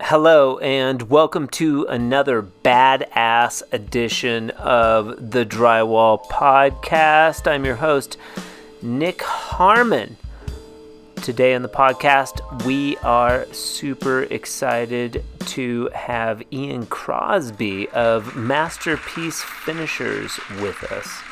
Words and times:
Hello, 0.00 0.58
and 0.58 1.08
welcome 1.08 1.48
to 1.48 1.86
another 1.86 2.42
badass 2.42 3.62
edition 3.72 4.50
of 4.50 5.30
the 5.30 5.46
Drywall 5.46 6.22
Podcast. 6.26 7.50
I'm 7.50 7.64
your 7.64 7.76
host, 7.76 8.18
Nick 8.82 9.22
Harmon. 9.22 10.18
Today 11.16 11.54
on 11.54 11.62
the 11.62 11.70
podcast, 11.70 12.66
we 12.66 12.98
are 12.98 13.46
super 13.52 14.24
excited 14.24 15.24
to 15.46 15.88
have 15.94 16.42
Ian 16.52 16.84
Crosby 16.86 17.88
of 17.88 18.36
Masterpiece 18.36 19.40
Finishers 19.42 20.38
with 20.60 20.84
us. 20.92 21.22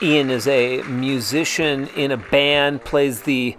Ian 0.00 0.30
is 0.30 0.48
a 0.48 0.82
musician 0.84 1.88
in 1.88 2.10
a 2.10 2.16
band, 2.16 2.84
plays 2.84 3.22
the 3.22 3.54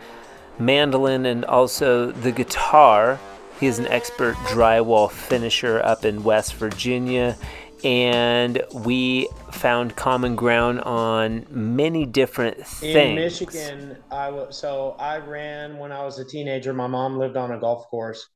mandolin 0.57 1.27
and 1.27 1.45
also 1.45 2.11
the 2.11 2.31
guitar. 2.31 3.19
He 3.63 3.69
is 3.69 3.79
an 3.79 3.87
expert 3.87 4.35
drywall 4.49 5.09
finisher 5.09 5.81
up 5.81 6.03
in 6.03 6.25
West 6.25 6.55
Virginia, 6.55 7.37
and 7.81 8.61
we 8.73 9.29
found 9.53 9.95
common 9.95 10.35
ground 10.35 10.81
on 10.81 11.45
many 11.49 12.05
different 12.05 12.67
things. 12.67 12.93
In 12.93 13.15
Michigan, 13.15 13.97
I 14.11 14.31
was 14.31 14.57
so 14.57 14.97
I 14.99 15.19
ran 15.19 15.77
when 15.77 15.93
I 15.93 16.03
was 16.03 16.19
a 16.19 16.25
teenager. 16.25 16.73
My 16.73 16.87
mom 16.87 17.17
lived 17.17 17.37
on 17.37 17.51
a 17.51 17.57
golf 17.57 17.87
course, 17.87 18.27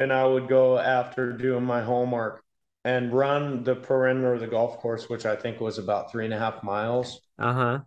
and 0.00 0.12
I 0.12 0.26
would 0.26 0.48
go 0.48 0.80
after 0.80 1.32
doing 1.32 1.62
my 1.62 1.80
homework 1.80 2.42
and 2.84 3.12
run 3.12 3.62
the 3.62 3.76
perimeter 3.76 4.34
of 4.34 4.40
the 4.40 4.48
golf 4.48 4.78
course, 4.78 5.08
which 5.08 5.26
I 5.26 5.36
think 5.36 5.60
was 5.60 5.78
about 5.78 6.10
three 6.10 6.24
and 6.24 6.34
a 6.34 6.40
half 6.40 6.64
miles. 6.64 7.20
Uh 7.38 7.52
huh. 7.52 7.78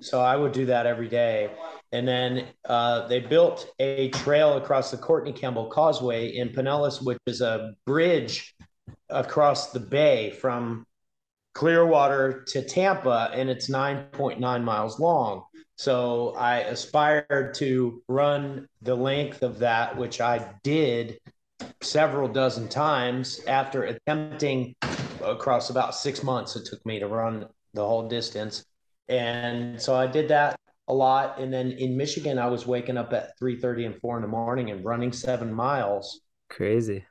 So 0.00 0.20
I 0.20 0.36
would 0.36 0.52
do 0.52 0.66
that 0.66 0.86
every 0.86 1.08
day. 1.08 1.50
And 1.94 2.08
then 2.08 2.46
uh, 2.64 3.06
they 3.06 3.20
built 3.20 3.68
a 3.78 4.08
trail 4.08 4.56
across 4.56 4.90
the 4.90 4.96
Courtney 4.96 5.32
Campbell 5.32 5.66
Causeway 5.66 6.34
in 6.34 6.48
Pinellas, 6.48 7.00
which 7.00 7.18
is 7.24 7.40
a 7.40 7.76
bridge 7.86 8.56
across 9.10 9.70
the 9.70 9.78
bay 9.78 10.32
from 10.32 10.88
Clearwater 11.54 12.42
to 12.48 12.64
Tampa, 12.64 13.30
and 13.32 13.48
it's 13.48 13.70
9.9 13.70 14.64
miles 14.64 14.98
long. 14.98 15.44
So 15.76 16.34
I 16.36 16.62
aspired 16.62 17.54
to 17.58 18.02
run 18.08 18.66
the 18.82 18.96
length 18.96 19.44
of 19.44 19.60
that, 19.60 19.96
which 19.96 20.20
I 20.20 20.52
did 20.64 21.20
several 21.80 22.26
dozen 22.26 22.66
times 22.66 23.40
after 23.46 23.84
attempting 23.84 24.74
across 25.22 25.70
about 25.70 25.94
six 25.94 26.24
months. 26.24 26.56
It 26.56 26.66
took 26.66 26.84
me 26.84 26.98
to 26.98 27.06
run 27.06 27.46
the 27.72 27.86
whole 27.86 28.08
distance. 28.08 28.64
And 29.08 29.80
so 29.80 29.94
I 29.94 30.08
did 30.08 30.26
that 30.30 30.58
a 30.88 30.94
lot. 30.94 31.38
And 31.38 31.52
then 31.52 31.72
in 31.72 31.96
Michigan, 31.96 32.38
I 32.38 32.46
was 32.46 32.66
waking 32.66 32.96
up 32.96 33.12
at 33.12 33.38
3 33.38 33.60
30 33.60 33.84
and 33.86 34.00
4 34.00 34.16
in 34.16 34.22
the 34.22 34.28
morning 34.28 34.70
and 34.70 34.84
running 34.84 35.12
seven 35.12 35.52
miles. 35.52 36.20
Crazy. 36.48 37.04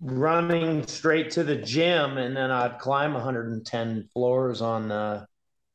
Running 0.00 0.86
straight 0.86 1.30
to 1.32 1.44
the 1.44 1.56
gym, 1.56 2.18
and 2.18 2.36
then 2.36 2.50
I'd 2.50 2.78
climb 2.78 3.14
110 3.14 4.08
floors 4.12 4.60
on 4.60 4.88
the 4.88 5.26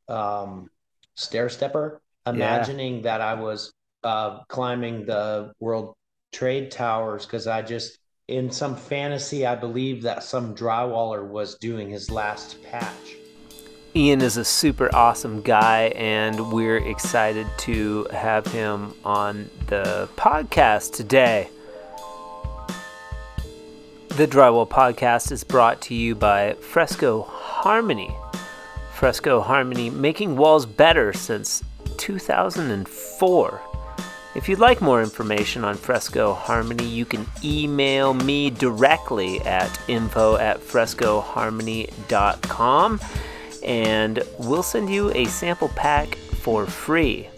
um, 0.08 0.70
stair 1.16 1.50
stepper, 1.50 2.02
imagining 2.26 2.98
yeah. 2.98 3.02
that 3.04 3.22
I 3.22 3.34
was 3.36 3.74
uh, 4.04 4.44
climbing 4.44 5.06
the 5.06 5.54
World 5.60 5.96
Trade 6.32 6.72
Towers 6.72 7.26
because 7.26 7.48
I 7.48 7.62
just, 7.62 7.98
in 8.28 8.52
some 8.52 8.76
fantasy, 8.76 9.46
I 9.46 9.56
believe 9.56 10.04
that 10.04 10.24
some 10.24 10.56
drywaller 10.56 11.28
was 11.28 11.56
doing 11.56 11.90
his 11.90 12.12
last 12.12 12.62
patch. 12.64 13.21
Ian 14.02 14.22
is 14.24 14.36
a 14.36 14.44
super 14.44 14.90
awesome 14.96 15.44
guy, 15.44 15.94
and 15.96 16.52
we're 16.52 16.78
excited 16.78 17.46
to 17.60 18.08
have 18.12 18.48
him 18.48 18.96
on 19.06 19.48
the 19.68 20.10
podcast 20.16 20.94
today. 20.94 21.50
The 24.08 24.26
Drywall 24.26 24.68
Podcast 24.68 25.32
is 25.32 25.44
brought 25.44 25.82
to 25.82 25.94
you 25.94 26.16
by 26.16 26.54
Fresco 26.54 27.22
Harmony. 27.22 28.12
Fresco 28.96 29.40
Harmony 29.40 29.92
making 29.92 30.36
walls 30.36 30.66
better 30.66 31.14
since 31.14 31.64
2004. 31.98 33.62
If 34.34 34.50
you'd 34.50 34.58
like 34.58 34.82
more 34.82 35.04
information 35.04 35.64
on 35.64 35.76
Fresco 35.76 36.34
Harmony, 36.34 36.88
you 36.88 37.06
can 37.06 37.28
email 37.44 38.16
me 38.16 38.50
directly 38.50 39.42
at 39.42 39.80
info 39.88 40.38
at 40.38 40.60
frescoharmony.com 40.60 43.00
and 43.64 44.24
we'll 44.40 44.64
send 44.64 44.90
you 44.90 45.12
a 45.12 45.26
sample 45.26 45.70
pack 45.70 46.16
for 46.16 46.66
free. 46.66 47.30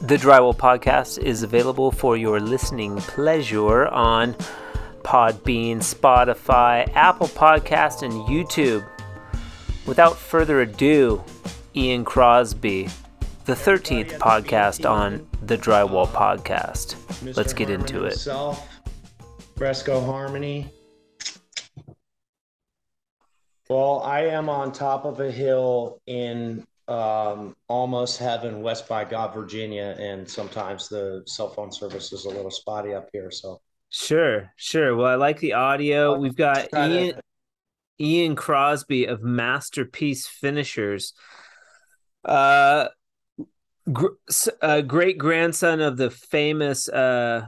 The 0.00 0.16
Drywall 0.16 0.56
Podcast 0.56 1.18
is 1.18 1.42
available 1.42 1.90
for 1.90 2.16
your 2.16 2.38
listening 2.38 2.96
pleasure 2.98 3.88
on 3.88 4.34
Podbean, 5.02 5.78
Spotify, 5.78 6.88
Apple 6.94 7.28
Podcast, 7.28 8.02
and 8.02 8.12
YouTube. 8.12 8.86
Without 9.86 10.16
further 10.16 10.60
ado, 10.60 11.24
Ian 11.74 12.04
Crosby, 12.04 12.88
the 13.46 13.54
13th 13.54 14.18
podcast 14.18 14.88
on 14.88 15.26
the 15.42 15.56
Drywall 15.56 16.06
Podcast. 16.06 16.94
Let's 17.36 17.52
get 17.52 17.70
into 17.70 18.04
it. 18.04 18.18
Fresco 19.56 20.00
Harmony. 20.00 20.70
Well, 23.68 24.00
I 24.00 24.20
am 24.20 24.48
on 24.48 24.72
top 24.72 25.04
of 25.04 25.20
a 25.20 25.30
hill 25.30 26.00
in 26.06 26.66
um, 26.88 27.54
almost 27.68 28.18
heaven, 28.18 28.62
west 28.62 28.88
by 28.88 29.04
God, 29.04 29.34
Virginia, 29.34 29.94
and 29.98 30.28
sometimes 30.28 30.88
the 30.88 31.22
cell 31.26 31.50
phone 31.50 31.70
service 31.70 32.12
is 32.12 32.24
a 32.24 32.30
little 32.30 32.50
spotty 32.50 32.94
up 32.94 33.10
here. 33.12 33.30
So 33.30 33.60
sure, 33.90 34.50
sure. 34.56 34.96
Well, 34.96 35.06
I 35.06 35.16
like 35.16 35.38
the 35.38 35.52
audio. 35.52 36.18
We've 36.18 36.34
got 36.34 36.68
Ian 36.74 37.16
to... 37.16 37.22
Ian 38.00 38.36
Crosby 38.36 39.04
of 39.04 39.22
Masterpiece 39.22 40.26
Finishers. 40.26 41.12
Uh, 42.24 42.88
gr- 43.92 44.16
uh 44.62 44.80
great 44.80 45.18
grandson 45.18 45.80
of 45.80 45.96
the 45.98 46.10
famous 46.10 46.88
uh 46.88 47.46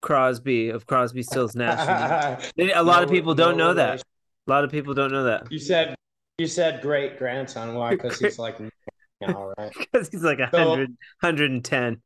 Crosby 0.00 0.70
of 0.70 0.86
Crosby, 0.86 1.22
Stills, 1.22 1.54
Nash. 1.54 2.42
a 2.58 2.82
lot 2.82 2.98
no, 2.98 3.02
of 3.04 3.10
people 3.10 3.34
don't 3.34 3.56
no 3.56 3.72
know 3.72 3.74
relation. 3.74 3.98
that. 3.98 4.11
A 4.46 4.50
lot 4.50 4.64
of 4.64 4.70
people 4.70 4.94
don't 4.94 5.12
know 5.12 5.24
that. 5.24 5.50
You 5.50 5.58
said 5.58 5.94
you 6.38 6.46
said 6.46 6.80
great 6.80 7.18
grandson. 7.18 7.74
Why? 7.74 7.90
Because 7.90 8.18
he's 8.18 8.38
like 8.38 8.58
now, 9.20 9.52
right? 9.58 9.72
Because 9.78 10.08
he's 10.08 10.22
like 10.24 10.38
100, 10.38 10.88
so, 10.88 10.94
110. 11.20 12.02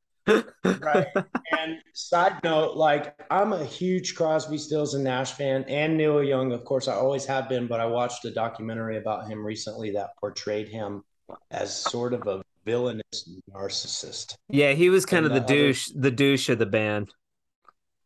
right. 0.81 1.07
And 1.59 1.79
side 1.95 2.35
note, 2.45 2.77
like 2.77 3.15
I'm 3.31 3.53
a 3.53 3.65
huge 3.65 4.15
Crosby, 4.15 4.59
Stills, 4.59 4.95
and 4.95 5.05
Nash 5.05 5.33
fan, 5.33 5.65
and 5.65 5.97
Neil 5.97 6.23
Young. 6.23 6.53
Of 6.53 6.65
course, 6.65 6.89
I 6.89 6.95
always 6.95 7.25
have 7.27 7.49
been. 7.49 7.67
But 7.67 7.81
I 7.81 7.87
watched 7.87 8.25
a 8.25 8.31
documentary 8.31 8.99
about 8.99 9.29
him 9.29 9.45
recently 9.45 9.93
that 9.93 10.11
portrayed 10.21 10.69
him 10.69 11.03
as 11.51 11.75
sort 11.75 12.13
of 12.13 12.27
a 12.27 12.43
villainous 12.65 13.31
narcissist. 13.51 14.37
Yeah, 14.49 14.73
he 14.73 14.91
was 14.91 15.07
kind 15.07 15.25
and 15.25 15.35
of 15.35 15.43
the, 15.43 15.47
the 15.47 15.61
douche, 15.61 15.91
other, 15.91 16.01
the 16.01 16.11
douche 16.11 16.49
of 16.51 16.59
the 16.59 16.67
band. 16.67 17.15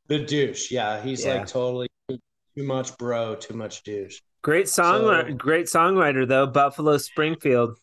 The 0.06 0.20
douche, 0.20 0.70
yeah, 0.70 1.02
he's 1.02 1.24
yeah. 1.24 1.34
like 1.34 1.46
totally 1.46 1.89
too 2.56 2.64
much 2.64 2.96
bro, 2.98 3.34
too 3.34 3.54
much 3.54 3.82
douche. 3.82 4.20
Great 4.42 4.68
song, 4.68 5.02
so, 5.02 5.34
great 5.34 5.66
songwriter 5.66 6.26
though, 6.26 6.46
Buffalo 6.46 6.96
Springfield, 6.96 7.78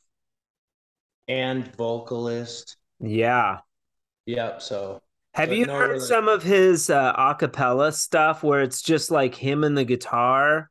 and 1.28 1.74
vocalist. 1.76 2.78
Yeah. 3.00 3.60
Yep. 4.26 4.62
So, 4.62 5.02
have 5.34 5.54
you 5.54 5.66
no 5.66 5.74
heard 5.74 5.90
really... 5.92 6.00
some 6.00 6.28
of 6.28 6.44
his 6.44 6.90
uh, 6.90 7.14
acapella 7.14 7.94
stuff 7.94 8.44
where 8.44 8.62
it's 8.62 8.82
just 8.82 9.12
like 9.12 9.36
him 9.36 9.64
and 9.64 9.78
the 9.78 9.86
guitar? 9.86 10.70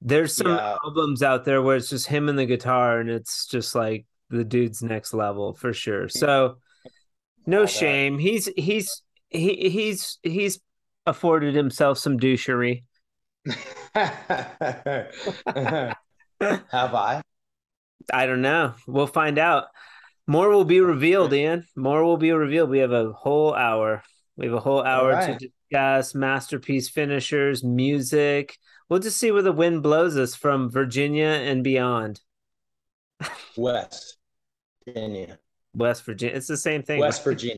There's 0.00 0.34
some 0.36 0.48
yeah. 0.48 0.76
albums 0.84 1.22
out 1.22 1.44
there 1.44 1.62
where 1.62 1.76
it's 1.76 1.88
just 1.88 2.06
him 2.06 2.28
and 2.28 2.38
the 2.38 2.46
guitar, 2.46 2.98
and 3.00 3.10
it's 3.10 3.46
just 3.46 3.74
like 3.74 4.06
the 4.30 4.44
dude's 4.44 4.82
next 4.82 5.14
level 5.14 5.54
for 5.54 5.72
sure. 5.72 6.08
So, 6.08 6.56
no 7.46 7.66
shame. 7.66 8.18
He's 8.18 8.48
he's 8.56 9.02
he 9.28 9.68
he's 9.70 10.18
he's 10.22 10.60
afforded 11.06 11.54
himself 11.54 11.98
some 11.98 12.18
douchery. 12.18 12.84
Have 13.94 15.12
I? 16.94 17.22
I 18.12 18.26
don't 18.26 18.42
know. 18.42 18.74
We'll 18.86 19.06
find 19.06 19.38
out. 19.38 19.66
More 20.26 20.48
will 20.48 20.64
be 20.64 20.80
revealed, 20.80 21.32
Ian. 21.32 21.66
More 21.76 22.04
will 22.04 22.16
be 22.16 22.32
revealed. 22.32 22.70
We 22.70 22.78
have 22.78 22.92
a 22.92 23.12
whole 23.12 23.54
hour. 23.54 24.02
We 24.36 24.46
have 24.46 24.54
a 24.54 24.60
whole 24.60 24.82
hour 24.82 25.10
right. 25.10 25.38
to 25.38 25.48
discuss 25.48 26.14
masterpiece 26.14 26.88
finishers, 26.88 27.62
music. 27.62 28.56
We'll 28.88 29.00
just 29.00 29.18
see 29.18 29.30
where 29.30 29.42
the 29.42 29.52
wind 29.52 29.82
blows 29.82 30.16
us 30.16 30.34
from 30.34 30.70
Virginia 30.70 31.26
and 31.26 31.62
beyond. 31.62 32.20
West 33.56 34.16
Virginia. 34.86 35.38
West 35.74 36.04
Virginia. 36.04 36.36
It's 36.36 36.46
the 36.46 36.56
same 36.56 36.82
thing. 36.82 37.00
West 37.00 37.24
Virginia. 37.24 37.56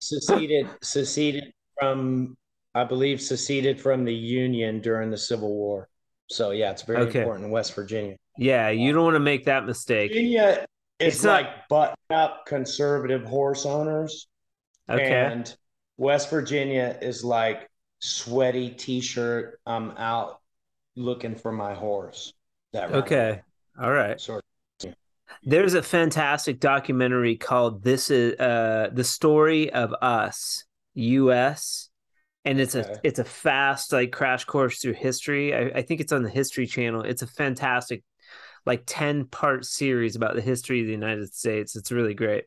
seceded 0.00 0.68
seceded 0.82 1.52
from 1.78 2.36
I 2.74 2.84
believe, 2.84 3.20
seceded 3.20 3.80
from 3.80 4.04
the 4.04 4.14
Union 4.14 4.80
during 4.80 5.10
the 5.10 5.18
Civil 5.18 5.54
War. 5.54 5.88
So 6.28 6.50
yeah, 6.50 6.70
it's 6.70 6.82
very 6.82 7.02
okay. 7.02 7.20
important 7.20 7.46
in 7.46 7.50
West 7.50 7.74
Virginia. 7.74 8.16
Yeah, 8.36 8.68
you 8.70 8.92
don't 8.92 9.04
want 9.04 9.16
to 9.16 9.20
make 9.20 9.44
that 9.46 9.66
mistake. 9.66 10.10
Virginia 10.10 10.66
is 10.98 11.14
it's 11.14 11.24
like 11.24 11.46
not... 11.46 11.68
button 11.68 11.96
up 12.10 12.46
conservative 12.46 13.24
horse 13.24 13.66
owners. 13.66 14.28
Okay. 14.88 15.10
And 15.10 15.54
West 15.96 16.30
Virginia 16.30 16.96
is 17.00 17.24
like 17.24 17.68
sweaty 18.00 18.70
t-shirt, 18.70 19.60
I'm 19.66 19.90
out 19.92 20.40
looking 20.96 21.34
for 21.34 21.52
my 21.52 21.74
horse. 21.74 22.32
That 22.72 22.92
okay. 22.92 23.40
All 23.80 23.92
right. 23.92 24.20
Sort 24.20 24.44
of. 24.84 24.94
There's 25.42 25.74
a 25.74 25.82
fantastic 25.82 26.58
documentary 26.60 27.36
called 27.36 27.82
"This 27.82 28.10
Is 28.10 28.38
uh, 28.38 28.90
the 28.92 29.04
Story 29.04 29.72
of 29.72 29.92
Us." 30.00 30.64
U.S. 30.94 31.87
and 32.48 32.60
it's 32.60 32.74
okay. 32.74 32.90
a 32.90 33.00
it's 33.04 33.18
a 33.18 33.24
fast 33.24 33.92
like 33.92 34.10
crash 34.10 34.46
course 34.46 34.80
through 34.80 34.94
history. 34.94 35.54
I, 35.54 35.78
I 35.78 35.82
think 35.82 36.00
it's 36.00 36.12
on 36.12 36.22
the 36.22 36.30
History 36.30 36.66
Channel. 36.66 37.02
It's 37.02 37.20
a 37.20 37.26
fantastic 37.26 38.02
like 38.64 38.84
10 38.86 39.26
part 39.26 39.66
series 39.66 40.16
about 40.16 40.34
the 40.34 40.40
history 40.40 40.80
of 40.80 40.86
the 40.86 40.92
United 40.92 41.34
States. 41.34 41.76
It's 41.76 41.92
really 41.92 42.14
great. 42.14 42.44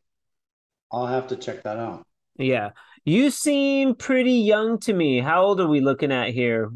I'll 0.92 1.06
have 1.06 1.28
to 1.28 1.36
check 1.36 1.62
that 1.64 1.78
out. 1.78 2.04
Yeah. 2.36 2.72
You 3.06 3.30
seem 3.30 3.94
pretty 3.94 4.34
young 4.34 4.80
to 4.80 4.94
me. 4.94 5.20
How 5.20 5.44
old 5.44 5.62
are 5.62 5.68
we 5.68 5.82
looking 5.82 6.12
at 6.12 6.30
here? 6.30 6.72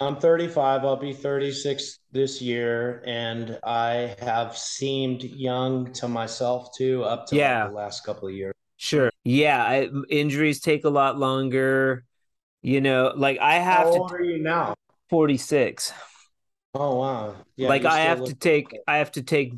I'm 0.00 0.16
35. 0.16 0.84
I'll 0.84 0.96
be 0.96 1.12
36 1.12 2.00
this 2.10 2.42
year. 2.42 3.02
And 3.06 3.58
I 3.64 4.16
have 4.20 4.58
seemed 4.58 5.22
young 5.22 5.92
to 5.94 6.08
myself 6.08 6.76
too, 6.76 7.04
up 7.04 7.26
to 7.28 7.36
yeah. 7.36 7.62
Like 7.62 7.70
the 7.70 7.76
last 7.76 8.04
couple 8.04 8.28
of 8.28 8.34
years. 8.34 8.55
Sure. 8.86 9.10
Yeah. 9.24 9.64
I, 9.64 9.88
injuries 10.08 10.60
take 10.60 10.84
a 10.84 10.88
lot 10.88 11.18
longer. 11.18 12.04
You 12.62 12.80
know, 12.80 13.12
like 13.16 13.38
I 13.40 13.54
have 13.54 13.78
How 13.78 13.84
to. 13.84 13.90
How 13.90 14.02
old 14.02 14.12
are 14.12 14.22
you 14.22 14.38
now? 14.38 14.74
46. 15.10 15.92
Oh 16.78 16.96
wow! 16.96 17.34
Yeah, 17.56 17.68
like 17.68 17.86
I 17.86 18.00
have 18.00 18.22
to 18.24 18.34
take. 18.34 18.66
I 18.86 18.98
have 18.98 19.10
to 19.12 19.22
take 19.22 19.54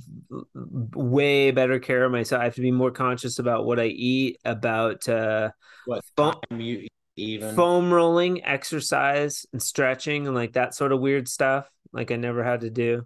way 0.64 1.50
better 1.50 1.80
care 1.80 2.04
of 2.04 2.12
myself. 2.12 2.40
I 2.40 2.44
have 2.44 2.54
to 2.54 2.60
be 2.60 2.70
more 2.70 2.92
conscious 2.92 3.40
about 3.40 3.66
what 3.66 3.80
I 3.80 3.86
eat, 3.86 4.38
about 4.44 5.08
uh, 5.08 5.50
what 5.86 6.04
foam, 6.16 6.36
you 6.58 6.86
even 7.16 7.56
foam 7.56 7.92
rolling, 7.92 8.44
exercise, 8.44 9.46
and 9.52 9.60
stretching, 9.60 10.26
and 10.26 10.36
like 10.36 10.52
that 10.52 10.74
sort 10.74 10.92
of 10.92 11.00
weird 11.00 11.28
stuff. 11.28 11.68
Like 11.92 12.12
I 12.12 12.16
never 12.16 12.44
had 12.44 12.60
to 12.60 12.70
do. 12.70 13.04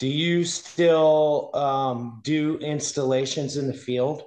Do 0.00 0.08
you 0.08 0.44
still 0.44 1.50
um, 1.54 2.20
do 2.24 2.56
installations 2.58 3.58
in 3.58 3.66
the 3.66 3.74
field? 3.74 4.24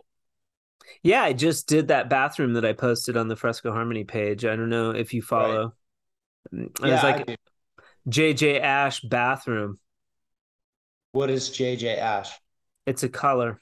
Yeah, 1.02 1.24
I 1.24 1.34
just 1.34 1.68
did 1.68 1.88
that 1.88 2.12
bathroom 2.12 2.54
that 2.54 2.64
I 2.64 2.74
posted 2.74 3.18
on 3.18 3.28
the 3.28 3.36
Fresco 3.36 3.72
Harmony 3.72 4.04
page. 4.04 4.46
I 4.46 4.56
don't 4.56 4.70
know 4.70 4.92
if 4.92 5.16
you 5.16 5.24
follow. 5.24 5.74
Right. 6.52 6.70
Yeah, 6.84 7.02
like 7.02 7.40
JJ 8.08 8.62
Ash 8.62 9.02
bathroom. 9.02 9.80
What 11.12 11.32
is 11.32 11.50
JJ 11.50 11.98
Ash? 11.98 12.32
It's 12.86 13.02
a 13.02 13.10
color. 13.10 13.60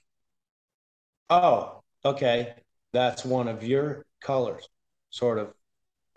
Oh, 1.29 1.81
okay. 2.03 2.55
That's 2.91 3.23
one 3.23 3.47
of 3.47 3.63
your 3.63 4.05
colors, 4.21 4.67
sort 5.11 5.39
of. 5.39 5.53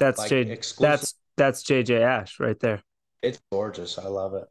That's 0.01 0.19
like 0.19 0.29
J. 0.29 0.41
Exclusive. 0.41 1.01
That's 1.01 1.15
that's 1.37 1.63
JJ 1.63 2.01
Ash 2.01 2.41
right 2.41 2.59
there. 2.59 2.83
It's 3.23 3.41
gorgeous. 3.53 3.97
I 3.97 4.09
love 4.09 4.35
it. 4.35 4.45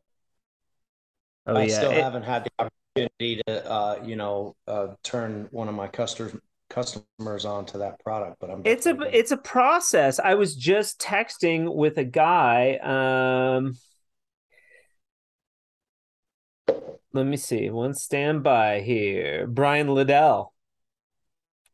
Oh 1.45 1.55
I 1.55 1.63
yeah. 1.63 1.75
still 1.75 1.91
it, 1.91 2.01
haven't 2.01 2.23
had 2.23 2.45
the 2.45 2.69
opportunity 2.97 3.41
to, 3.47 3.69
uh, 3.69 3.99
you 4.03 4.15
know, 4.15 4.55
uh, 4.67 4.87
turn 5.03 5.47
one 5.51 5.67
of 5.67 5.75
my 5.75 5.87
customers 5.87 6.35
customers 6.69 7.45
onto 7.45 7.77
that 7.77 7.99
product 7.99 8.35
but 8.39 8.49
i'm 8.49 8.63
it's 8.65 8.87
a 8.87 8.97
it's 9.15 9.29
a 9.29 9.37
process. 9.37 10.17
I 10.17 10.33
was 10.33 10.55
just 10.55 10.99
texting 10.99 11.71
with 11.71 11.99
a 11.99 12.03
guy 12.03 12.77
um 12.77 13.75
let 17.13 17.27
me 17.27 17.37
see 17.37 17.69
one 17.69 17.93
standby 17.93 18.81
here. 18.81 19.45
Brian 19.45 19.87
liddell 19.87 20.53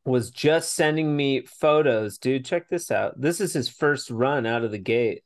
was 0.04 0.32
just 0.32 0.74
sending 0.74 1.16
me 1.16 1.46
photos. 1.46 2.18
Dude 2.18 2.44
check 2.44 2.68
this 2.68 2.92
out. 2.92 3.20
This 3.20 3.40
is 3.40 3.54
his 3.54 3.70
first 3.70 4.10
run 4.10 4.46
out 4.46 4.66
of 4.66 4.72
the 4.72 4.78
gate. 4.78 5.24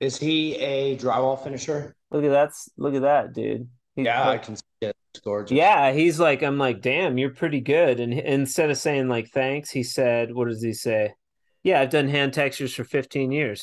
Is 0.00 0.18
he 0.18 0.56
a 0.56 0.96
drywall 0.96 1.42
finisher 1.42 1.94
look 2.12 2.24
at 2.24 2.30
that 2.30 2.52
look 2.76 2.94
at 2.94 3.02
that 3.02 3.32
dude 3.32 3.68
He's 3.96 4.06
yeah 4.06 4.28
i 4.28 4.38
can 4.38 4.56
see 4.56 4.62
it 4.80 4.96
gorgeous. 5.20 5.54
Yeah, 5.54 5.92
he's 5.92 6.18
like, 6.18 6.42
I'm 6.42 6.58
like, 6.58 6.80
damn, 6.80 7.18
you're 7.18 7.34
pretty 7.34 7.60
good. 7.60 8.00
And 8.00 8.12
instead 8.14 8.70
of 8.70 8.78
saying 8.78 9.08
like 9.08 9.28
thanks, 9.30 9.70
he 9.70 9.82
said, 9.82 10.34
what 10.34 10.48
does 10.48 10.62
he 10.62 10.72
say? 10.72 11.14
Yeah, 11.62 11.80
I've 11.80 11.90
done 11.90 12.08
hand 12.08 12.32
textures 12.32 12.74
for 12.74 12.84
15 12.84 13.30
years. 13.30 13.62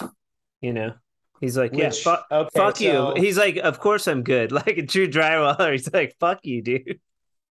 You 0.62 0.74
know, 0.74 0.94
he's 1.42 1.58
like, 1.58 1.74
yeah, 1.74 1.90
fu- 1.90 2.16
okay, 2.32 2.50
fuck 2.54 2.78
so... 2.78 3.16
you. 3.16 3.22
He's 3.22 3.38
like, 3.38 3.58
of 3.58 3.80
course 3.80 4.08
I'm 4.08 4.24
good. 4.24 4.52
Like 4.60 4.78
a 4.78 4.86
true 4.86 5.08
drywaller. 5.08 5.72
He's 5.74 5.92
like, 5.92 6.16
fuck 6.20 6.40
you, 6.44 6.62
dude. 6.62 7.00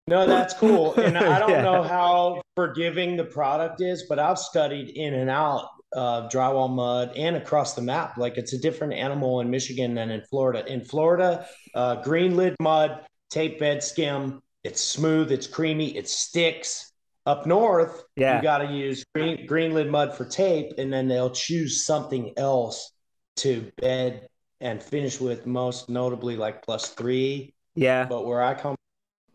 No, 0.09 0.27
that's 0.27 0.55
cool. 0.55 0.95
And 0.99 1.17
I 1.17 1.39
don't 1.39 1.51
yeah. 1.51 1.63
know 1.63 1.83
how 1.83 2.43
forgiving 2.57 3.17
the 3.17 3.25
product 3.25 3.81
is, 3.81 4.05
but 4.09 4.19
I've 4.19 4.39
studied 4.39 4.91
in 4.91 5.15
and 5.15 5.31
out 5.31 5.69
of 5.93 6.31
drywall 6.31 6.71
mud 6.71 7.13
and 7.17 7.37
across 7.37 7.75
the 7.75 7.83
map. 7.83 8.17
Like 8.17 8.39
it's 8.39 8.53
a 8.53 8.59
different 8.59 8.95
animal 8.95 9.41
in 9.41 9.51
Michigan 9.51 9.95
than 9.95 10.11
in 10.11 10.23
Florida. 10.23 10.65
In 10.67 10.85
Florida, 10.85 11.47
uh, 11.75 11.97
green 11.97 12.37
lid 12.37 12.57
mud 12.61 13.01
tape 13.31 13.59
bed 13.59 13.83
skim. 13.83 14.43
It's 14.65 14.81
smooth, 14.81 15.33
it's 15.33 15.47
creamy, 15.47 15.97
it 15.97 16.09
sticks. 16.09 16.89
Up 17.25 17.47
north, 17.47 18.03
yeah. 18.17 18.37
you 18.39 18.43
got 18.43 18.59
to 18.59 18.73
use 18.73 19.05
green, 19.15 19.47
green 19.47 19.75
lid 19.75 19.89
mud 19.89 20.13
for 20.17 20.25
tape, 20.25 20.73
and 20.77 20.93
then 20.93 21.07
they'll 21.07 21.31
choose 21.31 21.87
something 21.87 22.33
else 22.37 22.91
to 23.37 23.71
bed 23.77 24.27
and 24.61 24.83
finish 24.83 25.21
with, 25.21 25.47
most 25.47 25.89
notably 25.89 26.37
like 26.37 26.65
plus 26.65 26.89
three. 26.89 27.55
Yeah. 27.77 28.07
But 28.07 28.27
where 28.27 28.43
I 28.43 28.55
come, 28.55 28.75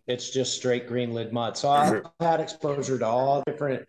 it's 0.07 0.29
just 0.29 0.55
straight 0.55 0.87
green 0.87 1.13
lid 1.13 1.33
mud. 1.33 1.57
So 1.57 1.69
I've 1.69 2.03
had 2.19 2.39
exposure 2.39 2.97
to 2.97 3.05
all 3.05 3.43
different 3.45 3.85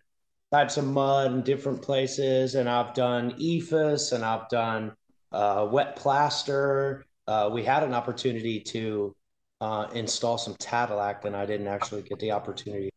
types 0.51 0.77
of 0.77 0.85
mud 0.85 1.31
in 1.31 1.41
different 1.41 1.81
places, 1.81 2.55
and 2.55 2.69
I've 2.69 2.93
done 2.93 3.31
EIFS 3.33 4.13
and 4.13 4.23
I've 4.23 4.49
done 4.49 4.93
uh, 5.31 5.67
wet 5.71 5.95
plaster. 5.95 7.05
Uh, 7.27 7.49
we 7.51 7.63
had 7.63 7.83
an 7.83 7.93
opportunity 7.93 8.59
to 8.59 9.15
uh, 9.61 9.87
install 9.93 10.37
some 10.37 10.55
Tadelakt, 10.55 11.25
and 11.25 11.35
I 11.35 11.45
didn't 11.45 11.67
actually 11.67 12.01
get 12.01 12.19
the 12.19 12.31
opportunity 12.31 12.89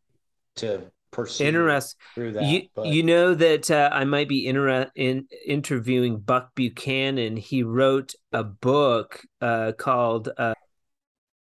to 0.57 0.91
pursue 1.11 1.45
Interest. 1.45 1.97
through 2.15 2.33
that. 2.33 2.45
You, 2.45 2.63
but... 2.75 2.87
you 2.87 3.03
know 3.03 3.35
that 3.35 3.71
uh, 3.71 3.91
I 3.93 4.05
might 4.05 4.29
be 4.29 4.47
inter- 4.47 4.91
in 4.97 5.27
interviewing 5.47 6.19
Buck 6.19 6.55
Buchanan. 6.55 7.37
He 7.37 7.63
wrote 7.63 8.15
a 8.33 8.43
book 8.43 9.21
uh, 9.41 9.73
called 9.77 10.31
uh, 10.37 10.55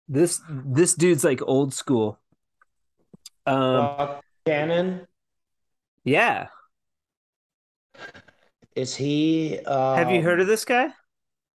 "This 0.08 0.42
This 0.50 0.94
Dude's 0.94 1.24
Like 1.24 1.42
Old 1.42 1.74
School." 1.74 2.20
Um, 3.46 3.98
Buck 3.98 4.24
Buchanan. 4.46 5.08
Yeah. 6.04 6.48
Is 8.76 8.96
he? 8.96 9.60
Um... 9.66 9.98
Have 9.98 10.12
you 10.12 10.22
heard 10.22 10.40
of 10.40 10.48
this 10.48 10.66
guy? 10.66 10.90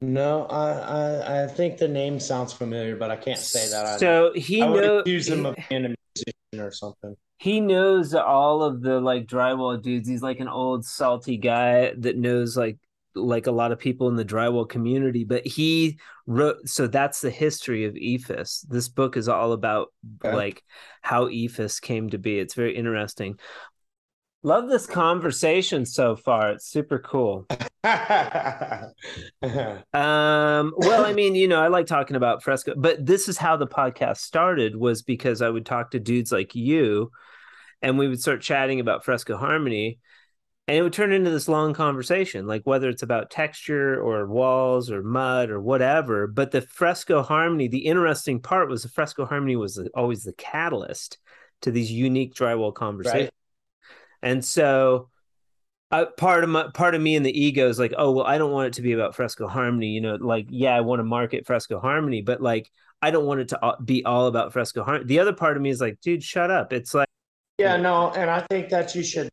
No, 0.02 0.46
I, 0.46 0.72
I, 0.72 1.44
I 1.44 1.48
think 1.48 1.78
the 1.78 1.88
name 1.88 2.20
sounds 2.20 2.54
familiar, 2.54 2.96
but 2.96 3.10
I 3.10 3.16
can't 3.16 3.40
say 3.40 3.68
that. 3.70 4.00
So 4.00 4.32
he 4.36 4.60
knows 4.60 5.02
accuse 5.02 5.28
him 5.28 5.48
of 5.48 5.56
being 5.70 5.86
a 5.86 5.96
musician 6.16 6.60
or 6.60 6.72
something. 6.72 7.16
He 7.40 7.60
knows 7.60 8.14
all 8.14 8.62
of 8.62 8.82
the 8.82 9.00
like 9.00 9.26
drywall 9.26 9.82
dudes. 9.82 10.08
He's 10.08 10.22
like 10.22 10.40
an 10.40 10.48
old 10.48 10.86
salty 10.86 11.38
guy 11.38 11.94
that 11.98 12.16
knows 12.16 12.56
like 12.56 12.78
like 13.18 13.48
a 13.48 13.52
lot 13.52 13.72
of 13.72 13.80
people 13.80 14.08
in 14.08 14.16
the 14.16 14.26
drywall 14.26 14.68
community. 14.68 15.24
But 15.24 15.46
he 15.46 16.00
wrote 16.26 16.68
so 16.68 16.88
that's 16.88 17.22
the 17.22 17.30
history 17.30 17.86
of 17.86 17.94
EIFS. 17.94 18.68
This 18.68 18.90
book 18.90 19.18
is 19.18 19.28
all 19.28 19.54
about 19.54 19.94
okay. 20.24 20.36
like 20.36 20.64
how 21.02 21.28
EIFS 21.28 21.82
came 21.82 22.10
to 22.10 22.18
be. 22.18 22.40
It's 22.40 22.54
very 22.54 22.76
interesting. 22.76 23.40
Love 24.44 24.70
this 24.70 24.86
conversation 24.86 25.86
so 25.86 26.16
far. 26.16 26.52
It's 26.52 26.68
super 26.68 27.00
cool. 27.00 27.48
um, 27.84 27.94
well, 29.94 31.06
I 31.06 31.14
mean, 31.14 31.36
you 31.36 31.48
know, 31.48 31.60
I 31.60 31.68
like 31.68 31.86
talking 31.86 32.16
about 32.16 32.44
fresco, 32.44 32.74
but 32.78 33.06
this 33.06 33.28
is 33.28 33.38
how 33.38 33.58
the 33.58 33.68
podcast 33.68 34.18
started 34.18 34.76
was 34.76 35.02
because 35.02 35.42
I 35.42 35.50
would 35.50 35.66
talk 35.66 35.92
to 35.92 36.00
dudes 36.00 36.32
like 36.32 36.56
you 36.56 37.12
and 37.82 37.98
we 37.98 38.08
would 38.08 38.22
start 38.22 38.42
chatting 38.42 38.80
about 38.80 39.04
fresco 39.06 39.38
harmony 39.38 40.00
and 40.68 40.78
it 40.78 40.82
would 40.82 40.94
turn 40.94 41.14
into 41.14 41.30
this 41.30 41.48
long 41.48 41.74
conversation 41.74 42.46
like 42.46 42.62
whether 42.64 42.90
it's 42.90 43.04
about 43.04 43.30
texture 43.30 44.02
or 44.02 44.28
walls 44.28 44.92
or 44.92 45.02
mud 45.02 45.50
or 45.50 45.60
whatever 45.60 46.28
but 46.28 46.52
the 46.52 46.62
fresco 46.62 47.22
harmony 47.22 47.68
the 47.68 47.86
interesting 47.86 48.40
part 48.40 48.70
was 48.70 48.84
the 48.84 48.90
fresco 48.90 49.26
harmony 49.26 49.56
was 49.56 49.80
always 49.96 50.24
the 50.24 50.34
catalyst 50.34 51.18
to 51.62 51.72
these 51.72 51.92
unique 51.92 52.34
drywall 52.34 52.74
conversations 52.74 53.24
right. 53.24 53.32
And 54.22 54.44
so 54.44 55.10
uh, 55.92 56.06
part 56.18 56.44
of 56.44 56.50
my 56.50 56.68
part 56.74 56.96
of 56.96 57.02
me 57.02 57.16
and 57.16 57.26
the 57.26 57.40
ego 57.40 57.70
is 57.70 57.80
like, 57.80 57.94
oh 57.98 58.12
well, 58.12 58.26
I 58.26 58.38
don't 58.38 58.52
want 58.52 58.68
it 58.68 58.74
to 58.74 58.82
be 58.82 58.92
about 58.92 59.16
Fresco 59.16 59.48
Harmony. 59.48 59.88
You 59.88 60.02
know, 60.02 60.16
like 60.16 60.48
yeah, 60.50 60.76
I 60.76 60.82
want 60.82 61.00
to 61.00 61.04
market 61.04 61.46
Fresco 61.46 61.80
Harmony, 61.80 62.22
but 62.22 62.42
like 62.42 62.70
I 63.02 63.12
don't 63.12 63.26
want 63.26 63.42
it 63.42 63.48
to 63.50 63.78
be 63.84 64.04
all 64.04 64.28
about 64.28 64.54
Fresco 64.54 64.84
Harmony. 64.84 65.06
The 65.06 65.20
other 65.20 65.34
part 65.34 65.56
of 65.56 65.64
me 65.64 65.70
is 65.70 65.80
like, 65.80 66.02
dude, 66.02 66.24
shut 66.24 66.52
up. 66.52 66.74
It's 66.74 66.94
like, 66.94 67.08
yeah, 67.58 67.78
no, 67.78 68.12
and 68.12 68.30
I 68.30 68.42
think 68.50 68.70
that 68.70 68.96
you 68.96 69.04
should. 69.04 69.30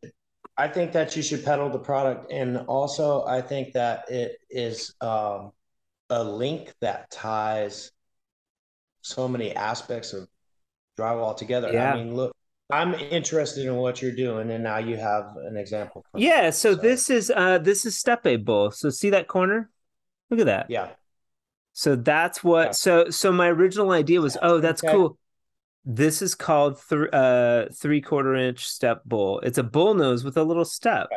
I 0.57 0.69
think 0.69 0.93
that 0.93 1.17
you 1.17 1.23
should 1.23 1.45
peddle 1.45 1.69
the 1.69 1.79
product, 1.79 2.31
and 2.31 2.59
also 2.69 3.25
I 3.25 3.41
think 3.41 3.73
that 3.73 4.11
it 4.11 4.39
is 4.49 4.95
um, 5.01 5.53
a 6.11 6.23
link 6.23 6.73
that 6.81 7.11
ties 7.11 7.91
so 9.03 9.27
many 9.29 9.55
aspects 9.55 10.13
of 10.13 10.29
drywall 10.99 11.37
together. 11.37 11.73
Yeah. 11.73 11.93
I 11.93 11.97
mean, 11.97 12.15
look, 12.15 12.35
I'm 12.71 12.95
interested 12.95 13.67
in 13.67 13.75
what 13.77 14.01
you're 14.01 14.15
doing, 14.15 14.51
and 14.51 14.65
now 14.65 14.79
you 14.79 14.97
have 14.97 15.37
an 15.37 15.57
example. 15.57 16.05
Yeah. 16.15 16.51
So, 16.51 16.75
so, 16.75 16.81
this 16.81 17.11
is 17.11 17.33
uh 17.35 17.59
this 17.59 17.85
is 17.85 17.99
step 17.99 18.25
bull. 18.45 18.71
So 18.71 18.91
see 18.91 19.11
that 19.11 19.29
corner? 19.29 19.71
Look 20.31 20.41
at 20.41 20.47
that. 20.47 20.67
Yeah. 20.71 20.91
So 21.73 21.97
that's 21.97 22.43
what. 22.43 22.67
Yeah. 22.67 22.73
So 22.73 23.11
so 23.11 23.33
my 23.33 23.49
original 23.49 23.91
idea 23.91 24.21
was, 24.21 24.37
oh, 24.41 24.61
that's 24.61 24.83
okay. 24.83 24.93
cool. 24.93 25.19
This 25.85 26.23
is 26.23 26.35
called 26.35 26.81
th- 26.89 27.13
uh 27.13 27.67
three 27.75 28.01
quarter 28.01 28.35
inch 28.35 28.67
step 28.67 29.03
bull. 29.05 29.41
It's 29.41 29.59
a 29.59 29.63
bull 29.63 29.95
nose 29.95 30.25
with 30.25 30.37
a 30.37 30.45
little 30.45 30.65
step. 30.65 31.09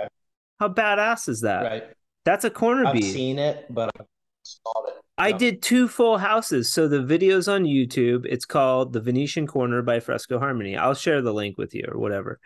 How 0.60 0.70
badass 0.70 1.30
is 1.30 1.42
that? 1.42 1.64
Right. 1.64 1.84
That's 2.26 2.44
a 2.44 2.50
corner 2.50 2.86
I've 2.86 2.94
bead. 2.94 3.06
I've 3.06 3.12
seen 3.12 3.40
it, 3.40 3.66
but 3.70 3.90
I 3.98 4.04
installed 4.42 4.86
it. 4.90 4.94
I 5.18 5.32
did 5.32 5.62
two 5.64 5.88
full 5.88 6.18
houses. 6.18 6.72
So 6.72 6.88
the 6.88 7.02
video's 7.02 7.48
on 7.48 7.64
YouTube. 7.64 8.26
It's 8.28 8.46
called 8.46 8.94
The 8.94 9.02
Venetian 9.02 9.48
Corner 9.48 9.82
by 9.82 10.00
Fresco 10.00 10.38
Harmony. 10.38 10.78
I'll 10.78 10.94
share 10.94 11.22
the 11.22 11.34
link 11.34 11.58
with 11.58 11.74
you 11.74 11.86
or 11.92 12.00
whatever. 12.00 12.40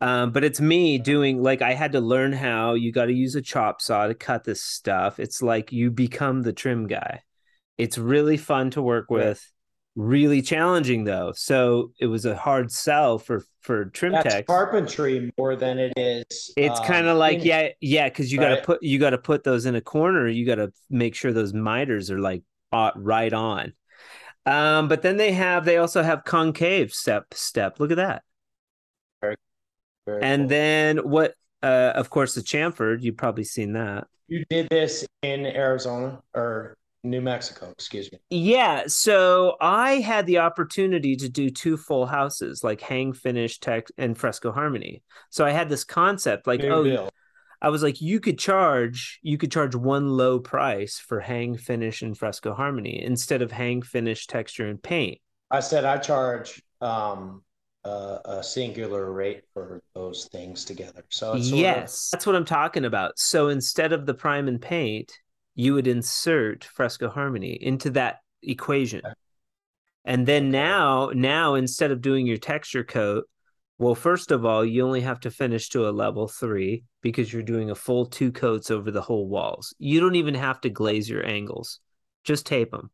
Um, 0.00 0.32
but 0.32 0.42
it's 0.42 0.60
me 0.60 0.98
doing 0.98 1.42
like 1.42 1.60
I 1.60 1.74
had 1.74 1.92
to 1.92 2.00
learn 2.00 2.32
how 2.32 2.74
you 2.74 2.92
got 2.92 3.06
to 3.06 3.12
use 3.12 3.34
a 3.34 3.42
chop 3.42 3.82
saw 3.82 4.06
to 4.06 4.14
cut 4.14 4.44
this 4.44 4.62
stuff. 4.62 5.20
It's 5.20 5.42
like 5.42 5.72
you 5.72 5.90
become 5.90 6.42
the 6.42 6.52
trim 6.52 6.86
guy. 6.86 7.22
It's 7.76 7.98
really 7.98 8.36
fun 8.36 8.70
to 8.70 8.82
work 8.82 9.10
with 9.10 9.46
really 9.96 10.42
challenging 10.42 11.04
though. 11.04 11.32
So 11.34 11.92
it 11.98 12.06
was 12.06 12.24
a 12.24 12.36
hard 12.36 12.70
sell 12.72 13.18
for 13.18 13.44
for 13.60 13.86
trim 13.86 14.12
That's 14.12 14.34
tech. 14.34 14.46
carpentry 14.46 15.32
more 15.38 15.56
than 15.56 15.78
it 15.78 15.92
is. 15.96 16.52
It's 16.56 16.80
um, 16.80 16.86
kind 16.86 17.06
of 17.06 17.16
like 17.16 17.44
yeah, 17.44 17.68
yeah, 17.80 18.08
because 18.08 18.32
you 18.32 18.40
right. 18.40 18.50
got 18.50 18.56
to 18.56 18.62
put 18.62 18.82
you 18.82 18.98
got 18.98 19.10
to 19.10 19.18
put 19.18 19.44
those 19.44 19.66
in 19.66 19.74
a 19.74 19.80
corner. 19.80 20.28
You 20.28 20.44
got 20.46 20.56
to 20.56 20.72
make 20.90 21.14
sure 21.14 21.32
those 21.32 21.54
miters 21.54 22.10
are 22.10 22.18
like 22.18 22.42
right 22.72 23.32
on. 23.32 23.72
Um, 24.46 24.88
but 24.88 25.02
then 25.02 25.16
they 25.16 25.32
have 25.32 25.64
they 25.64 25.78
also 25.78 26.02
have 26.02 26.24
concave 26.24 26.92
step 26.92 27.32
step. 27.32 27.80
Look 27.80 27.90
at 27.90 27.96
that. 27.96 28.22
Very, 29.20 29.36
very 30.06 30.22
and 30.22 30.42
cool. 30.42 30.48
then 30.48 30.98
what? 30.98 31.34
Uh, 31.62 31.92
of 31.94 32.10
course, 32.10 32.34
the 32.34 32.42
chamfered. 32.42 33.02
You've 33.02 33.16
probably 33.16 33.44
seen 33.44 33.72
that. 33.72 34.06
You 34.28 34.44
did 34.50 34.68
this 34.68 35.06
in 35.22 35.46
Arizona 35.46 36.20
or 36.34 36.76
New 37.04 37.20
Mexico, 37.20 37.70
excuse 37.70 38.10
me. 38.10 38.18
Yeah. 38.30 38.84
So 38.86 39.56
I 39.60 39.96
had 39.96 40.26
the 40.26 40.38
opportunity 40.38 41.16
to 41.16 41.28
do 41.28 41.50
two 41.50 41.76
full 41.76 42.06
houses, 42.06 42.64
like 42.64 42.80
hang 42.80 43.12
finish 43.12 43.60
tech 43.60 43.88
and 43.98 44.16
fresco 44.16 44.50
harmony. 44.50 45.02
So 45.30 45.44
I 45.44 45.50
had 45.50 45.68
this 45.68 45.84
concept 45.84 46.46
like, 46.46 46.64
oh, 46.64 46.82
bill. 46.82 47.10
I 47.60 47.68
was 47.68 47.82
like, 47.82 48.00
you 48.00 48.20
could 48.20 48.38
charge, 48.38 49.20
you 49.22 49.38
could 49.38 49.52
charge 49.52 49.74
one 49.74 50.08
low 50.08 50.38
price 50.38 50.98
for 50.98 51.20
hang 51.20 51.56
finish 51.56 52.02
and 52.02 52.16
fresco 52.16 52.54
harmony 52.54 53.02
instead 53.02 53.42
of 53.42 53.52
hang 53.52 53.82
finish 53.82 54.26
texture 54.26 54.66
and 54.66 54.82
paint. 54.82 55.18
I 55.50 55.60
said 55.60 55.84
I 55.84 55.98
charge 55.98 56.62
um 56.80 57.42
uh, 57.84 58.18
a 58.24 58.42
singular 58.42 59.12
rate 59.12 59.42
for 59.52 59.82
those 59.94 60.26
things 60.32 60.64
together. 60.64 61.04
So 61.10 61.36
yes, 61.36 62.06
of... 62.06 62.10
that's 62.12 62.26
what 62.26 62.34
I'm 62.34 62.46
talking 62.46 62.86
about. 62.86 63.18
So 63.18 63.48
instead 63.48 63.92
of 63.92 64.06
the 64.06 64.14
prime 64.14 64.48
and 64.48 64.60
paint, 64.60 65.12
you 65.54 65.74
would 65.74 65.86
insert 65.86 66.64
fresco 66.64 67.08
harmony 67.08 67.58
into 67.60 67.90
that 67.90 68.18
equation. 68.42 69.02
And 70.04 70.26
then 70.26 70.50
now 70.50 71.10
now 71.14 71.54
instead 71.54 71.90
of 71.90 72.02
doing 72.02 72.26
your 72.26 72.36
texture 72.36 72.84
coat 72.84 73.24
well 73.78 73.94
first 73.94 74.30
of 74.30 74.44
all 74.44 74.64
you 74.64 74.84
only 74.84 75.00
have 75.00 75.18
to 75.20 75.30
finish 75.30 75.68
to 75.70 75.88
a 75.88 75.90
level 75.90 76.28
three 76.28 76.84
because 77.00 77.32
you're 77.32 77.42
doing 77.42 77.70
a 77.70 77.74
full 77.74 78.06
two 78.06 78.30
coats 78.30 78.70
over 78.70 78.90
the 78.90 79.00
whole 79.00 79.28
walls. 79.28 79.74
You 79.78 80.00
don't 80.00 80.16
even 80.16 80.34
have 80.34 80.60
to 80.62 80.70
glaze 80.70 81.08
your 81.08 81.26
angles. 81.26 81.80
Just 82.24 82.46
tape 82.46 82.70
them 82.70 82.90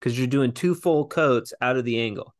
because 0.00 0.18
you're 0.18 0.26
doing 0.26 0.52
two 0.52 0.74
full 0.74 1.06
coats 1.06 1.52
out 1.60 1.76
of 1.76 1.84
the 1.84 2.00
angle. 2.00 2.34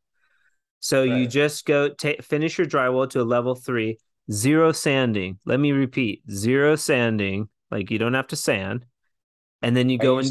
So 0.80 1.00
right. 1.00 1.18
you 1.18 1.26
just 1.26 1.66
go 1.66 1.88
t- 1.88 2.18
finish 2.23 2.58
your 2.58 2.66
drywall 2.66 3.08
to 3.11 3.20
a 3.20 3.25
level 3.25 3.54
three 3.54 3.99
zero 4.30 4.73
sanding. 4.73 5.38
Let 5.44 5.61
me 5.61 5.73
repeat 5.73 6.23
zero 6.30 6.76
sanding 6.76 7.49
like 7.70 7.90
you 7.90 7.99
don't 7.99 8.14
have 8.14 8.28
to 8.28 8.37
sand 8.37 8.87
and 9.62 9.76
then 9.76 9.88
you 9.88 9.98
go 9.98 10.18
in 10.18 10.26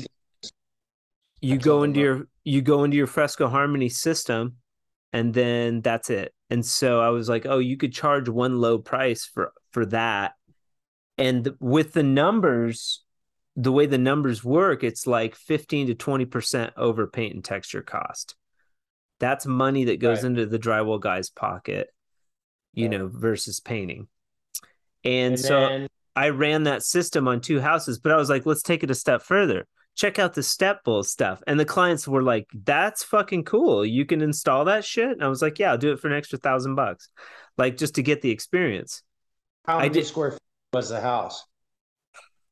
you 1.42 1.58
go 1.58 1.84
into 1.84 2.00
your 2.00 2.28
you 2.44 2.62
go 2.62 2.84
into 2.84 2.98
your 2.98 3.08
fresco 3.08 3.48
harmony 3.48 3.90
system 3.90 4.56
and 5.14 5.34
then 5.34 5.82
that's 5.82 6.10
it 6.10 6.34
and 6.50 6.66
so 6.66 7.00
i 7.00 7.10
was 7.10 7.30
like 7.30 7.46
oh 7.46 7.60
you 7.60 7.78
could 7.78 7.94
charge 7.94 8.28
one 8.30 8.60
low 8.60 8.78
price 8.78 9.26
for 9.26 9.52
for 9.72 9.86
that 9.86 10.34
and 11.18 11.50
with 11.60 11.94
the 11.94 12.04
numbers 12.04 13.04
the 13.56 13.72
way 13.72 13.86
the 13.86 13.98
numbers 13.98 14.44
work 14.44 14.84
it's 14.84 15.08
like 15.08 15.36
15 15.36 15.88
to 15.88 15.96
20% 15.96 16.72
over 16.76 17.08
paint 17.08 17.36
and 17.36 17.44
texture 17.44 17.82
cost 17.82 18.36
that's 19.20 19.46
money 19.46 19.86
that 19.86 20.00
goes 20.00 20.18
right. 20.18 20.26
into 20.26 20.46
the 20.46 20.60
drywall 20.60 21.00
guy's 21.00 21.30
pocket 21.30 21.90
you 22.74 22.88
right. 22.90 22.98
know 22.98 23.08
versus 23.08 23.60
painting 23.60 24.08
and, 25.04 25.34
and 25.34 25.40
so 25.40 25.60
then, 25.62 25.88
I 26.16 26.30
ran 26.30 26.64
that 26.64 26.84
system 26.84 27.28
on 27.28 27.42
two 27.42 27.60
houses, 27.60 28.00
but 28.00 28.12
I 28.12 28.16
was 28.16 28.30
like, 28.30 28.46
let's 28.46 28.62
take 28.62 28.84
it 28.84 28.92
a 28.92 28.96
step 28.96 29.22
further. 29.22 29.68
Check 29.96 30.20
out 30.20 30.34
the 30.34 30.44
step 30.44 30.84
bull 30.84 31.04
stuff. 31.04 31.42
And 31.48 31.60
the 31.60 31.66
clients 31.66 32.08
were 32.08 32.24
like, 32.24 32.48
that's 32.54 33.04
fucking 33.04 33.44
cool. 33.44 33.86
You 33.86 34.06
can 34.06 34.22
install 34.22 34.66
that 34.66 34.86
shit. 34.86 35.12
And 35.12 35.24
I 35.24 35.28
was 35.28 35.42
like, 35.42 35.60
yeah, 35.60 35.72
I'll 35.72 35.78
do 35.78 35.92
it 35.92 36.00
for 36.00 36.08
an 36.08 36.18
extra 36.18 36.38
thousand 36.38 36.76
bucks. 36.76 37.10
Like 37.58 37.78
just 37.78 37.96
to 37.96 38.04
get 38.04 38.22
the 38.22 38.32
experience. 38.32 39.04
How 39.66 39.80
many 39.80 39.90
did, 39.90 40.06
square 40.06 40.32
feet 40.32 40.42
was 40.74 40.90
the 40.90 41.02
house? 41.02 41.46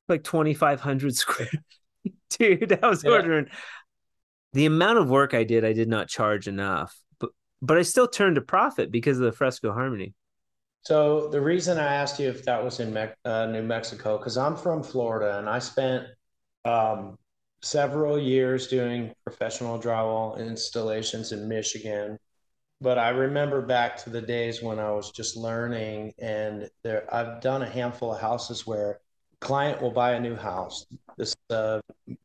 Like 0.08 0.24
2,500 0.24 1.16
square. 1.16 1.50
Dude, 2.30 2.80
I 2.82 2.88
was 2.88 3.04
yeah. 3.04 3.12
ordering. 3.12 3.48
The 4.54 4.66
amount 4.66 5.00
of 5.00 5.10
work 5.10 5.34
I 5.34 5.44
did, 5.44 5.66
I 5.66 5.74
did 5.74 5.88
not 5.88 6.08
charge 6.10 6.48
enough. 6.48 6.96
But 7.20 7.32
but 7.62 7.78
I 7.78 7.82
still 7.82 8.08
turned 8.08 8.38
a 8.38 8.42
profit 8.42 8.92
because 8.92 9.18
of 9.18 9.24
the 9.24 9.32
fresco 9.32 9.72
harmony. 9.74 10.14
So 10.84 11.30
the 11.30 11.40
reason 11.40 11.78
I 11.78 11.96
asked 11.96 12.20
you 12.20 12.30
if 12.30 12.44
that 12.46 12.64
was 12.64 12.80
in 12.80 12.94
Me- 12.94 13.08
uh, 13.24 13.46
New 13.46 13.64
Mexico, 13.64 14.18
because 14.18 14.38
I'm 14.38 14.56
from 14.56 14.84
Florida 14.84 15.40
and 15.40 15.50
I 15.50 15.60
spent 15.60 16.08
um, 16.66 17.18
several 17.62 18.20
years 18.20 18.68
doing 18.68 19.14
professional 19.24 19.80
drywall 19.80 20.38
installations 20.38 21.32
in 21.32 21.48
Michigan. 21.48 22.20
But 22.82 22.98
I 22.98 23.10
remember 23.10 23.62
back 23.62 23.96
to 24.04 24.10
the 24.10 24.22
days 24.22 24.62
when 24.62 24.78
I 24.78 24.92
was 24.92 25.12
just 25.12 25.38
learning, 25.38 26.14
and 26.20 26.70
there 26.84 27.08
I've 27.14 27.40
done 27.40 27.62
a 27.62 27.70
handful 27.70 28.14
of 28.14 28.20
houses 28.20 28.68
where 28.68 29.00
client 29.40 29.82
will 29.82 29.92
buy 29.92 30.14
a 30.14 30.20
new 30.20 30.36
house, 30.36 30.86
this 31.18 31.34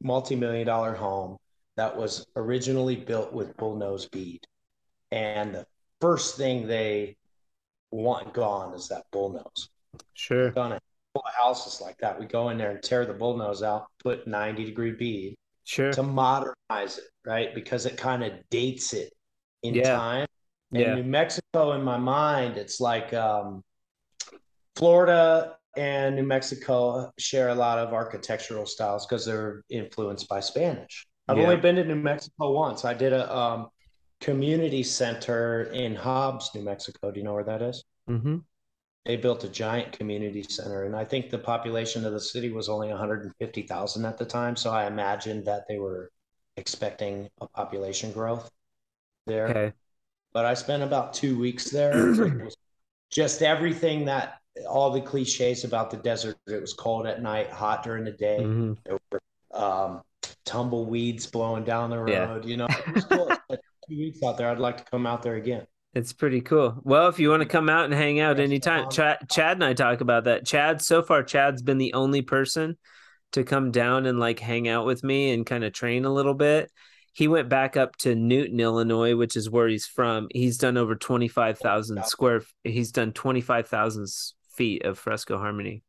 multi-million 0.03 0.67
dollar 0.67 0.95
home 0.95 1.37
that 1.77 1.97
was 1.97 2.27
originally 2.35 2.97
built 2.97 3.33
with 3.33 3.57
bullnose 3.57 4.11
bead, 4.11 4.41
and 5.13 5.55
the 5.55 5.67
first 6.01 6.37
thing 6.37 6.67
they 6.67 7.17
want 7.91 8.33
gone 8.35 8.75
is 8.75 8.89
that 8.89 9.05
bull 9.11 9.33
nose. 9.33 9.69
Sure. 10.15 10.53
On 10.59 10.73
a 10.73 10.81
houses 11.37 11.81
like 11.81 11.97
that, 11.99 12.19
we 12.19 12.27
go 12.27 12.51
in 12.51 12.59
there 12.59 12.71
and 12.71 12.83
tear 12.83 13.07
the 13.07 13.13
bull 13.13 13.37
nose 13.37 13.63
out, 13.63 13.87
put 14.03 14.27
90 14.27 14.65
degree 14.65 14.93
bead. 14.93 15.37
Sure. 15.65 15.93
To 15.93 16.03
modernize 16.03 16.99
it, 16.99 17.05
right? 17.27 17.55
Because 17.55 17.85
it 17.85 17.97
kind 17.97 18.25
of 18.25 18.33
dates 18.51 18.95
it 18.95 19.13
in 19.63 19.75
yeah. 19.75 19.97
time. 19.97 20.27
And 20.73 20.81
yeah. 20.81 20.95
New 20.95 21.03
Mexico, 21.03 21.73
in 21.73 21.83
my 21.83 21.99
mind, 21.99 22.57
it's 22.57 22.81
like 22.81 23.13
um, 23.13 23.63
Florida 24.77 25.57
and 25.77 26.17
New 26.17 26.23
Mexico 26.23 27.13
share 27.19 27.49
a 27.51 27.55
lot 27.55 27.79
of 27.79 27.93
architectural 27.93 28.67
styles 28.67 29.07
because 29.07 29.27
they're 29.27 29.63
influenced 29.69 30.29
by 30.29 30.41
Spanish. 30.41 31.07
I've 31.29 31.37
yeah. 31.37 31.45
only 31.45 31.57
been 31.57 31.77
to 31.77 31.85
New 31.85 31.97
Mexico 31.97 32.53
once. 32.53 32.85
I 32.85 32.95
did 32.95 33.13
a 33.13 33.35
um, 33.35 33.69
community 34.21 34.83
center 34.83 35.65
in 35.65 35.95
Hobbs, 35.95 36.51
New 36.55 36.63
Mexico. 36.63 37.11
Do 37.11 37.21
you 37.21 37.25
know 37.25 37.35
where 37.35 37.45
that 37.45 37.63
is? 37.63 37.85
Mm-hmm. 38.09 38.39
They 39.05 39.17
built 39.17 39.45
a 39.45 39.49
giant 39.49 39.93
community 39.93 40.43
center, 40.43 40.85
and 40.85 40.95
I 40.95 41.05
think 41.05 41.31
the 41.31 41.39
population 41.39 42.05
of 42.05 42.13
the 42.13 42.21
city 42.21 42.51
was 42.51 42.69
only 42.69 42.89
150,000 42.89 44.05
at 44.05 44.19
the 44.19 44.25
time. 44.25 44.55
So 44.57 44.71
I 44.71 44.87
imagined 44.87 45.47
that 45.47 45.67
they 45.69 45.79
were 45.79 46.11
expecting 46.57 47.29
a 47.41 47.47
population 47.47 48.13
growth 48.13 48.51
there. 49.27 49.49
Okay. 49.49 49.73
But 50.33 50.45
I 50.45 50.55
spent 50.55 50.83
about 50.83 51.15
two 51.15 51.39
weeks 51.39 51.71
there. 51.71 52.15
just 53.11 53.43
everything 53.43 54.05
that 54.05 54.41
all 54.69 54.91
the 54.91 55.01
cliches 55.01 55.65
about 55.65 55.91
the 55.91 55.97
desert. 55.97 56.37
It 56.47 56.61
was 56.61 56.75
cold 56.75 57.07
at 57.07 57.23
night, 57.23 57.51
hot 57.51 57.83
during 57.83 58.05
the 58.05 58.13
day. 58.13 58.41
Mm-hmm. 58.41 58.73
There 58.85 58.99
were 59.11 59.21
um, 59.53 60.03
tumbleweeds 60.45 61.27
blowing 61.27 61.65
down 61.65 61.91
the 61.91 61.99
road. 61.99 62.45
Yeah. 62.45 62.51
You 62.51 62.57
know, 62.59 62.67
it 62.67 62.95
was 62.95 63.05
cool 63.05 63.33
two 63.89 63.99
weeks 63.99 64.23
out 64.23 64.37
there. 64.37 64.49
I'd 64.49 64.59
like 64.59 64.79
to 64.79 64.85
come 64.85 65.07
out 65.07 65.23
there 65.23 65.37
again. 65.37 65.67
It's 65.95 66.13
pretty 66.13 66.43
cool. 66.43 66.81
Well, 66.85 67.09
if 67.09 67.19
you 67.19 67.31
want 67.31 67.43
to 67.43 67.49
come 67.49 67.69
out 67.69 67.87
and 67.87 67.95
hang 67.95 68.21
out 68.21 68.39
anytime, 68.39 68.85
um, 68.85 68.91
Chad, 68.91 69.19
Chad 69.31 69.57
and 69.57 69.65
I 69.65 69.73
talk 69.73 70.01
about 70.01 70.25
that. 70.25 70.47
Chad, 70.47 70.83
so 70.83 71.03
far, 71.03 71.23
Chad's 71.23 71.63
been 71.63 71.79
the 71.79 71.95
only 71.95 72.23
person 72.23 72.77
to 73.33 73.43
come 73.43 73.71
down 73.71 74.07
and 74.07 74.21
like 74.21 74.39
hang 74.39 74.69
out 74.69 74.87
with 74.87 75.03
me 75.03 75.33
and 75.33 75.47
kind 75.47 75.65
of 75.65 75.73
train 75.73 76.05
a 76.05 76.13
little 76.13 76.35
bit. 76.35 76.71
He 77.15 77.27
went 77.27 77.49
back 77.49 77.77
up 77.77 77.97
to 77.99 78.15
Newton, 78.15 78.61
Illinois, 78.61 79.17
which 79.17 79.35
is 79.35 79.51
where 79.51 79.67
he's 79.67 79.87
from. 79.87 80.29
He's 80.31 80.59
done 80.59 80.77
over 80.77 80.95
25,000 80.95 82.05
square. 82.05 82.43
He's 82.63 82.93
done 82.93 83.13
25,000 83.13 84.07
feet 84.57 84.85
of 84.85 84.99
fresco 84.99 85.39
harmony. 85.39 85.83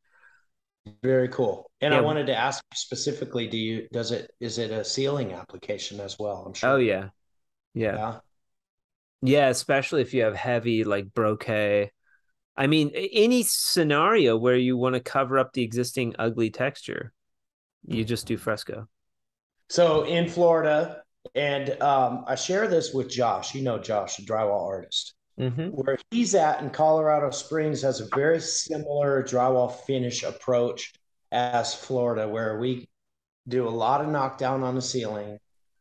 Very 1.02 1.28
cool. 1.28 1.70
And 1.82 1.92
yeah. 1.92 1.98
I 1.98 2.02
wanted 2.02 2.26
to 2.26 2.36
ask 2.36 2.64
specifically, 2.74 3.46
do 3.46 3.58
you, 3.58 3.86
does 3.92 4.10
it, 4.12 4.30
is 4.40 4.58
it 4.58 4.70
a 4.70 4.82
ceiling 4.82 5.32
application 5.32 6.00
as 6.00 6.18
well? 6.18 6.42
I'm 6.46 6.54
sure. 6.54 6.70
Oh 6.70 6.76
yeah. 6.76 7.10
Yeah. 7.74 7.94
yeah. 7.94 8.18
Yeah, 9.22 9.48
especially 9.48 10.02
if 10.02 10.14
you 10.14 10.22
have 10.22 10.34
heavy 10.34 10.84
like 10.84 11.12
brocade. 11.12 11.90
I 12.56 12.66
mean, 12.66 12.90
any 12.94 13.42
scenario 13.42 14.36
where 14.36 14.56
you 14.56 14.76
want 14.76 14.94
to 14.94 15.00
cover 15.00 15.38
up 15.38 15.52
the 15.52 15.62
existing 15.62 16.14
ugly 16.18 16.50
texture, 16.50 17.12
you 17.86 18.04
just 18.04 18.26
do 18.26 18.36
fresco. 18.36 18.88
So 19.68 20.04
in 20.04 20.28
Florida, 20.28 21.02
and 21.34 21.80
um, 21.82 22.24
I 22.26 22.34
share 22.34 22.66
this 22.66 22.92
with 22.92 23.08
Josh. 23.08 23.54
You 23.54 23.62
know 23.62 23.78
Josh, 23.78 24.18
a 24.18 24.22
drywall 24.22 24.66
artist. 24.66 25.14
Mm-hmm. 25.38 25.68
Where 25.68 25.98
he's 26.10 26.34
at 26.34 26.60
in 26.60 26.70
Colorado 26.70 27.30
Springs 27.30 27.80
has 27.82 28.00
a 28.00 28.08
very 28.14 28.40
similar 28.40 29.22
drywall 29.22 29.72
finish 29.72 30.22
approach 30.22 30.92
as 31.32 31.74
Florida, 31.74 32.28
where 32.28 32.58
we 32.58 32.88
do 33.48 33.66
a 33.66 33.70
lot 33.70 34.00
of 34.02 34.08
knockdown 34.08 34.62
on 34.62 34.74
the 34.74 34.82
ceiling, 34.82 35.38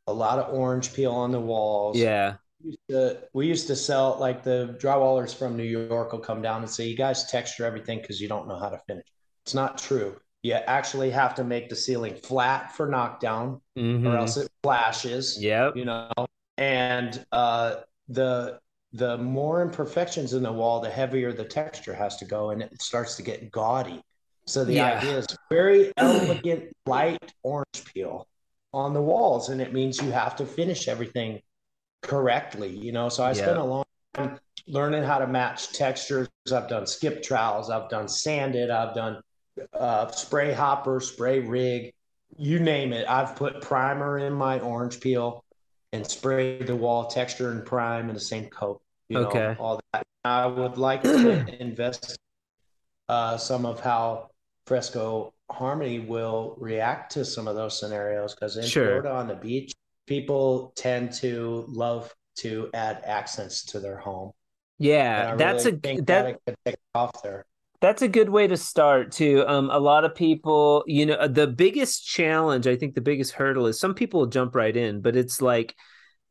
a 0.10 0.13
lot 0.13 0.39
of 0.39 0.54
orange 0.54 0.94
peel 0.94 1.12
on 1.12 1.32
the 1.32 1.39
walls. 1.39 1.98
Yeah. 1.98 2.36
We 2.63 2.72
used 2.72 2.88
to, 2.89 3.18
we 3.34 3.48
used 3.48 3.68
to 3.68 3.75
sell 3.75 4.18
like 4.20 4.44
the 4.44 4.78
drywallers 4.82 5.34
from 5.34 5.56
New 5.56 5.63
York 5.63 6.12
will 6.12 6.20
come 6.20 6.42
down 6.42 6.62
and 6.62 6.70
say, 6.70 6.88
You 6.88 6.96
guys 6.96 7.30
texture 7.30 7.66
everything 7.66 8.00
because 8.01 8.20
you 8.20 8.28
don't 8.28 8.48
know 8.48 8.58
how 8.58 8.70
to 8.70 8.82
finish. 8.88 9.06
It's 9.46 9.54
not 9.54 9.78
true. 9.78 10.18
You 10.44 10.54
actually 10.54 11.12
have 11.12 11.36
to 11.36 11.44
make 11.44 11.70
the 11.70 11.75
ceiling 11.75 12.16
flat 12.16 12.75
for 12.75 12.88
knockdown 12.88 13.62
mm-hmm. 13.78 14.08
or 14.08 14.18
else 14.18 14.38
it 14.38 14.50
flashes. 14.63 15.38
Yeah. 15.39 15.72
You 15.75 15.86
know, 15.86 16.12
and 16.58 17.25
uh, 17.32 17.75
the 18.08 18.60
the 18.94 19.18
more 19.18 19.62
imperfections 19.62 20.34
in 20.34 20.42
the 20.42 20.51
wall, 20.51 20.80
the 20.80 20.89
heavier 20.89 21.32
the 21.32 21.46
texture 21.46 21.94
has 21.94 22.18
to 22.18 22.25
go 22.25 22.50
and 22.50 22.62
it 22.62 22.82
starts 22.82 23.16
to 23.18 23.22
get 23.22 23.51
gaudy. 23.51 24.01
So 24.46 24.66
the 24.66 24.74
yeah. 24.74 24.98
idea 24.98 25.18
is 25.20 25.28
very 25.50 25.92
elegant, 25.98 26.75
light 26.88 27.34
orange 27.44 27.86
peel 27.94 28.28
on 28.73 28.93
the 28.93 29.01
walls. 29.01 29.49
And 29.49 29.61
it 29.61 29.73
means 29.73 30.01
you 30.01 30.11
have 30.11 30.35
to 30.38 30.45
finish 30.45 30.88
everything 30.88 31.41
correctly, 32.01 32.69
you 32.69 32.91
know. 32.91 33.09
So 33.09 33.23
I 33.23 33.29
yeah. 33.29 33.33
spent 33.33 33.57
a 33.57 33.63
long 33.63 33.85
time 34.13 34.39
learning 34.67 35.03
how 35.03 35.19
to 35.19 35.27
match 35.27 35.73
textures. 35.73 36.27
I've 36.51 36.69
done 36.69 36.88
skip 36.88 37.23
trowels, 37.23 37.69
I've 37.69 37.89
done 37.89 38.07
sanded, 38.07 38.69
I've 38.69 38.95
done 38.95 39.21
uh, 39.73 40.09
spray 40.11 40.53
hopper, 40.53 40.99
spray 40.99 41.39
rig, 41.39 41.93
you 42.38 42.59
name 42.59 42.93
it. 42.93 43.07
I've 43.09 43.35
put 43.35 43.61
primer 43.61 44.19
in 44.19 44.33
my 44.33 44.59
orange 44.59 44.99
peel 44.99 45.43
and 45.91 46.09
sprayed 46.09 46.67
the 46.67 46.75
wall 46.75 47.07
texture 47.07 47.51
and 47.51 47.65
prime 47.65 48.09
in 48.09 48.13
the 48.13 48.21
same 48.21 48.45
coat. 48.49 48.81
You 49.09 49.21
know, 49.21 49.27
okay. 49.27 49.55
All 49.59 49.81
that. 49.93 50.05
I 50.23 50.45
would 50.45 50.77
like 50.77 51.03
to 51.03 51.45
invest 51.61 52.17
uh, 53.07 53.38
some 53.38 53.65
of 53.65 53.79
how 53.79 54.29
Fresco 54.65 55.33
Harmony 55.51 56.00
will 56.00 56.56
react 56.60 57.12
to 57.13 57.25
some 57.25 57.48
of 57.48 57.56
those 57.56 57.79
scenarios 57.79 58.36
because 58.36 58.58
in 58.58 58.65
sure. 58.65 58.86
Florida 58.86 59.12
on 59.12 59.27
the 59.27 59.36
beach, 59.36 59.74
people 60.06 60.74
tend 60.75 61.12
to 61.13 61.65
love 61.68 62.13
to 62.38 62.70
add 62.74 63.01
accents 63.06 63.65
to 63.65 63.79
their 63.79 63.98
home. 63.98 64.32
Yeah, 64.77 65.36
that's 65.36 65.65
really 65.65 65.98
a 65.98 66.01
that, 66.03 66.39
that 66.46 66.56
take 66.65 66.75
off 66.96 67.22
there. 67.22 67.46
That's 67.82 68.01
a 68.01 68.08
good 68.08 68.29
way 68.29 68.48
to 68.48 68.58
start 68.58 69.12
too. 69.12 69.44
Um, 69.48 69.70
a 69.70 69.79
lot 69.79 70.06
of 70.06 70.15
people, 70.15 70.84
you 70.86 71.06
know, 71.06 71.27
the 71.27 71.48
biggest 71.48 72.06
challenge, 72.06 72.68
I 72.68 72.75
think 72.75 72.96
the 72.96 73.01
biggest 73.01 73.34
hurdle 73.34 73.68
is 73.68 73.79
some 73.79 73.94
people 73.94 74.25
jump 74.25 74.56
right 74.56 74.75
in, 74.75 75.01
but 75.01 75.15
it's 75.15 75.41
like 75.41 75.75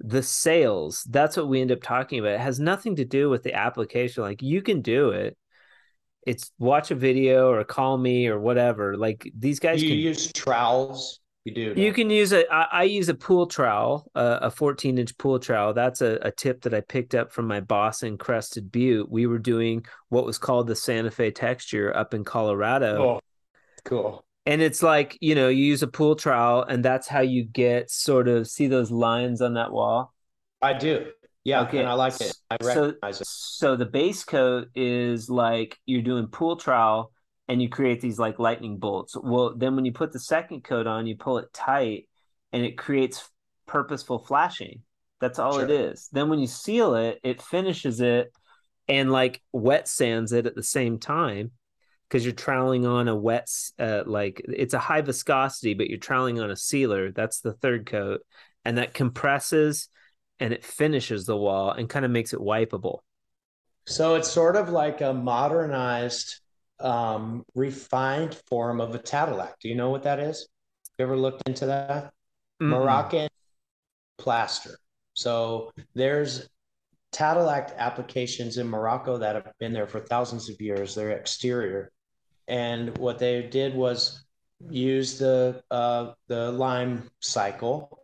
the 0.01 0.23
sales. 0.23 1.07
That's 1.09 1.37
what 1.37 1.49
we 1.49 1.61
end 1.61 1.73
up 1.73 1.83
talking 1.83 2.19
about. 2.19 2.33
It 2.33 2.41
has 2.41 2.61
nothing 2.61 2.97
to 2.97 3.05
do 3.05 3.31
with 3.31 3.43
the 3.43 3.55
application. 3.55 4.23
Like 4.23 4.43
you 4.43 4.63
can 4.63 4.83
do 4.83 5.11
it. 5.11 5.37
It's 6.29 6.53
watch 6.59 6.91
a 6.91 6.95
video 6.95 7.51
or 7.51 7.65
call 7.65 7.97
me 7.97 8.29
or 8.29 8.39
whatever. 8.39 8.97
Like 8.97 9.31
these 9.37 9.59
guys 9.59 9.83
you 9.83 9.89
can 9.89 9.99
use 9.99 10.33
trowels 10.33 11.21
you 11.49 11.55
do. 11.75 11.81
You 11.81 11.93
can 11.93 12.11
use 12.11 12.33
a. 12.33 12.51
I, 12.53 12.67
I 12.71 12.83
use 12.85 13.09
a 13.09 13.15
pool 13.15 13.47
trowel, 13.47 14.11
uh, 14.15 14.39
a 14.43 14.51
14 14.51 14.99
inch 14.99 15.17
pool 15.17 15.39
trowel. 15.39 15.73
That's 15.73 16.03
a, 16.03 16.19
a 16.23 16.31
tip 16.31 16.63
that 16.63 16.75
I 16.75 16.81
picked 16.81 17.15
up 17.15 17.33
from 17.33 17.47
my 17.47 17.61
boss 17.61 18.03
in 18.03 18.19
Crested 18.19 18.71
Butte. 18.71 19.11
We 19.11 19.27
were 19.27 19.39
doing 19.39 19.87
what 20.09 20.27
was 20.27 20.39
called 20.39 20.67
the 20.67 20.77
Santa 20.77 21.11
Fe 21.11 21.31
texture 21.31 21.95
up 21.97 22.13
in 22.13 22.25
Colorado. 22.25 23.03
Oh, 23.03 23.21
cool. 23.85 24.25
And 24.47 24.61
it's 24.61 24.83
like 24.83 25.17
you 25.21 25.35
know 25.35 25.49
you 25.49 25.64
use 25.64 25.83
a 25.83 25.88
pool 25.88 26.17
trowel, 26.17 26.64
and 26.64 26.85
that's 26.85 27.09
how 27.09 27.21
you 27.21 27.45
get 27.45 27.91
sort 27.91 28.29
of 28.29 28.47
see 28.47 28.67
those 28.67 28.91
lines 28.91 29.41
on 29.41 29.55
that 29.55 29.73
wall. 29.73 30.12
I 30.61 30.75
do. 30.75 31.07
Yeah, 31.49 31.63
okay. 31.63 31.79
and 31.79 31.89
I 31.89 31.95
like 31.95 32.21
it. 32.21 32.37
I 32.51 32.59
recognize 32.63 33.17
so, 33.17 33.23
it. 33.23 33.27
So 33.27 33.77
the 33.77 33.87
base 33.87 34.23
coat 34.23 34.69
is 34.75 35.31
like 35.31 35.79
you're 35.87 36.03
doing 36.03 36.27
pool 36.27 36.57
trowel 36.57 37.11
and 37.49 37.63
you 37.63 37.71
create 37.71 38.03
these 38.03 38.19
like 38.19 38.39
lightning 38.39 38.77
bolts. 38.77 39.17
Well, 39.17 39.55
then 39.57 39.75
when 39.75 39.87
you 39.87 39.93
put 39.93 40.13
the 40.13 40.21
second 40.21 40.63
coat 40.63 40.87
on, 40.87 41.07
you 41.07 41.17
pull 41.17 41.39
it 41.39 41.51
tight 41.55 42.07
and 42.53 42.65
it 42.65 42.77
creates 42.77 43.27
purposeful 43.67 44.19
flashing. 44.19 44.83
That's 45.23 45.39
all 45.39 45.55
sure. 45.55 45.65
it 45.65 45.71
is. 45.71 46.11
Then 46.13 46.29
when 46.29 46.39
you 46.39 46.47
seal 46.47 46.95
it, 46.95 47.19
it 47.25 47.41
finishes 47.41 48.03
it 48.03 48.31
and 48.87 49.11
like 49.11 49.41
wet 49.51 49.89
sands 49.89 50.33
it 50.33 50.45
at 50.45 50.55
the 50.55 50.63
same 50.63 50.99
time 50.99 51.53
because 52.09 52.27
you're 52.27 52.35
troweling 52.35 52.85
on 52.85 53.09
a 53.09 53.17
wet 53.17 53.49
uh, 53.79 54.03
like 54.05 54.43
it's 54.47 54.75
a 54.75 54.79
high 54.79 55.03
viscosity 55.03 55.75
but 55.75 55.89
you're 55.89 55.99
troweling 55.99 56.41
on 56.41 56.51
a 56.51 56.57
sealer 56.57 57.13
that's 57.13 57.41
the 57.41 57.53
third 57.53 57.85
coat 57.85 58.23
and 58.65 58.79
that 58.79 58.95
compresses 58.95 59.91
and 60.40 60.53
it 60.53 60.64
finishes 60.64 61.24
the 61.24 61.37
wall 61.37 61.70
and 61.70 61.88
kind 61.88 62.05
of 62.05 62.11
makes 62.11 62.33
it 62.33 62.40
wipeable 62.40 63.01
so 63.88 64.16
it's 64.16 64.31
sort 64.31 64.57
of 64.57 64.68
like 64.68 65.01
a 65.01 65.14
modernized 65.14 66.40
um, 66.79 67.42
refined 67.55 68.35
form 68.46 68.83
of 68.83 68.94
a 68.94 68.98
Tadelakt. 68.98 69.55
Do 69.62 69.70
you 69.70 69.74
know 69.74 69.88
what 69.88 70.03
that 70.03 70.20
is? 70.20 70.46
You 70.98 71.05
ever 71.07 71.16
looked 71.16 71.48
into 71.48 71.64
that? 71.66 72.12
Mm-hmm. 72.61 72.68
Moroccan 72.68 73.29
plaster. 74.18 74.79
So 75.14 75.70
there's 75.94 76.51
Tadelakt 77.12 77.77
applications 77.79 78.59
in 78.59 78.68
Morocco 78.68 79.16
that 79.16 79.37
have 79.37 79.53
been 79.59 79.72
there 79.72 79.87
for 79.87 80.01
thousands 80.01 80.51
of 80.51 80.61
years. 80.61 80.94
Their 80.94 81.12
exterior, 81.12 81.90
and 82.46 82.96
what 82.98 83.18
they 83.18 83.42
did 83.44 83.74
was 83.74 84.22
use 84.68 85.18
the 85.18 85.62
uh, 85.70 86.12
the 86.27 86.53
lime 86.53 87.09
cycle. 87.20 87.98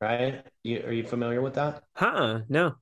Right? 0.00 0.44
You, 0.62 0.82
are 0.86 0.92
you 0.92 1.04
familiar 1.04 1.42
with 1.42 1.54
that? 1.54 1.82
Huh? 1.94 2.40
No. 2.48 2.76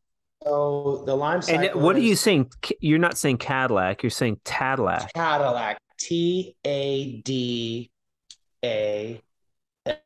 So 0.45 1.03
the 1.05 1.17
lime 1.17 1.43
cycle. 1.43 1.65
And 1.65 1.83
what 1.83 1.97
are 1.97 2.01
you 2.01 2.15
saying? 2.15 2.51
You're 2.81 2.99
not 2.99 3.19
saying 3.19 3.39
Cadillac. 3.39 4.03
You're 4.03 4.11
saying 4.11 4.41
Tadelakt. 4.45 5.13
Cadillac. 5.15 5.79
T 5.99 6.55
A 6.65 7.21
D 7.23 7.91
A 8.65 9.21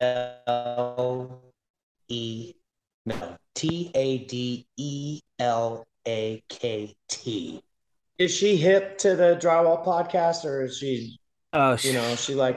L 0.00 1.42
E. 2.08 2.54
No. 3.04 3.36
T 3.54 3.90
A 3.94 4.18
D 4.18 4.66
E 4.78 5.20
L 5.38 5.86
A 6.08 6.42
K 6.48 6.94
T. 7.08 7.62
Is 8.18 8.34
she 8.34 8.56
hip 8.56 8.96
to 8.98 9.16
the 9.16 9.38
drywall 9.40 9.84
podcast, 9.84 10.46
or 10.46 10.62
is 10.62 10.78
she? 10.78 11.18
Oh, 11.52 11.76
you 11.82 11.92
know, 11.92 12.16
she 12.16 12.34
like. 12.34 12.56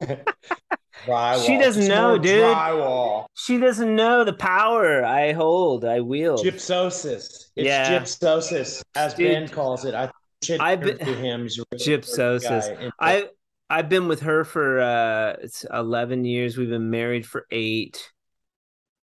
Drywall. 1.04 1.46
She 1.46 1.58
doesn't 1.58 1.88
know, 1.88 2.18
dude. 2.18 2.42
Drywall. 2.42 3.26
She 3.34 3.58
doesn't 3.58 3.94
know 3.94 4.24
the 4.24 4.32
power 4.32 5.04
I 5.04 5.32
hold, 5.32 5.84
I 5.84 6.00
wield. 6.00 6.44
Gypsosis. 6.44 7.50
It's 7.56 7.66
yeah. 7.66 7.98
gypsosis, 7.98 8.82
as 8.94 9.14
dude, 9.14 9.32
Ben 9.32 9.48
calls 9.48 9.84
it. 9.84 9.94
I 9.94 10.10
should 10.42 10.60
I've 10.60 10.80
been 10.80 10.98
to 10.98 11.04
him. 11.04 11.42
Really 11.42 11.64
gypsosis. 11.74 12.92
I 13.00 13.28
I've 13.70 13.88
been 13.88 14.08
with 14.08 14.20
her 14.20 14.44
for 14.44 14.80
uh 14.80 15.36
it's 15.42 15.64
11 15.72 16.24
years. 16.24 16.56
We've 16.56 16.68
been 16.68 16.90
married 16.90 17.26
for 17.26 17.46
8. 17.50 18.12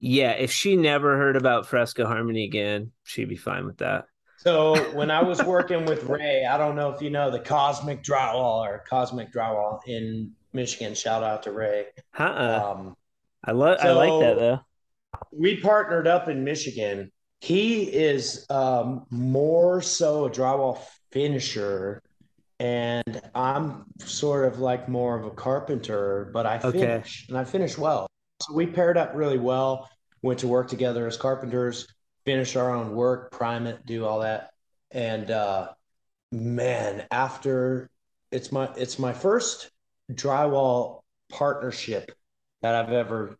Yeah, 0.00 0.32
if 0.32 0.52
she 0.52 0.76
never 0.76 1.16
heard 1.16 1.36
about 1.36 1.66
Fresco 1.66 2.06
Harmony 2.06 2.44
again, 2.44 2.92
she'd 3.04 3.28
be 3.28 3.36
fine 3.36 3.66
with 3.66 3.78
that. 3.78 4.04
So 4.38 4.76
when 4.92 5.10
I 5.10 5.22
was 5.22 5.42
working 5.42 5.86
with 5.86 6.04
Ray, 6.04 6.44
I 6.44 6.58
don't 6.58 6.76
know 6.76 6.90
if 6.90 7.00
you 7.00 7.10
know 7.10 7.30
the 7.30 7.40
Cosmic 7.40 8.02
Drywall 8.02 8.60
or 8.60 8.84
Cosmic 8.88 9.32
Drywall 9.32 9.80
in 9.86 10.32
Michigan. 10.54 10.94
Shout 10.94 11.22
out 11.22 11.42
to 11.44 11.52
Ray. 11.52 11.86
Uh-uh. 12.18 12.74
Um, 12.76 12.96
I 13.44 13.52
love. 13.52 13.80
So 13.80 13.88
I 13.88 13.92
like 13.92 14.20
that 14.22 14.38
though. 14.38 14.60
We 15.32 15.60
partnered 15.60 16.06
up 16.06 16.28
in 16.28 16.44
Michigan. 16.44 17.10
He 17.40 17.82
is 17.82 18.46
um, 18.48 19.04
more 19.10 19.82
so 19.82 20.24
a 20.24 20.30
drywall 20.30 20.78
finisher, 21.12 22.02
and 22.58 23.20
I'm 23.34 23.84
sort 23.98 24.46
of 24.46 24.60
like 24.60 24.88
more 24.88 25.18
of 25.18 25.26
a 25.26 25.30
carpenter. 25.30 26.30
But 26.32 26.46
I 26.46 26.58
finish, 26.58 27.24
okay. 27.24 27.28
and 27.28 27.38
I 27.38 27.44
finish 27.44 27.76
well. 27.76 28.06
So 28.42 28.54
we 28.54 28.66
paired 28.66 28.96
up 28.96 29.12
really 29.14 29.38
well. 29.38 29.88
Went 30.22 30.40
to 30.40 30.48
work 30.48 30.68
together 30.68 31.06
as 31.06 31.16
carpenters. 31.16 31.86
Finish 32.24 32.56
our 32.56 32.74
own 32.74 32.94
work, 32.94 33.30
prime 33.30 33.66
it, 33.66 33.84
do 33.84 34.06
all 34.06 34.20
that, 34.20 34.50
and 34.90 35.30
uh, 35.30 35.68
man, 36.32 37.06
after 37.10 37.90
it's 38.30 38.50
my 38.50 38.70
it's 38.76 38.98
my 38.98 39.12
first 39.12 39.70
drywall 40.12 41.00
partnership 41.30 42.12
that 42.62 42.74
I've 42.74 42.92
ever 42.92 43.36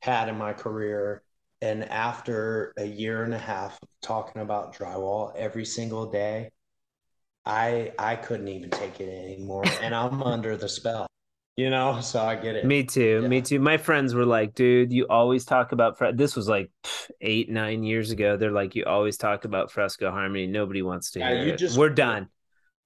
had 0.00 0.28
in 0.28 0.36
my 0.38 0.52
career. 0.52 1.22
And 1.60 1.84
after 1.84 2.72
a 2.76 2.84
year 2.84 3.24
and 3.24 3.34
a 3.34 3.38
half 3.38 3.78
of 3.82 3.88
talking 4.00 4.42
about 4.42 4.76
drywall 4.76 5.34
every 5.36 5.64
single 5.64 6.06
day, 6.10 6.50
I 7.44 7.92
I 7.98 8.16
couldn't 8.16 8.48
even 8.48 8.70
take 8.70 9.00
it 9.00 9.08
anymore. 9.08 9.64
and 9.82 9.94
I'm 9.94 10.22
under 10.34 10.56
the 10.56 10.68
spell. 10.68 11.06
You 11.56 11.70
know, 11.70 12.00
so 12.00 12.22
I 12.22 12.36
get 12.36 12.54
it. 12.54 12.64
Me 12.64 12.84
too. 12.84 13.18
Yeah. 13.22 13.28
Me 13.28 13.40
too. 13.42 13.58
My 13.58 13.78
friends 13.78 14.14
were 14.14 14.24
like, 14.24 14.54
dude, 14.54 14.92
you 14.92 15.06
always 15.10 15.44
talk 15.44 15.72
about 15.72 15.98
fre-. 15.98 16.12
this 16.12 16.36
was 16.36 16.48
like 16.48 16.70
eight, 17.20 17.50
nine 17.50 17.82
years 17.82 18.12
ago. 18.12 18.36
They're 18.36 18.52
like, 18.52 18.76
you 18.76 18.84
always 18.84 19.16
talk 19.16 19.44
about 19.44 19.72
fresco 19.72 20.12
harmony. 20.12 20.46
Nobody 20.46 20.82
wants 20.82 21.10
to 21.12 21.18
Yeah, 21.18 21.34
hear 21.34 21.44
you 21.46 21.52
it. 21.54 21.56
just- 21.56 21.76
We're 21.76 21.90
done. 21.90 22.28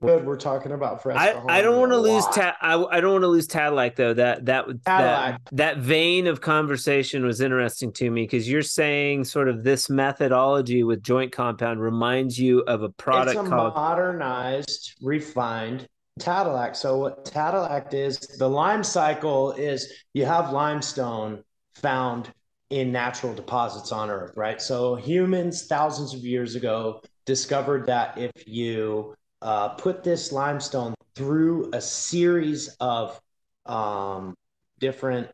Good. 0.02 0.26
We're 0.26 0.36
talking 0.36 0.72
about 0.72 1.00
Fresco. 1.00 1.46
I, 1.48 1.58
I 1.58 1.62
don't 1.62 1.78
want 1.78 1.92
to 1.92 1.98
lose 1.98 2.24
lot. 2.24 2.34
ta- 2.34 2.56
I, 2.60 2.74
I 2.74 3.00
don't 3.00 3.12
want 3.12 3.22
to 3.22 3.28
lose 3.28 3.46
Cadillac 3.46 3.94
though. 3.94 4.12
That 4.12 4.46
that 4.46 4.66
that 4.84 5.40
that 5.52 5.78
vein 5.78 6.26
of 6.26 6.40
conversation 6.40 7.24
was 7.24 7.40
interesting 7.40 7.92
to 7.94 8.10
me 8.10 8.22
because 8.22 8.48
you're 8.48 8.62
saying 8.62 9.24
sort 9.24 9.48
of 9.48 9.62
this 9.62 9.88
methodology 9.88 10.82
with 10.82 11.04
joint 11.04 11.30
compound 11.30 11.80
reminds 11.80 12.36
you 12.36 12.60
of 12.62 12.82
a 12.82 12.88
product 12.88 13.36
it's 13.38 13.46
a 13.46 13.48
called 13.48 13.74
modernized, 13.74 14.94
refined 15.00 15.86
Cadillac. 16.20 16.74
So 16.74 16.98
what 16.98 17.30
Cadillac 17.32 17.94
is, 17.94 18.18
the 18.18 18.48
lime 18.48 18.82
cycle 18.82 19.52
is 19.52 19.92
you 20.14 20.24
have 20.24 20.52
limestone 20.52 21.44
found 21.76 22.32
in 22.70 22.90
natural 22.90 23.34
deposits 23.34 23.92
on 23.92 24.10
Earth, 24.10 24.32
right? 24.36 24.60
So 24.60 24.96
humans 24.96 25.66
thousands 25.66 26.12
of 26.12 26.20
years 26.20 26.56
ago 26.56 27.02
discovered 27.24 27.86
that 27.86 28.18
if 28.18 28.32
you 28.46 29.14
uh, 29.42 29.70
put 29.70 30.04
this 30.04 30.32
limestone 30.32 30.94
through 31.14 31.70
a 31.72 31.80
series 31.80 32.68
of 32.80 33.20
um, 33.66 34.34
different 34.78 35.28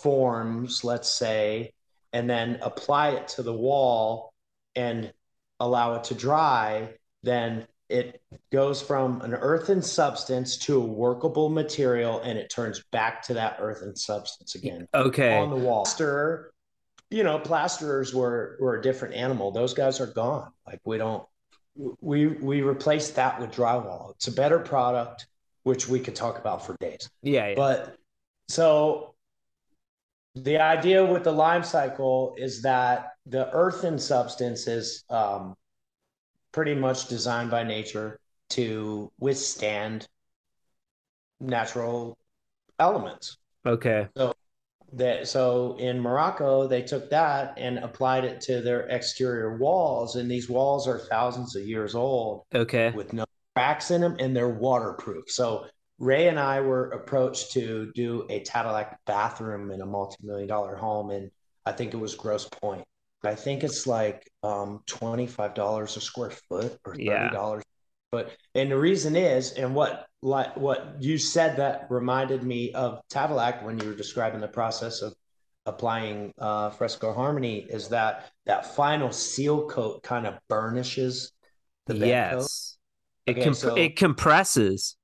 forms, 0.00 0.84
let's 0.84 1.10
say, 1.10 1.72
and 2.12 2.28
then 2.28 2.58
apply 2.62 3.10
it 3.10 3.28
to 3.28 3.42
the 3.42 3.52
wall 3.52 4.32
and 4.76 5.12
allow 5.58 5.94
it 5.94 6.04
to 6.04 6.14
dry, 6.14 6.90
then 7.22 7.66
it 7.88 8.22
goes 8.52 8.82
from 8.82 9.20
an 9.22 9.34
earthen 9.34 9.82
substance 9.82 10.56
to 10.56 10.80
a 10.80 10.84
workable 10.84 11.48
material 11.48 12.20
and 12.20 12.38
it 12.38 12.50
turns 12.50 12.82
back 12.92 13.22
to 13.22 13.34
that 13.34 13.56
earthen 13.60 13.94
substance 13.94 14.54
again 14.54 14.86
okay. 14.94 15.38
on 15.38 15.50
the 15.50 15.56
wall. 15.56 15.84
Plaster, 15.84 16.52
you 17.10 17.22
know, 17.22 17.38
plasterers 17.38 18.14
were 18.14 18.56
were 18.60 18.78
a 18.78 18.82
different 18.82 19.14
animal. 19.14 19.52
Those 19.52 19.74
guys 19.74 20.00
are 20.00 20.06
gone. 20.06 20.50
Like 20.66 20.80
we 20.84 20.98
don't 20.98 21.24
we 21.76 22.28
we 22.28 22.62
replaced 22.62 23.16
that 23.16 23.40
with 23.40 23.52
drywall. 23.52 24.12
It's 24.12 24.28
a 24.28 24.32
better 24.32 24.58
product, 24.58 25.26
which 25.64 25.88
we 25.88 26.00
could 26.00 26.14
talk 26.14 26.38
about 26.38 26.64
for 26.64 26.76
days. 26.80 27.08
Yeah, 27.22 27.48
yeah. 27.48 27.54
But 27.56 27.96
so 28.48 29.14
the 30.34 30.58
idea 30.58 31.04
with 31.04 31.24
the 31.24 31.32
lime 31.32 31.64
cycle 31.64 32.34
is 32.36 32.62
that 32.62 33.12
the 33.26 33.50
earthen 33.52 33.98
substance 33.98 34.66
is 34.66 35.04
um, 35.10 35.54
pretty 36.52 36.74
much 36.74 37.08
designed 37.08 37.50
by 37.50 37.62
nature 37.62 38.18
to 38.50 39.10
withstand 39.18 40.06
natural 41.40 42.16
elements. 42.78 43.38
okay. 43.64 44.08
That 44.96 45.26
so 45.28 45.76
in 45.78 45.98
Morocco 46.00 46.68
they 46.68 46.82
took 46.82 47.10
that 47.10 47.54
and 47.58 47.78
applied 47.78 48.24
it 48.24 48.40
to 48.42 48.60
their 48.60 48.82
exterior 48.88 49.56
walls, 49.56 50.16
and 50.16 50.30
these 50.30 50.48
walls 50.48 50.86
are 50.86 50.98
thousands 50.98 51.56
of 51.56 51.62
years 51.64 51.94
old 51.94 52.42
Okay. 52.54 52.90
with 52.90 53.12
no 53.12 53.24
cracks 53.56 53.90
in 53.90 54.00
them 54.00 54.16
and 54.20 54.36
they're 54.36 54.48
waterproof. 54.48 55.24
So 55.30 55.66
Ray 55.98 56.28
and 56.28 56.38
I 56.38 56.60
were 56.60 56.90
approached 56.90 57.52
to 57.52 57.90
do 57.94 58.26
a 58.30 58.40
Cadillac 58.40 58.98
bathroom 59.06 59.70
in 59.70 59.80
a 59.80 59.86
multi-million 59.86 60.48
dollar 60.48 60.76
home 60.76 61.10
and 61.10 61.30
I 61.66 61.72
think 61.72 61.94
it 61.94 61.98
was 61.98 62.14
Grosse 62.14 62.48
Pointe. 62.48 62.84
I 63.24 63.34
think 63.34 63.64
it's 63.64 63.86
like 63.86 64.30
um, 64.42 64.82
$25 64.86 65.96
a 65.96 66.00
square 66.00 66.30
foot 66.30 66.78
or 66.84 66.94
$30 66.94 66.98
Yeah. 66.98 67.60
but 68.12 68.30
and 68.54 68.70
the 68.70 68.78
reason 68.78 69.16
is 69.16 69.52
and 69.52 69.74
what 69.74 70.06
like 70.24 70.56
what 70.56 70.96
you 71.00 71.18
said 71.18 71.58
that 71.58 71.86
reminded 71.90 72.42
me 72.42 72.72
of 72.72 73.00
Cadillac 73.12 73.62
when 73.62 73.78
you 73.78 73.88
were 73.88 73.94
describing 73.94 74.40
the 74.40 74.48
process 74.48 75.02
of 75.02 75.14
applying 75.66 76.32
uh, 76.38 76.70
Fresco 76.70 77.12
Harmony 77.12 77.58
is 77.68 77.88
that 77.90 78.30
that 78.46 78.74
final 78.74 79.12
seal 79.12 79.68
coat 79.68 80.02
kind 80.02 80.26
of 80.26 80.38
burnishes 80.48 81.30
the 81.86 81.94
yes. 81.94 82.78
It 83.26 83.32
Okay, 83.32 83.44
comp- 83.44 83.56
so- 83.56 83.74
it 83.76 83.96
compresses. 83.96 84.96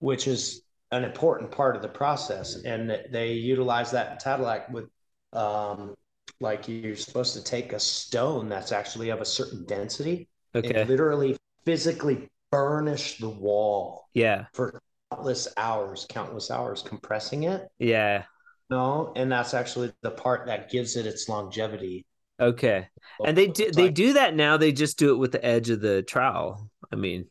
which 0.00 0.28
is 0.28 0.62
an 0.90 1.04
important 1.04 1.50
part 1.50 1.74
of 1.74 1.80
the 1.82 1.88
process. 1.88 2.56
And 2.64 2.90
they 3.10 3.32
utilize 3.32 3.90
that 3.92 4.12
in 4.12 4.18
Cadillac 4.18 4.70
with, 4.70 4.84
um, 5.32 5.94
like 6.40 6.68
you're 6.68 6.96
supposed 6.96 7.32
to 7.34 7.42
take 7.42 7.72
a 7.72 7.80
stone 7.80 8.50
that's 8.50 8.72
actually 8.72 9.08
of 9.08 9.22
a 9.22 9.24
certain 9.24 9.64
density 9.64 10.28
Okay. 10.54 10.80
and 10.80 10.88
literally 10.88 11.36
physically 11.64 12.28
burnish 12.54 13.18
the 13.18 13.28
wall 13.28 14.08
Yeah. 14.14 14.46
for 14.52 14.80
countless 15.10 15.48
hours, 15.56 16.06
countless 16.08 16.50
hours, 16.50 16.82
compressing 16.82 17.44
it. 17.44 17.68
Yeah. 17.78 18.24
No, 18.70 19.12
and 19.16 19.30
that's 19.30 19.54
actually 19.54 19.92
the 20.02 20.10
part 20.10 20.46
that 20.46 20.70
gives 20.70 20.96
it 20.96 21.06
its 21.06 21.28
longevity. 21.28 22.06
Okay. 22.40 22.88
And 23.24 23.36
they 23.36 23.46
do 23.48 23.70
they 23.70 23.90
do 23.90 24.14
that 24.14 24.34
now. 24.34 24.56
They 24.56 24.72
just 24.72 24.98
do 24.98 25.12
it 25.14 25.18
with 25.18 25.32
the 25.32 25.44
edge 25.44 25.70
of 25.70 25.80
the 25.80 26.02
trowel. 26.02 26.68
I 26.92 26.96
mean, 26.96 27.26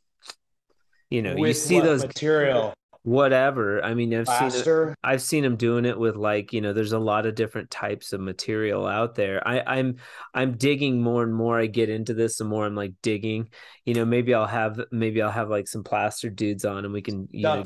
you 1.09 1.21
know, 1.21 1.35
you 1.35 1.53
see 1.53 1.79
those 1.79 2.03
material 2.05 2.73
whatever. 3.03 3.83
I 3.83 3.93
mean, 3.93 4.13
I've 4.13 4.27
seen 4.27 4.61
it. 4.61 4.95
I've 5.03 5.21
seen 5.21 5.43
them 5.43 5.57
doing 5.57 5.85
it 5.85 5.99
with 5.99 6.15
like, 6.15 6.53
you 6.53 6.61
know, 6.61 6.73
there's 6.73 6.93
a 6.93 6.99
lot 6.99 7.25
of 7.25 7.35
different 7.35 7.69
types 7.69 8.13
of 8.13 8.21
material 8.21 8.87
out 8.87 9.15
there. 9.15 9.45
I, 9.45 9.61
I'm 9.61 9.97
I'm 10.33 10.57
digging 10.57 11.01
more 11.01 11.23
and 11.23 11.33
more. 11.33 11.59
I 11.59 11.67
get 11.67 11.89
into 11.89 12.13
this, 12.13 12.37
the 12.37 12.45
more 12.45 12.65
I'm 12.65 12.75
like 12.75 12.93
digging. 13.01 13.49
You 13.85 13.93
know, 13.93 14.05
maybe 14.05 14.33
I'll 14.33 14.47
have 14.47 14.79
maybe 14.91 15.21
I'll 15.21 15.31
have 15.31 15.49
like 15.49 15.67
some 15.67 15.83
plaster 15.83 16.29
dudes 16.29 16.65
on, 16.65 16.85
and 16.85 16.93
we 16.93 17.01
can 17.01 17.27
you 17.31 17.43
know, 17.43 17.63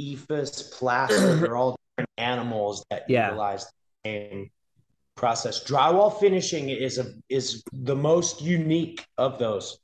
EIFS, 0.00 0.72
plaster, 0.72 1.34
they're 1.40 1.56
all 1.56 1.76
different 1.96 2.10
animals 2.18 2.84
that 2.90 3.04
Yeah. 3.08 3.28
utilize 3.28 3.64
the 3.64 3.70
same 4.10 4.50
process. 5.14 5.64
Drywall 5.64 6.18
finishing 6.20 6.68
is 6.68 6.98
a 6.98 7.14
is 7.28 7.62
the 7.72 7.96
most 7.96 8.42
unique 8.42 9.06
of 9.16 9.38
those. 9.38 9.78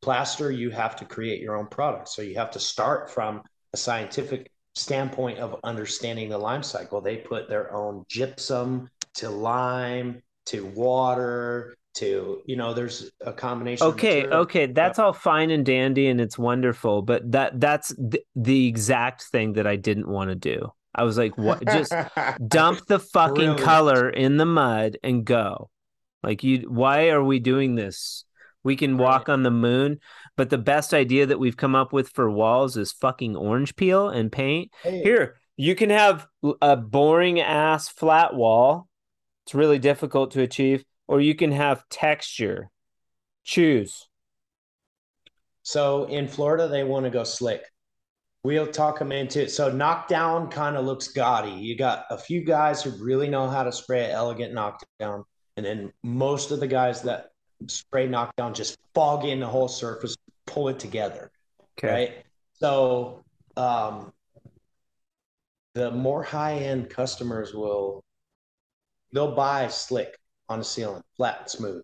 Plaster, 0.00 0.50
you 0.50 0.70
have 0.70 0.96
to 0.96 1.04
create 1.04 1.40
your 1.40 1.56
own 1.56 1.68
product. 1.68 2.08
So 2.08 2.22
you 2.22 2.34
have 2.34 2.50
to 2.52 2.58
start 2.58 3.08
from 3.08 3.42
a 3.72 3.76
scientific 3.76 4.50
standpoint 4.74 5.38
of 5.38 5.58
understanding 5.64 6.28
the 6.28 6.38
lime 6.38 6.62
cycle. 6.62 7.00
They 7.00 7.16
put 7.16 7.48
their 7.48 7.72
own 7.74 8.04
gypsum 8.08 8.88
to 9.14 9.28
lime 9.28 10.22
to 10.46 10.66
water 10.66 11.74
to 11.94 12.40
you 12.46 12.56
know 12.56 12.72
there's 12.72 13.10
a 13.20 13.32
combination 13.32 13.86
Okay, 13.86 14.26
okay, 14.26 14.66
that's 14.66 14.98
all 14.98 15.12
fine 15.12 15.50
and 15.50 15.64
dandy 15.64 16.08
and 16.08 16.20
it's 16.20 16.38
wonderful, 16.38 17.02
but 17.02 17.30
that 17.32 17.60
that's 17.60 17.94
th- 17.94 18.24
the 18.34 18.66
exact 18.66 19.24
thing 19.24 19.54
that 19.54 19.66
I 19.66 19.76
didn't 19.76 20.08
want 20.08 20.30
to 20.30 20.34
do. 20.34 20.72
I 20.94 21.04
was 21.04 21.18
like, 21.18 21.36
what 21.36 21.66
just 21.66 21.92
dump 22.48 22.86
the 22.86 22.98
fucking 22.98 23.34
Brilliant. 23.34 23.60
color 23.60 24.08
in 24.10 24.36
the 24.36 24.46
mud 24.46 24.98
and 25.02 25.24
go. 25.24 25.70
Like 26.22 26.42
you 26.44 26.68
why 26.70 27.10
are 27.10 27.22
we 27.22 27.40
doing 27.40 27.74
this? 27.74 28.24
We 28.64 28.76
can 28.76 28.96
walk 28.96 29.28
on 29.28 29.42
the 29.42 29.50
moon, 29.50 29.98
but 30.36 30.50
the 30.50 30.58
best 30.58 30.94
idea 30.94 31.26
that 31.26 31.38
we've 31.38 31.56
come 31.56 31.74
up 31.74 31.92
with 31.92 32.08
for 32.10 32.30
walls 32.30 32.76
is 32.76 32.92
fucking 32.92 33.36
orange 33.36 33.76
peel 33.76 34.08
and 34.08 34.32
paint. 34.32 34.72
Hey, 34.82 35.02
Here, 35.02 35.36
you 35.56 35.74
can 35.74 35.90
have 35.90 36.26
a 36.60 36.76
boring 36.76 37.40
ass 37.40 37.88
flat 37.88 38.34
wall. 38.34 38.88
It's 39.44 39.54
really 39.54 39.78
difficult 39.78 40.30
to 40.32 40.42
achieve, 40.42 40.84
or 41.08 41.20
you 41.20 41.34
can 41.34 41.52
have 41.52 41.88
texture. 41.88 42.70
Choose. 43.44 44.08
So 45.62 46.04
in 46.04 46.28
Florida, 46.28 46.68
they 46.68 46.84
want 46.84 47.04
to 47.04 47.10
go 47.10 47.24
slick. 47.24 47.64
We'll 48.44 48.66
talk 48.66 48.98
them 48.98 49.12
into 49.12 49.42
it. 49.42 49.50
So 49.50 49.70
knockdown 49.70 50.48
kind 50.48 50.76
of 50.76 50.84
looks 50.84 51.08
gaudy. 51.08 51.52
You 51.52 51.76
got 51.76 52.06
a 52.10 52.18
few 52.18 52.42
guys 52.42 52.82
who 52.82 52.90
really 53.04 53.28
know 53.28 53.48
how 53.48 53.62
to 53.62 53.70
spray 53.70 54.06
an 54.06 54.10
elegant 54.10 54.52
knockdown, 54.52 55.24
and 55.56 55.64
then 55.66 55.92
most 56.02 56.50
of 56.50 56.58
the 56.58 56.66
guys 56.66 57.02
that 57.02 57.30
spray 57.68 58.08
knockdown 58.08 58.54
just 58.54 58.78
fog 58.94 59.24
in 59.24 59.38
the 59.38 59.46
whole 59.46 59.68
surface, 59.68 60.16
pull 60.46 60.68
it 60.68 60.78
together, 60.78 61.30
Okay. 61.78 61.92
right? 61.92 62.12
So 62.54 63.24
um, 63.56 64.12
the 65.74 65.90
more 65.90 66.22
high 66.22 66.54
end 66.54 66.90
customers 66.90 67.54
will 67.54 68.02
they'll 69.12 69.34
buy 69.34 69.68
slick 69.68 70.16
on 70.48 70.58
the 70.58 70.64
ceiling, 70.64 71.02
flat 71.16 71.40
and 71.40 71.50
smooth. 71.50 71.82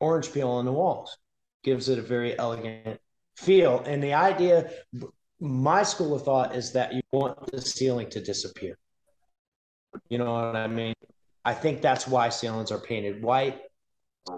Orange 0.00 0.32
peel 0.32 0.48
on 0.48 0.64
the 0.64 0.72
walls 0.72 1.16
gives 1.62 1.88
it 1.88 1.98
a 1.98 2.02
very 2.02 2.36
elegant 2.38 3.00
feel. 3.36 3.80
And 3.86 4.02
the 4.02 4.14
idea, 4.14 4.70
my 5.40 5.82
school 5.82 6.14
of 6.14 6.22
thought 6.22 6.54
is 6.54 6.72
that 6.72 6.92
you 6.92 7.02
want 7.12 7.50
the 7.52 7.60
ceiling 7.60 8.10
to 8.10 8.20
disappear. 8.20 8.76
You 10.08 10.18
know 10.18 10.32
what 10.32 10.56
I 10.56 10.66
mean? 10.66 10.94
I 11.44 11.54
think 11.54 11.80
that's 11.82 12.06
why 12.06 12.28
ceilings 12.28 12.70
are 12.70 12.78
painted 12.78 13.22
white. 13.22 13.60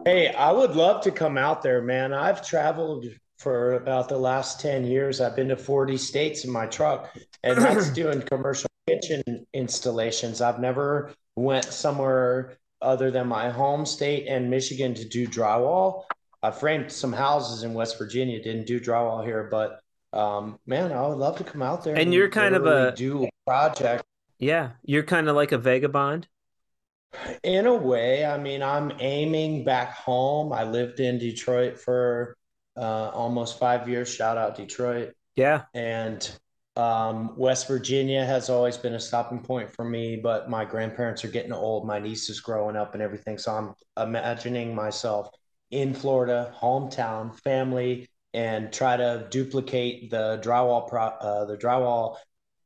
Hey, 0.05 0.29
I 0.33 0.51
would 0.51 0.75
love 0.75 1.03
to 1.03 1.11
come 1.11 1.37
out 1.37 1.63
there, 1.63 1.83
man. 1.83 2.13
I've 2.13 2.47
traveled 2.47 3.07
for 3.37 3.75
about 3.75 4.09
the 4.09 4.19
last 4.19 4.61
10 4.61 4.85
years. 4.85 5.21
I've 5.21 5.37
been 5.37 5.49
to 5.49 5.57
40 5.57 5.97
states 5.97 6.45
in 6.45 6.51
my 6.51 6.67
truck, 6.67 7.15
and 7.43 7.59
that's 7.59 7.91
doing 7.95 8.23
commercial 8.23 8.69
kitchen 8.87 9.47
installations. 9.53 10.41
I've 10.41 10.61
never 10.61 11.13
went 11.37 11.65
somewhere 11.65 12.59
other 12.81 13.11
than 13.11 13.27
my 13.27 13.51
home 13.51 13.87
state 13.87 14.27
and 14.29 14.51
Michigan 14.51 14.95
to 14.95 15.05
do 15.05 15.27
drywall. 15.27 16.05
I 16.43 16.51
framed 16.51 16.93
some 16.93 17.13
houses 17.13 17.63
in 17.63 17.73
West 17.73 17.99
Virginia, 17.99 18.43
didn't 18.43 18.67
do 18.67 18.79
drywall 18.79 19.25
here, 19.25 19.49
but 19.51 19.81
um, 20.13 20.59
man, 20.67 20.93
I 20.93 21.07
would 21.07 21.19
love 21.19 21.39
to 21.39 21.45
come 21.45 21.63
out 21.63 21.83
there. 21.83 21.97
And 21.97 22.13
you're 22.15 22.29
kind 22.29 22.55
of 22.55 22.67
a- 22.67 22.93
do 22.95 23.25
a 23.25 23.31
project. 23.47 24.05
Yeah, 24.39 24.71
you're 24.85 25.03
kind 25.03 25.29
of 25.29 25.37
like 25.37 25.53
a 25.53 25.59
vagabond. 25.59 26.29
In 27.43 27.67
a 27.67 27.75
way, 27.75 28.27
I 28.27 28.37
mean, 28.39 28.63
I'm 28.63 28.93
aiming 28.99 29.65
back 29.65 29.93
home. 29.95 30.53
I 30.53 30.65
lived 30.65 31.01
in 31.01 31.19
Detroit 31.19 31.79
for 31.79 32.37
uh, 32.77 33.11
almost 33.13 33.59
five 33.59 33.89
years. 33.89 34.09
Shout 34.09 34.37
out 34.37 34.57
Detroit. 34.57 35.15
Yeah. 35.37 35.63
And 35.75 36.31
um, 36.77 37.37
West 37.37 37.69
Virginia 37.69 38.25
has 38.25 38.51
always 38.51 38.77
been 38.77 38.95
a 38.95 39.01
stopping 39.01 39.41
point 39.41 39.71
for 39.71 39.85
me, 39.85 40.17
but 40.17 40.51
my 40.51 40.65
grandparents 40.65 41.25
are 41.25 41.29
getting 41.29 41.53
old. 41.53 41.87
My 41.87 41.99
niece 41.99 42.29
is 42.29 42.41
growing 42.41 42.77
up 42.77 42.95
and 42.95 43.03
everything. 43.03 43.39
So 43.39 43.75
I'm 43.97 44.09
imagining 44.09 44.75
myself 44.75 45.31
in 45.71 45.95
Florida, 45.95 46.53
hometown, 46.61 47.39
family, 47.41 48.09
and 48.33 48.73
try 48.73 48.97
to 48.97 49.27
duplicate 49.31 50.11
the 50.11 50.41
drywall 50.43 50.89
pro, 50.89 51.03
uh, 51.03 51.45
the 51.45 51.57
drywall 51.57 52.17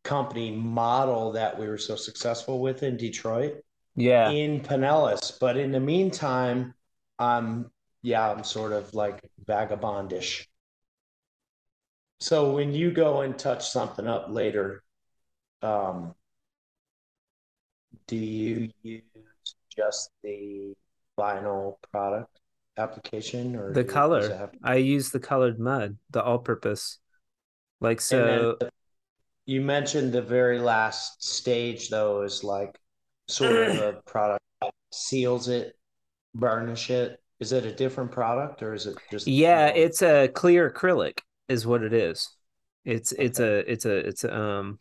company 0.04 0.50
model 0.50 1.32
that 1.32 1.58
we 1.58 1.68
were 1.68 1.76
so 1.78 1.94
successful 1.96 2.60
with 2.60 2.82
in 2.82 2.96
Detroit 2.96 3.56
Yeah. 3.94 4.30
in 4.30 4.60
Pinellas. 4.60 5.38
But 5.38 5.58
in 5.58 5.70
the 5.70 5.80
meantime, 5.80 6.72
I'm 7.18 7.70
yeah, 8.02 8.30
I'm 8.30 8.44
sort 8.44 8.72
of 8.72 8.94
like 8.94 9.20
vagabondish. 9.48 10.46
So 12.20 12.52
when 12.52 12.72
you 12.72 12.90
go 12.90 13.22
and 13.22 13.38
touch 13.38 13.70
something 13.70 14.06
up 14.06 14.26
later, 14.28 14.82
um, 15.62 16.14
do 18.06 18.16
you 18.16 18.70
use 18.82 19.02
just 19.74 20.10
the 20.22 20.74
vinyl 21.18 21.76
product 21.92 22.38
application 22.76 23.56
or 23.56 23.72
The 23.72 23.84
color. 23.84 24.34
have- 24.34 24.54
I 24.62 24.76
use 24.76 25.10
the 25.10 25.20
colored 25.20 25.58
mud, 25.58 25.98
the 26.10 26.22
all-purpose. 26.22 26.98
Like 27.80 28.00
so. 28.00 28.56
you 29.46 29.60
mentioned 29.60 30.12
the 30.12 30.22
very 30.22 30.58
last 30.58 31.22
stage 31.22 31.88
though 31.88 32.22
is 32.22 32.44
like 32.44 32.78
sort 33.28 33.68
of 33.68 33.78
a 33.78 34.02
product 34.02 34.44
that 34.60 34.74
seals 34.92 35.48
it, 35.48 35.76
burnish 36.34 36.90
it. 36.90 37.22
Is 37.40 37.52
it 37.52 37.64
a 37.64 37.72
different 37.72 38.10
product 38.10 38.62
or 38.62 38.74
is 38.74 38.86
it 38.86 38.96
just 39.10 39.26
Yeah, 39.26 39.68
it's 39.68 40.02
a 40.02 40.28
clear 40.28 40.70
acrylic 40.70 41.20
is 41.48 41.66
what 41.66 41.82
it 41.82 41.92
is. 41.92 42.28
It's 42.84 43.12
it's 43.12 43.38
a 43.38 43.70
it's 43.70 43.84
a 43.84 43.96
it's 43.96 44.24
a 44.24 44.36
um 44.36 44.78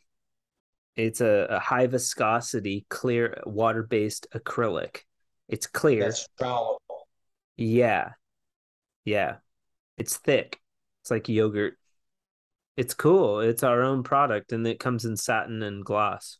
it's 0.95 1.21
a, 1.21 1.47
a 1.51 1.59
high 1.59 1.85
viscosity 1.85 2.85
clear 2.89 3.41
water-based 3.45 4.27
acrylic. 4.33 5.01
It's 5.47 5.67
clear. 5.67 6.05
that's 6.05 6.27
trowelable. 6.39 6.77
Yeah. 7.55 8.13
Yeah. 9.05 9.35
It's 9.97 10.17
thick. 10.17 10.59
It's 11.03 11.11
like 11.11 11.29
yogurt. 11.29 11.77
It's 12.75 12.93
cool. 12.95 13.39
It's 13.41 13.63
our 13.63 13.81
own 13.83 14.03
product 14.03 14.51
and 14.51 14.65
it 14.65 14.79
comes 14.79 15.05
in 15.05 15.15
satin 15.17 15.61
and 15.61 15.85
gloss. 15.85 16.39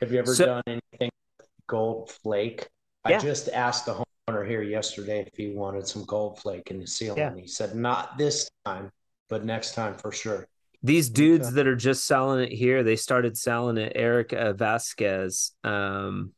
Have 0.00 0.12
you 0.12 0.18
ever 0.18 0.34
So- 0.34 0.46
done 0.46 0.62
anything 0.66 1.10
with 1.38 1.48
gold 1.68 2.10
flake? 2.22 2.68
Yeah. 3.08 3.18
I 3.18 3.20
just 3.20 3.48
asked 3.48 3.86
the 3.86 3.94
here 4.26 4.62
yesterday 4.62 5.20
if 5.20 5.36
he 5.36 5.50
wanted 5.50 5.86
some 5.86 6.04
gold 6.04 6.40
flake 6.40 6.72
in 6.72 6.80
the 6.80 6.86
ceiling. 6.86 7.18
Yeah. 7.18 7.34
He 7.36 7.46
said 7.46 7.76
not 7.76 8.18
this 8.18 8.50
time, 8.64 8.90
but 9.28 9.44
next 9.44 9.74
time 9.74 9.94
for 9.94 10.10
sure. 10.10 10.48
These 10.82 11.10
dudes 11.10 11.46
Okay. 11.46 11.54
that 11.54 11.66
are 11.68 11.76
just 11.76 12.04
selling 12.06 12.42
it 12.42 12.52
here, 12.52 12.82
they 12.82 12.96
started 12.96 13.38
selling 13.38 13.76
it. 13.76 13.92
Eric 13.94 14.32
uh, 14.32 14.52
Vasquez, 14.52 15.52
um, 15.62 16.32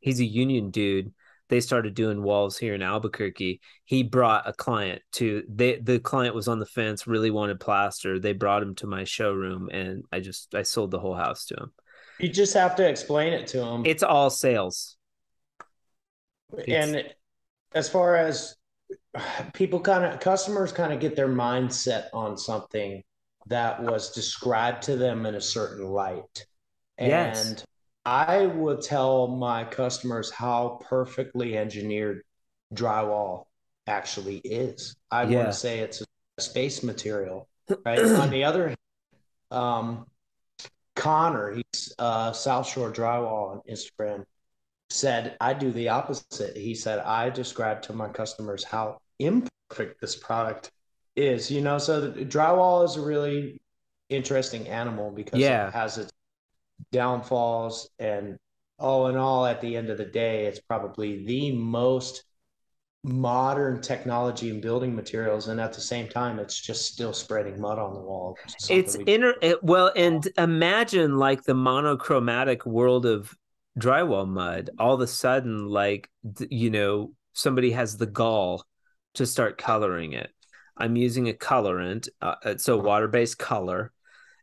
he's 0.00 0.20
a 0.20 0.24
union 0.24 0.70
dude. 0.70 1.12
They 1.50 1.60
started 1.60 1.92
doing 1.92 2.22
walls 2.22 2.56
here 2.56 2.74
in 2.74 2.80
Albuquerque. 2.80 3.60
He 3.84 4.02
brought 4.02 4.48
a 4.48 4.54
client 4.54 5.02
to 5.12 5.42
they 5.50 5.78
the 5.78 6.00
client 6.00 6.34
was 6.34 6.48
on 6.48 6.60
the 6.60 6.66
fence, 6.66 7.06
really 7.06 7.30
wanted 7.30 7.60
plaster. 7.60 8.18
They 8.18 8.32
brought 8.32 8.62
him 8.62 8.74
to 8.76 8.86
my 8.86 9.04
showroom 9.04 9.68
and 9.70 10.04
I 10.10 10.20
just 10.20 10.54
I 10.54 10.62
sold 10.62 10.90
the 10.90 10.98
whole 10.98 11.14
house 11.14 11.44
to 11.46 11.56
him. 11.56 11.72
You 12.18 12.30
just 12.30 12.54
have 12.54 12.74
to 12.76 12.88
explain 12.88 13.34
it 13.34 13.46
to 13.48 13.62
him. 13.62 13.84
It's 13.84 14.02
all 14.02 14.30
sales. 14.30 14.96
And 16.68 17.14
as 17.74 17.88
far 17.88 18.16
as 18.16 18.54
people 19.54 19.80
kind 19.80 20.04
of 20.04 20.20
customers 20.20 20.72
kind 20.72 20.92
of 20.92 21.00
get 21.00 21.16
their 21.16 21.28
mindset 21.28 22.06
on 22.12 22.36
something 22.36 23.02
that 23.46 23.82
was 23.82 24.12
described 24.12 24.82
to 24.84 24.96
them 24.96 25.26
in 25.26 25.34
a 25.34 25.40
certain 25.40 25.86
light 25.86 26.46
Yes. 26.98 27.50
and 27.50 27.64
i 28.04 28.46
will 28.46 28.78
tell 28.78 29.28
my 29.28 29.64
customers 29.64 30.30
how 30.30 30.78
perfectly 30.88 31.56
engineered 31.56 32.22
drywall 32.74 33.44
actually 33.86 34.38
is 34.38 34.96
i 35.10 35.24
Yeah. 35.24 35.38
want 35.38 35.48
to 35.48 35.58
say 35.58 35.80
it's 35.80 36.02
a 36.02 36.42
space 36.42 36.82
material 36.82 37.48
right 37.84 37.98
on 37.98 38.30
the 38.30 38.44
other 38.44 38.68
hand 38.68 38.78
um 39.50 40.06
connor 40.94 41.52
he's 41.54 41.92
uh 41.98 42.32
south 42.32 42.68
shore 42.68 42.92
drywall 42.92 43.52
on 43.52 43.60
instagram 43.70 44.24
said 44.92 45.36
I 45.40 45.54
do 45.54 45.72
the 45.72 45.88
opposite. 45.88 46.56
He 46.56 46.74
said 46.74 46.98
I 47.00 47.30
describe 47.30 47.82
to 47.82 47.92
my 47.92 48.08
customers 48.08 48.64
how 48.64 48.98
imperfect 49.18 50.00
this 50.00 50.16
product 50.16 50.70
is. 51.16 51.50
You 51.50 51.60
know, 51.62 51.78
so 51.78 52.00
the 52.00 52.24
drywall 52.24 52.84
is 52.84 52.96
a 52.96 53.00
really 53.00 53.60
interesting 54.08 54.68
animal 54.68 55.10
because 55.10 55.40
Yeah. 55.40 55.68
it 55.68 55.74
has 55.74 55.98
its 55.98 56.12
downfalls 56.90 57.88
and 57.98 58.36
all 58.78 59.08
in 59.08 59.16
all 59.16 59.46
at 59.46 59.60
the 59.60 59.76
end 59.76 59.88
of 59.88 59.96
the 59.96 60.04
day 60.04 60.46
it's 60.46 60.60
probably 60.60 61.24
the 61.24 61.52
most 61.52 62.24
modern 63.04 63.80
technology 63.80 64.50
in 64.50 64.60
building 64.60 64.94
materials 64.94 65.48
and 65.48 65.60
at 65.60 65.72
the 65.72 65.80
same 65.80 66.08
time 66.08 66.38
it's 66.38 66.60
just 66.60 66.92
still 66.92 67.12
spreading 67.12 67.60
mud 67.60 67.78
on 67.78 67.94
the 67.94 68.00
wall 68.00 68.36
it's 68.68 68.96
we- 68.96 69.04
inner 69.04 69.34
well 69.62 69.90
and 69.96 70.28
imagine 70.38 71.16
like 71.18 71.42
the 71.44 71.54
monochromatic 71.54 72.66
world 72.66 73.06
of 73.06 73.34
drywall 73.78 74.28
mud 74.28 74.68
all 74.78 74.94
of 74.94 75.00
a 75.00 75.06
sudden 75.06 75.66
like 75.66 76.10
you 76.50 76.68
know 76.68 77.10
somebody 77.32 77.70
has 77.70 77.96
the 77.96 78.06
gall 78.06 78.64
to 79.14 79.26
start 79.26 79.58
coloring 79.58 80.12
it. 80.12 80.30
I'm 80.76 80.96
using 80.96 81.28
a 81.28 81.34
colorant 81.34 82.08
uh, 82.20 82.36
it's 82.44 82.68
a 82.68 82.76
water-based 82.76 83.38
color. 83.38 83.92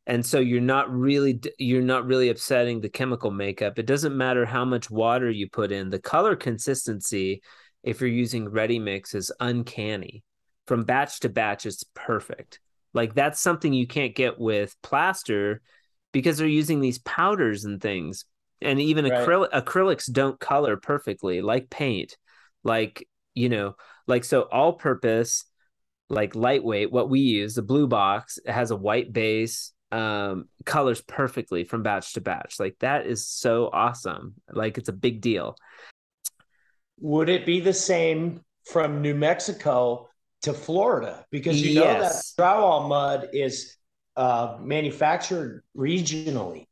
And 0.06 0.26
so 0.26 0.40
you're 0.40 0.62
not 0.62 0.92
really 0.92 1.40
you're 1.58 1.82
not 1.82 2.06
really 2.06 2.30
upsetting 2.30 2.82
the 2.82 2.90
chemical 2.90 3.32
makeup. 3.32 3.78
It 3.78 3.86
doesn't 3.86 4.18
matter 4.18 4.46
how 4.46 4.66
much 4.66 4.90
water 4.90 5.30
you 5.30 5.50
put 5.50 5.72
in. 5.72 5.90
The 5.90 6.00
color 6.00 6.36
consistency 6.36 7.42
if 7.84 8.02
you're 8.02 8.10
using 8.10 8.50
ready 8.50 8.80
mix 8.80 9.14
is 9.14 9.32
uncanny. 9.40 10.24
From 10.68 10.84
batch 10.84 11.20
to 11.22 11.30
batch 11.30 11.66
it's 11.66 11.84
perfect. 11.94 12.60
Like 12.94 13.14
that's 13.14 13.40
something 13.40 13.74
you 13.74 13.88
can't 13.88 14.16
get 14.16 14.40
with 14.40 14.76
plaster 14.82 15.62
because 16.12 16.38
they're 16.38 16.48
using 16.48 16.80
these 16.80 17.00
powders 17.00 17.66
and 17.66 17.80
things 17.80 18.26
and 18.62 18.80
even 18.80 19.06
Right. 19.06 19.14
acrylic 19.14 19.52
acrylics 19.52 20.12
don't 20.12 20.40
color 20.40 20.78
perfectly 20.78 21.42
like 21.42 21.70
paint 21.70 22.18
like 22.64 23.08
you 23.34 23.50
know 23.50 23.76
like 24.08 24.24
so 24.24 24.42
all 24.42 24.74
purpose 24.74 25.46
like 26.10 26.36
lightweight 26.36 26.92
what 26.92 27.10
we 27.10 27.20
use 27.20 27.54
the 27.56 27.62
blue 27.62 27.88
box 27.88 28.38
it 28.44 28.52
has 28.52 28.72
a 28.72 28.76
white 28.76 29.14
base 29.14 29.74
um 29.92 30.48
colors 30.66 31.02
perfectly 31.02 31.64
from 31.64 31.84
batch 31.84 32.14
to 32.14 32.22
batch 32.22 32.60
like 32.60 32.76
that 32.80 33.06
is 33.08 33.28
so 33.28 33.70
awesome 33.72 34.36
like 34.52 34.78
it's 34.78 34.90
a 34.90 34.94
big 34.94 35.22
deal 35.22 35.56
Would 37.00 37.30
it 37.30 37.46
be 37.46 37.60
the 37.60 37.74
same 37.74 38.44
from 38.66 39.02
New 39.02 39.16
Mexico 39.16 40.10
to 40.42 40.54
Florida? 40.54 41.26
Because 41.32 41.62
you 41.64 41.74
know 41.74 41.96
that 41.96 42.12
Yes. 42.12 42.34
drywall 42.38 42.88
mud 42.90 43.30
is 43.34 43.78
uh, 44.16 44.58
manufactured 44.60 45.64
regionally. 45.76 46.68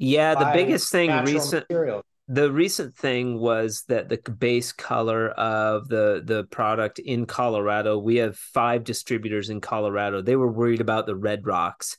Yeah 0.00 0.34
the 0.34 0.50
biggest 0.52 0.90
thing 0.90 1.10
recent 1.24 1.68
material. 1.70 2.02
the 2.28 2.50
recent 2.50 2.94
thing 2.96 3.38
was 3.38 3.84
that 3.88 4.08
the 4.08 4.18
base 4.30 4.72
color 4.72 5.28
of 5.30 5.88
the 5.88 6.22
the 6.24 6.44
product 6.44 6.98
in 6.98 7.26
Colorado, 7.26 7.98
we 7.98 8.16
have 8.16 8.36
five 8.36 8.82
distributors 8.84 9.50
in 9.50 9.60
Colorado. 9.60 10.22
They 10.22 10.36
were 10.36 10.50
worried 10.50 10.80
about 10.80 11.06
the 11.06 11.16
red 11.16 11.44
rocks 11.46 11.98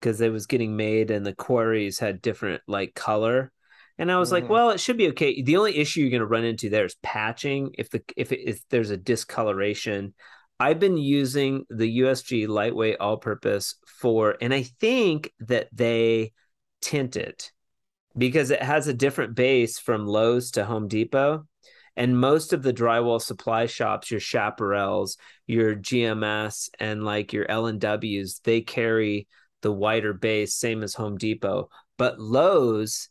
because 0.00 0.20
it 0.20 0.30
was 0.32 0.46
getting 0.46 0.76
made 0.76 1.10
and 1.10 1.24
the 1.24 1.34
quarries 1.34 1.98
had 1.98 2.20
different 2.22 2.62
like 2.68 2.94
color. 2.94 3.50
And 3.96 4.12
I 4.12 4.18
was 4.18 4.32
like, 4.32 4.44
Mhm. 4.44 4.48
well, 4.48 4.70
it 4.70 4.80
should 4.80 4.96
be 4.98 5.08
okay. 5.08 5.40
The 5.40 5.56
only 5.56 5.76
issue 5.78 6.00
you're 6.00 6.10
going 6.10 6.20
to 6.20 6.26
run 6.26 6.44
into 6.44 6.68
there 6.68 6.84
is 6.84 6.96
patching. 7.02 7.70
If 7.78 7.88
the 7.90 8.02
if 8.16 8.32
it, 8.32 8.40
if 8.46 8.60
there's 8.68 8.90
a 8.90 8.96
discoloration, 8.98 10.14
I've 10.60 10.78
been 10.78 10.98
using 10.98 11.64
the 11.70 11.88
USG 12.00 12.46
lightweight 12.46 12.98
all-purpose 13.00 13.76
for, 14.00 14.36
and 14.40 14.52
I 14.52 14.64
think 14.80 15.32
that 15.40 15.68
they 15.72 16.32
tint 16.84 17.16
it 17.16 17.50
because 18.16 18.50
it 18.50 18.62
has 18.62 18.86
a 18.86 18.94
different 18.94 19.34
base 19.34 19.78
from 19.78 20.06
Lowe's 20.06 20.52
to 20.52 20.64
Home 20.64 20.86
Depot. 20.86 21.46
And 21.96 22.18
most 22.18 22.52
of 22.52 22.62
the 22.62 22.72
drywall 22.72 23.22
supply 23.22 23.66
shops, 23.66 24.10
your 24.10 24.20
Chaparrals, 24.20 25.16
your 25.46 25.76
GMS, 25.76 26.68
and 26.80 27.04
like 27.04 27.32
your 27.32 27.48
L 27.48 27.66
and 27.66 27.80
W's, 27.80 28.40
they 28.42 28.60
carry 28.60 29.28
the 29.62 29.72
whiter 29.72 30.12
base, 30.12 30.56
same 30.56 30.82
as 30.82 30.94
Home 30.94 31.16
Depot. 31.16 31.68
But 31.96 32.20
Lowe's, 32.20 33.08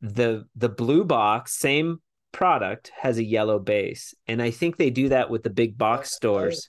the 0.00 0.44
the 0.56 0.68
blue 0.68 1.04
box, 1.04 1.54
same 1.54 2.00
product, 2.32 2.90
has 2.98 3.18
a 3.18 3.24
yellow 3.24 3.60
base, 3.60 4.12
and 4.26 4.42
I 4.42 4.50
think 4.50 4.76
they 4.76 4.90
do 4.90 5.08
that 5.10 5.30
with 5.30 5.44
the 5.44 5.50
big 5.50 5.78
box 5.78 6.12
stores. 6.12 6.68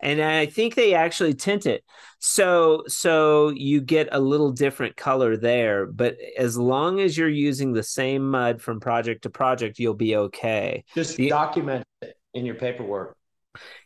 And 0.00 0.20
I 0.20 0.46
think 0.46 0.74
they 0.74 0.94
actually 0.94 1.34
tint 1.34 1.66
it. 1.66 1.84
So 2.18 2.84
so 2.86 3.50
you 3.50 3.80
get 3.80 4.08
a 4.12 4.20
little 4.20 4.52
different 4.52 4.96
color 4.96 5.36
there, 5.36 5.86
but 5.86 6.16
as 6.38 6.56
long 6.56 7.00
as 7.00 7.16
you're 7.16 7.28
using 7.28 7.72
the 7.72 7.82
same 7.82 8.30
mud 8.30 8.60
from 8.60 8.80
project 8.80 9.22
to 9.22 9.30
project, 9.30 9.78
you'll 9.78 9.94
be 9.94 10.16
okay. 10.16 10.84
Just 10.94 11.16
the, 11.16 11.28
document 11.28 11.86
it 12.02 12.16
in 12.34 12.44
your 12.44 12.56
paperwork. 12.56 13.16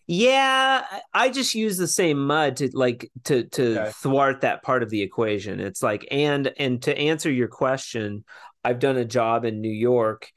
Yeah, 0.06 0.84
I 1.12 1.28
just 1.28 1.54
use 1.54 1.76
the 1.76 1.86
same 1.86 2.26
mud 2.26 2.56
to 2.56 2.70
like 2.72 3.10
to 3.24 3.44
to 3.44 3.82
okay. 3.82 3.90
thwart 3.96 4.40
that 4.40 4.62
part 4.62 4.82
of 4.82 4.88
the 4.88 5.02
equation. 5.02 5.60
It's 5.60 5.82
like 5.82 6.08
and 6.10 6.50
and 6.58 6.80
to 6.82 6.96
answer 6.96 7.30
your 7.30 7.48
question, 7.48 8.24
I've 8.64 8.78
done 8.78 8.96
a 8.96 9.04
job 9.04 9.44
in 9.44 9.60
New 9.60 9.68
York 9.68 10.30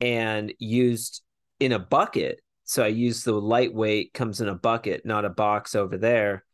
and 0.00 0.52
used 0.58 1.22
in 1.60 1.72
a 1.72 1.78
bucket. 1.78 2.40
So 2.68 2.84
I 2.84 2.88
use 2.88 3.24
the 3.24 3.32
lightweight 3.32 4.12
comes 4.12 4.42
in 4.42 4.48
a 4.48 4.54
bucket, 4.54 5.06
not 5.06 5.24
a 5.24 5.30
box 5.30 5.74
over 5.74 5.96
there. 5.96 6.44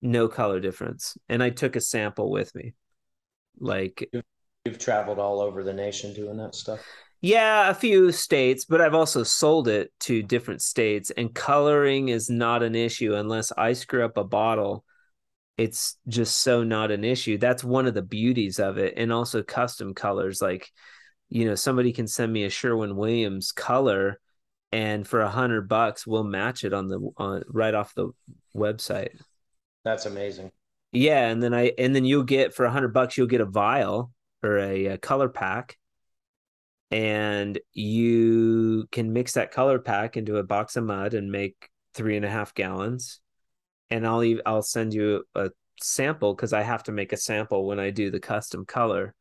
No 0.00 0.26
color 0.26 0.60
difference. 0.60 1.18
And 1.28 1.42
I 1.42 1.50
took 1.50 1.76
a 1.76 1.80
sample 1.82 2.30
with 2.30 2.54
me. 2.54 2.72
Like 3.60 4.08
you've, 4.10 4.24
you've 4.64 4.78
traveled 4.78 5.18
all 5.18 5.42
over 5.42 5.62
the 5.62 5.74
nation 5.74 6.14
doing 6.14 6.38
that 6.38 6.54
stuff. 6.54 6.80
Yeah, 7.20 7.68
a 7.68 7.74
few 7.74 8.12
states, 8.12 8.64
but 8.64 8.80
I've 8.80 8.94
also 8.94 9.24
sold 9.24 9.68
it 9.68 9.92
to 10.00 10.22
different 10.22 10.62
states 10.62 11.10
and 11.10 11.34
coloring 11.34 12.08
is 12.08 12.30
not 12.30 12.62
an 12.62 12.74
issue 12.74 13.14
unless 13.14 13.52
I 13.52 13.74
screw 13.74 14.06
up 14.06 14.16
a 14.16 14.24
bottle. 14.24 14.86
It's 15.58 15.98
just 16.08 16.38
so 16.38 16.64
not 16.64 16.90
an 16.90 17.04
issue. 17.04 17.36
That's 17.36 17.62
one 17.62 17.86
of 17.86 17.92
the 17.92 18.00
beauties 18.00 18.58
of 18.58 18.78
it 18.78 18.94
and 18.96 19.12
also 19.12 19.42
custom 19.42 19.92
colors 19.92 20.40
like 20.40 20.70
you 21.28 21.44
know, 21.44 21.56
somebody 21.56 21.92
can 21.92 22.06
send 22.06 22.32
me 22.32 22.44
a 22.44 22.50
Sherwin 22.50 22.96
Williams 22.96 23.52
color 23.52 24.18
and 24.72 25.06
for 25.06 25.20
a 25.20 25.30
hundred 25.30 25.68
bucks 25.68 26.06
we'll 26.06 26.24
match 26.24 26.64
it 26.64 26.72
on 26.72 26.88
the 26.88 27.10
on 27.16 27.42
right 27.48 27.74
off 27.74 27.94
the 27.94 28.10
website. 28.54 29.20
That's 29.84 30.06
amazing. 30.06 30.52
Yeah 30.92 31.28
and 31.28 31.42
then 31.42 31.52
i 31.52 31.72
and 31.78 31.94
then 31.94 32.04
you'll 32.04 32.24
get 32.24 32.54
for 32.54 32.64
a 32.64 32.70
hundred 32.70 32.94
bucks 32.94 33.16
you'll 33.16 33.26
get 33.26 33.40
a 33.40 33.46
vial 33.46 34.10
or 34.42 34.58
a, 34.58 34.86
a, 34.86 34.98
color 34.98 35.28
pack. 35.28 35.76
And 36.90 37.58
you 37.72 38.86
can 38.92 39.12
mix 39.12 39.32
that 39.32 39.50
color 39.50 39.78
pack 39.78 40.16
into 40.16 40.36
a 40.36 40.44
box 40.44 40.76
of 40.76 40.84
mud 40.84 41.12
and 41.12 41.30
make 41.30 41.68
three 41.94 42.16
and 42.16 42.24
a 42.24 42.30
half 42.30 42.54
gallons. 42.54 43.20
And 43.90 44.06
i'll 44.06 44.24
i'll 44.46 44.62
send 44.62 44.94
you 44.94 45.24
a 45.34 45.50
sample 45.80 46.34
because 46.34 46.52
i 46.52 46.62
have 46.62 46.82
to 46.84 46.92
make 46.92 47.12
a 47.12 47.16
sample 47.16 47.66
when 47.66 47.80
i 47.80 47.90
do 47.90 48.10
the 48.10 48.20
custom 48.20 48.64
color. 48.64 49.14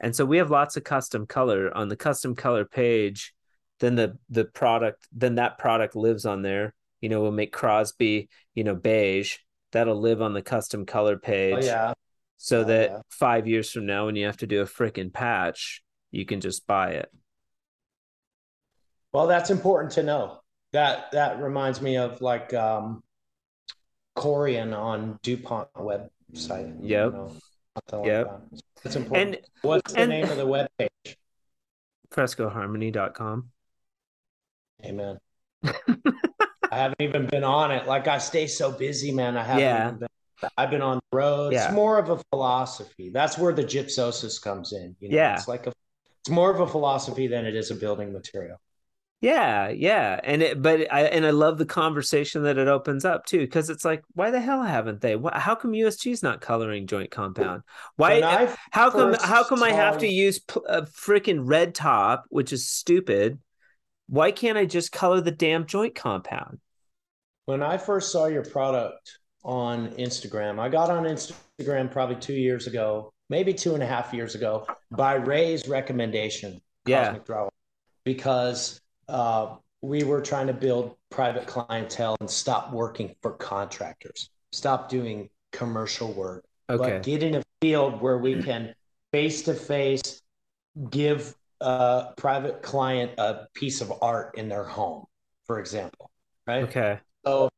And 0.00 0.14
so 0.14 0.24
we 0.24 0.38
have 0.38 0.50
lots 0.50 0.76
of 0.76 0.84
custom 0.84 1.26
color 1.26 1.74
on 1.76 1.88
the 1.88 1.96
custom 1.96 2.34
color 2.34 2.64
page 2.64 3.33
then 3.80 3.94
the 3.96 4.18
the 4.30 4.44
product 4.44 5.06
then 5.12 5.36
that 5.36 5.58
product 5.58 5.96
lives 5.96 6.26
on 6.26 6.42
there. 6.42 6.74
You 7.00 7.08
know 7.08 7.20
we'll 7.20 7.32
make 7.32 7.52
crosby 7.52 8.28
you 8.54 8.64
know 8.64 8.74
beige. 8.74 9.36
That'll 9.72 10.00
live 10.00 10.22
on 10.22 10.34
the 10.34 10.42
custom 10.42 10.86
color 10.86 11.18
page. 11.18 11.56
oh, 11.56 11.66
yeah. 11.66 11.92
So 12.36 12.60
oh, 12.60 12.64
that 12.64 12.90
yeah. 12.90 12.98
five 13.10 13.46
years 13.48 13.70
from 13.70 13.86
now 13.86 14.06
when 14.06 14.16
you 14.16 14.26
have 14.26 14.36
to 14.38 14.46
do 14.46 14.60
a 14.60 14.66
freaking 14.66 15.12
patch 15.12 15.82
you 16.10 16.24
can 16.24 16.40
just 16.40 16.66
buy 16.66 16.92
it. 16.92 17.10
Well 19.12 19.26
that's 19.26 19.50
important 19.50 19.92
to 19.94 20.02
know. 20.02 20.40
That 20.72 21.12
that 21.12 21.40
reminds 21.40 21.80
me 21.80 21.96
of 21.96 22.20
like 22.20 22.54
um 22.54 23.02
corian 24.16 24.76
on 24.76 25.18
dupont 25.22 25.68
website 25.74 26.76
yep. 26.80 27.12
know, 27.12 27.32
yep 28.04 28.26
like 28.26 28.84
that. 28.84 28.96
important. 28.96 29.34
And, 29.34 29.38
what's 29.62 29.92
the 29.92 30.00
and, 30.00 30.10
name 30.10 30.28
of 30.28 30.36
the 30.36 30.46
web 30.46 30.68
page 30.78 31.16
frescoharmony.com 32.12 33.50
Amen. 34.82 35.18
I 35.64 36.78
haven't 36.78 37.00
even 37.00 37.26
been 37.26 37.44
on 37.44 37.70
it. 37.70 37.86
Like 37.86 38.08
I 38.08 38.18
stay 38.18 38.46
so 38.46 38.72
busy, 38.72 39.12
man. 39.12 39.36
I 39.36 39.44
haven't 39.44 39.62
yeah. 39.62 39.90
been. 39.90 40.08
I've 40.56 40.70
been 40.70 40.82
on 40.82 41.00
the 41.10 41.16
road. 41.16 41.52
Yeah. 41.52 41.66
It's 41.66 41.74
more 41.74 41.98
of 41.98 42.10
a 42.10 42.18
philosophy. 42.30 43.10
That's 43.10 43.38
where 43.38 43.52
the 43.52 43.62
gypsosis 43.62 44.42
comes 44.42 44.72
in. 44.72 44.96
You 45.00 45.10
know? 45.10 45.16
Yeah. 45.16 45.34
It's 45.34 45.48
like 45.48 45.66
a 45.66 45.72
it's 46.20 46.30
more 46.30 46.50
of 46.50 46.60
a 46.60 46.66
philosophy 46.66 47.26
than 47.26 47.44
it 47.44 47.54
is 47.54 47.70
a 47.70 47.74
building 47.74 48.12
material. 48.12 48.58
Yeah, 49.20 49.68
yeah, 49.68 50.20
and 50.22 50.42
it, 50.42 50.60
but 50.60 50.92
I 50.92 51.04
and 51.04 51.24
I 51.24 51.30
love 51.30 51.56
the 51.56 51.64
conversation 51.64 52.42
that 52.42 52.58
it 52.58 52.68
opens 52.68 53.06
up 53.06 53.24
too, 53.24 53.38
because 53.38 53.70
it's 53.70 53.84
like, 53.84 54.02
why 54.12 54.30
the 54.30 54.40
hell 54.40 54.62
haven't 54.62 55.00
they? 55.00 55.16
How 55.32 55.54
come 55.54 55.72
USG's 55.72 56.22
not 56.22 56.42
coloring 56.42 56.86
joint 56.86 57.10
compound? 57.10 57.62
Why? 57.96 58.54
How 58.70 58.90
come? 58.90 59.14
How 59.14 59.44
come 59.44 59.62
I 59.62 59.72
have 59.72 59.98
to 59.98 60.06
use 60.06 60.40
a 60.54 60.60
uh, 60.68 60.80
freaking 60.82 61.40
red 61.44 61.74
top, 61.74 62.24
which 62.28 62.52
is 62.52 62.68
stupid, 62.68 63.38
why 64.08 64.32
can't 64.32 64.58
I 64.58 64.66
just 64.66 64.92
color 64.92 65.20
the 65.20 65.30
damn 65.30 65.66
joint 65.66 65.94
compound? 65.94 66.58
When 67.46 67.62
I 67.62 67.76
first 67.76 68.10
saw 68.10 68.26
your 68.26 68.44
product 68.44 69.18
on 69.44 69.88
Instagram, 69.92 70.58
I 70.58 70.68
got 70.68 70.90
on 70.90 71.04
Instagram 71.04 71.90
probably 71.90 72.16
two 72.16 72.34
years 72.34 72.66
ago, 72.66 73.12
maybe 73.28 73.52
two 73.52 73.74
and 73.74 73.82
a 73.82 73.86
half 73.86 74.12
years 74.14 74.34
ago, 74.34 74.66
by 74.90 75.14
Ray's 75.14 75.68
recommendation. 75.68 76.60
Yeah. 76.86 77.16
because 78.04 78.80
uh, 79.08 79.56
we 79.80 80.04
were 80.04 80.20
trying 80.20 80.46
to 80.48 80.52
build 80.52 80.96
private 81.10 81.46
clientele 81.46 82.16
and 82.20 82.28
stop 82.28 82.72
working 82.72 83.14
for 83.22 83.32
contractors, 83.32 84.28
stop 84.52 84.90
doing 84.90 85.30
commercial 85.52 86.12
work, 86.12 86.44
okay. 86.68 86.90
but 86.90 87.02
get 87.02 87.22
in 87.22 87.36
a 87.36 87.42
field 87.62 88.02
where 88.02 88.18
we 88.18 88.42
can 88.42 88.74
face 89.12 89.42
to 89.42 89.54
face 89.54 90.20
give 90.90 91.34
a 91.60 92.12
private 92.16 92.62
client 92.62 93.12
a 93.18 93.46
piece 93.54 93.80
of 93.80 93.92
art 94.02 94.36
in 94.36 94.48
their 94.48 94.64
home, 94.64 95.04
for 95.46 95.58
example, 95.58 96.10
right? 96.46 96.64
Okay. 96.64 96.98
So 97.24 97.48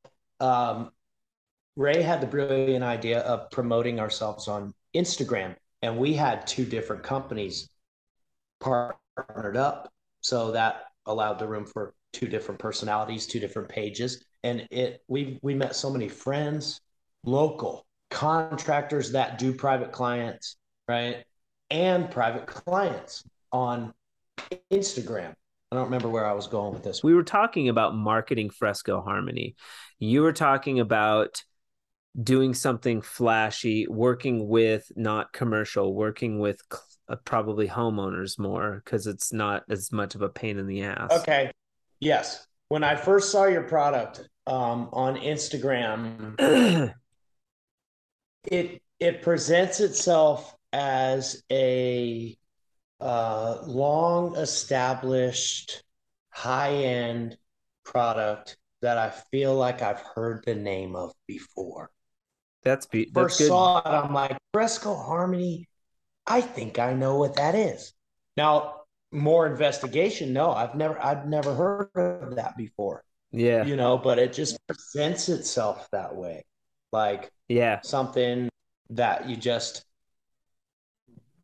um, 0.41 0.91
Ray 1.77 2.03
had 2.03 2.21
the 2.21 2.27
brilliant 2.27 2.85
idea 2.85 3.21
of 3.21 3.51
promoting 3.51 4.01
ourselves 4.01 4.49
on 4.49 4.75
Instagram, 4.95 5.57
and 5.83 5.99
we 5.99 6.15
had 6.15 6.47
two 6.47 6.65
different 6.65 7.03
companies 7.03 7.69
partnered 8.61 9.57
up, 9.57 9.93
so 10.21 10.53
that 10.53 10.85
allowed 11.07 11.39
the 11.39 11.47
room 11.47 11.67
for 11.67 11.95
two 12.13 12.27
different 12.27 12.59
personalities, 12.59 13.27
two 13.27 13.41
different 13.41 13.69
pages, 13.69 14.25
and 14.43 14.67
it 14.71 15.03
we 15.09 15.39
we 15.43 15.55
met 15.55 15.77
so 15.77 15.91
many 15.91 16.09
friends, 16.09 16.81
local 17.25 17.87
contractors 18.11 19.13
that 19.13 19.39
do 19.39 19.53
private 19.53 19.93
clients, 19.93 20.57
right, 20.89 21.25
and 21.71 22.11
private 22.11 22.47
clients 22.47 23.25
on 23.53 23.93
Instagram. 24.71 25.35
I 25.73 25.77
don't 25.77 25.87
remember 25.87 26.09
where 26.09 26.27
I 26.27 26.33
was 26.33 26.47
going 26.47 26.73
with 26.73 26.85
this. 26.85 27.03
We 27.03 27.15
were 27.15 27.25
talking 27.25 27.69
about 27.69 27.95
marketing 27.95 28.51
Fresco 28.51 29.01
Harmony. 29.01 29.57
You 29.99 30.23
were 30.23 30.33
talking 30.33 30.79
about 30.79 31.43
doing 32.21 32.55
something 32.55 33.03
flashy, 33.03 33.87
working 33.89 34.49
with 34.49 34.91
not 34.97 35.33
commercial, 35.33 35.93
working 35.95 36.39
with 36.39 36.61
uh, 37.09 37.17
probably 37.25 37.69
homeowners 37.69 38.39
more 38.39 38.83
because 38.85 39.07
it's 39.07 39.33
not 39.33 39.65
as 39.69 39.93
much 39.93 40.15
of 40.15 40.23
a 40.23 40.29
pain 40.29 40.59
in 40.59 40.67
the 40.67 40.83
ass. 40.83 41.11
Okay. 41.13 41.51
Yes. 42.01 42.47
When 42.69 42.85
I 42.85 42.97
first 42.97 43.31
saw 43.31 43.47
your 43.47 43.63
product 43.63 44.29
um, 44.47 44.89
on 44.93 45.17
Instagram, 45.17 46.35
it 48.45 48.83
it 48.99 49.23
presents 49.23 49.81
itself 49.81 50.55
as 50.73 51.43
a 51.51 52.37
uh, 53.01 53.59
long 53.67 54.37
established 54.37 55.83
high 56.31 56.75
end 56.75 57.37
product 57.85 58.57
that 58.83 58.99
I 58.99 59.11
feel 59.31 59.55
like 59.55 59.83
I've 59.83 60.01
heard 60.01 60.45
the 60.45 60.55
name 60.55 60.97
of 60.97 61.13
before. 61.27 61.91
That's 62.63 62.87
be 62.87 63.05
that's 63.05 63.15
first 63.15 63.39
good. 63.39 63.49
saw 63.49 63.79
it. 63.79 63.87
I'm 63.87 64.13
like 64.13 64.37
Fresco 64.53 64.95
Harmony. 64.95 65.69
I 66.27 66.41
think 66.41 66.79
I 66.79 66.93
know 66.95 67.17
what 67.17 67.37
that 67.37 67.55
is. 67.55 67.93
Now, 68.37 68.83
more 69.13 69.47
investigation. 69.47 70.33
No, 70.33 70.53
I've 70.53 70.75
never 70.75 71.01
I've 71.03 71.27
never 71.27 71.55
heard 71.55 72.23
of 72.23 72.37
that 72.37 72.57
before. 72.57 73.05
Yeah, 73.33 73.65
you 73.65 73.77
know, 73.77 73.99
but 73.99 74.19
it 74.19 74.33
just 74.33 74.59
presents 74.67 75.29
itself 75.29 75.89
that 75.93 76.17
way, 76.17 76.45
like 76.93 77.31
yeah, 77.49 77.81
something 77.83 78.49
that 78.91 79.29
you 79.29 79.37
just 79.37 79.85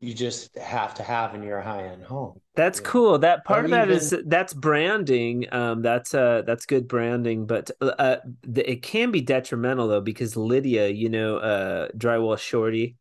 you 0.02 0.12
just 0.12 0.56
have 0.58 0.94
to 0.94 1.02
have 1.04 1.32
in 1.32 1.44
your 1.44 1.60
high 1.60 1.84
end 1.84 2.02
home. 2.02 2.40
That's 2.56 2.80
cool. 2.80 3.20
That 3.20 3.44
part 3.44 3.62
or 3.62 3.64
of 3.66 3.70
that 3.70 3.86
even, 3.86 3.96
is 3.96 4.14
that's 4.26 4.52
branding. 4.52 5.46
Um, 5.52 5.80
that's 5.80 6.12
uh 6.12 6.42
that's 6.44 6.66
good 6.66 6.88
branding, 6.88 7.46
but 7.46 7.70
uh, 7.80 8.16
the, 8.42 8.68
it 8.68 8.82
can 8.82 9.12
be 9.12 9.20
detrimental 9.20 9.86
though 9.86 10.00
because 10.00 10.36
Lydia, 10.36 10.88
you 10.88 11.08
know, 11.08 11.36
uh, 11.36 11.88
drywall 11.96 12.36
shorty. 12.36 12.96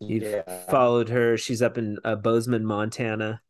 You've 0.00 0.24
yeah. 0.24 0.66
followed 0.66 1.08
her. 1.10 1.36
She's 1.36 1.62
up 1.62 1.78
in 1.78 1.98
uh, 2.04 2.16
Bozeman, 2.16 2.66
Montana. 2.66 3.40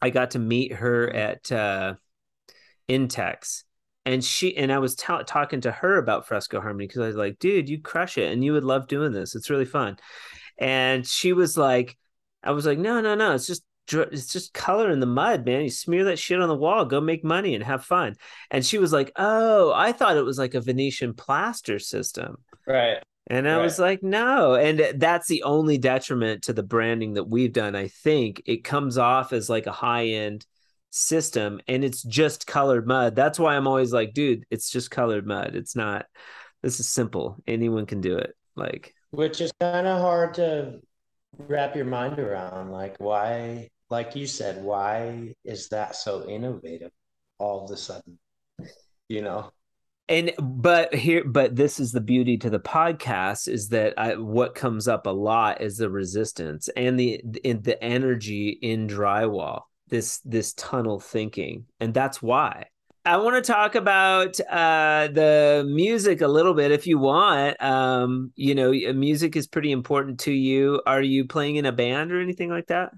I 0.00 0.10
got 0.10 0.32
to 0.32 0.40
meet 0.40 0.72
her 0.72 1.08
at 1.14 1.52
uh, 1.52 1.94
Intex, 2.88 3.62
and 4.04 4.24
she 4.24 4.56
and 4.56 4.72
I 4.72 4.80
was 4.80 4.96
t- 4.96 5.06
talking 5.28 5.60
to 5.60 5.70
her 5.70 5.98
about 5.98 6.26
Fresco 6.26 6.60
Harmony 6.60 6.88
because 6.88 7.02
I 7.02 7.06
was 7.06 7.16
like, 7.16 7.38
"Dude, 7.38 7.68
you 7.68 7.80
crush 7.80 8.18
it, 8.18 8.32
and 8.32 8.42
you 8.42 8.52
would 8.52 8.64
love 8.64 8.88
doing 8.88 9.12
this. 9.12 9.36
It's 9.36 9.48
really 9.48 9.64
fun." 9.64 9.96
And 10.62 11.06
she 11.06 11.32
was 11.32 11.56
like, 11.56 11.98
I 12.42 12.52
was 12.52 12.66
like, 12.66 12.78
no, 12.78 13.00
no, 13.00 13.14
no, 13.14 13.34
it's 13.34 13.46
just 13.46 13.64
it's 13.90 14.32
just 14.32 14.54
color 14.54 14.90
in 14.90 15.00
the 15.00 15.06
mud, 15.06 15.44
man. 15.44 15.64
You 15.64 15.70
smear 15.70 16.04
that 16.04 16.18
shit 16.18 16.40
on 16.40 16.48
the 16.48 16.56
wall, 16.56 16.84
go 16.84 17.00
make 17.00 17.24
money 17.24 17.54
and 17.54 17.64
have 17.64 17.84
fun." 17.84 18.16
And 18.50 18.64
she 18.64 18.78
was 18.78 18.92
like, 18.92 19.12
"Oh, 19.16 19.72
I 19.74 19.92
thought 19.92 20.16
it 20.16 20.24
was 20.24 20.38
like 20.38 20.54
a 20.54 20.60
Venetian 20.60 21.14
plaster 21.14 21.78
system." 21.78 22.36
Right. 22.66 23.02
And 23.28 23.48
I 23.48 23.56
Right. 23.56 23.62
was 23.62 23.78
like, 23.78 24.02
no. 24.02 24.54
And 24.54 25.00
that's 25.00 25.28
the 25.28 25.44
only 25.44 25.78
detriment 25.78 26.44
to 26.44 26.52
the 26.52 26.62
branding 26.62 27.14
that 27.14 27.24
we've 27.24 27.52
done. 27.52 27.76
I 27.76 27.88
think 27.88 28.42
it 28.46 28.64
comes 28.64 28.98
off 28.98 29.32
as 29.32 29.48
like 29.48 29.66
a 29.66 29.72
high 29.72 30.06
end 30.08 30.44
system 30.90 31.60
and 31.68 31.84
it's 31.84 32.02
just 32.02 32.46
colored 32.46 32.86
mud. 32.86 33.14
That's 33.14 33.38
why 33.38 33.56
I'm 33.56 33.66
always 33.68 33.92
like, 33.92 34.12
dude, 34.12 34.44
it's 34.50 34.70
just 34.70 34.90
colored 34.90 35.26
mud. 35.26 35.54
It's 35.54 35.76
not, 35.76 36.06
this 36.62 36.80
is 36.80 36.88
simple. 36.88 37.38
Anyone 37.46 37.86
can 37.86 38.00
do 38.00 38.18
it. 38.18 38.34
Like, 38.56 38.94
Which 39.12 39.40
is 39.40 39.52
kind 39.60 39.86
of 39.86 40.00
hard 40.00 40.34
to 40.34 40.80
wrap 41.38 41.76
your 41.76 41.84
mind 41.84 42.18
around. 42.18 42.72
Like, 42.72 42.96
why, 42.98 43.68
like 43.88 44.16
you 44.16 44.26
said, 44.26 44.62
why 44.62 45.34
is 45.44 45.68
that 45.68 45.94
so 45.94 46.28
innovative 46.28 46.90
all 47.38 47.64
of 47.64 47.70
a 47.70 47.76
sudden? 47.76 48.18
You 49.08 49.22
know? 49.22 49.52
and 50.08 50.32
but 50.38 50.94
here 50.94 51.24
but 51.24 51.54
this 51.54 51.78
is 51.78 51.92
the 51.92 52.00
beauty 52.00 52.36
to 52.36 52.50
the 52.50 52.60
podcast 52.60 53.48
is 53.48 53.68
that 53.68 53.94
I, 53.96 54.16
what 54.16 54.54
comes 54.54 54.88
up 54.88 55.06
a 55.06 55.10
lot 55.10 55.60
is 55.60 55.76
the 55.76 55.90
resistance 55.90 56.68
and 56.76 56.98
the 56.98 57.22
in 57.44 57.62
the 57.62 57.82
energy 57.82 58.50
in 58.50 58.88
drywall 58.88 59.62
this 59.88 60.18
this 60.18 60.54
tunnel 60.54 60.98
thinking 60.98 61.66
and 61.78 61.94
that's 61.94 62.20
why 62.20 62.66
i 63.04 63.16
want 63.16 63.34
to 63.34 63.52
talk 63.52 63.74
about 63.74 64.38
uh 64.50 65.08
the 65.12 65.64
music 65.68 66.20
a 66.20 66.28
little 66.28 66.54
bit 66.54 66.70
if 66.70 66.86
you 66.86 66.98
want 66.98 67.60
um 67.62 68.32
you 68.36 68.54
know 68.54 68.72
music 68.94 69.34
is 69.36 69.46
pretty 69.46 69.72
important 69.72 70.20
to 70.20 70.32
you 70.32 70.80
are 70.86 71.02
you 71.02 71.26
playing 71.26 71.56
in 71.56 71.66
a 71.66 71.72
band 71.72 72.12
or 72.12 72.20
anything 72.20 72.50
like 72.50 72.66
that 72.68 72.90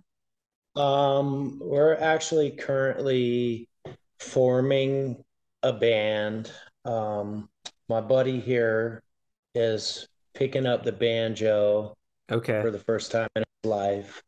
Um, 0.77 1.59
we're 1.61 1.95
actually 1.95 2.51
currently 2.53 3.69
forming 4.19 5.25
a 5.63 5.73
band. 5.73 6.51
Um, 6.85 7.49
my 7.89 8.01
buddy 8.01 8.41
here 8.41 9.03
is 9.55 10.09
picking 10.35 10.67
up 10.67 10.83
the 10.85 10.93
banjo 10.93 11.95
okay 12.31 12.63
for 12.63 12.71
the 12.71 12.79
first 12.79 13.13
time 13.13 13.29
in 13.37 13.45
his 13.63 13.71
life. 13.71 14.23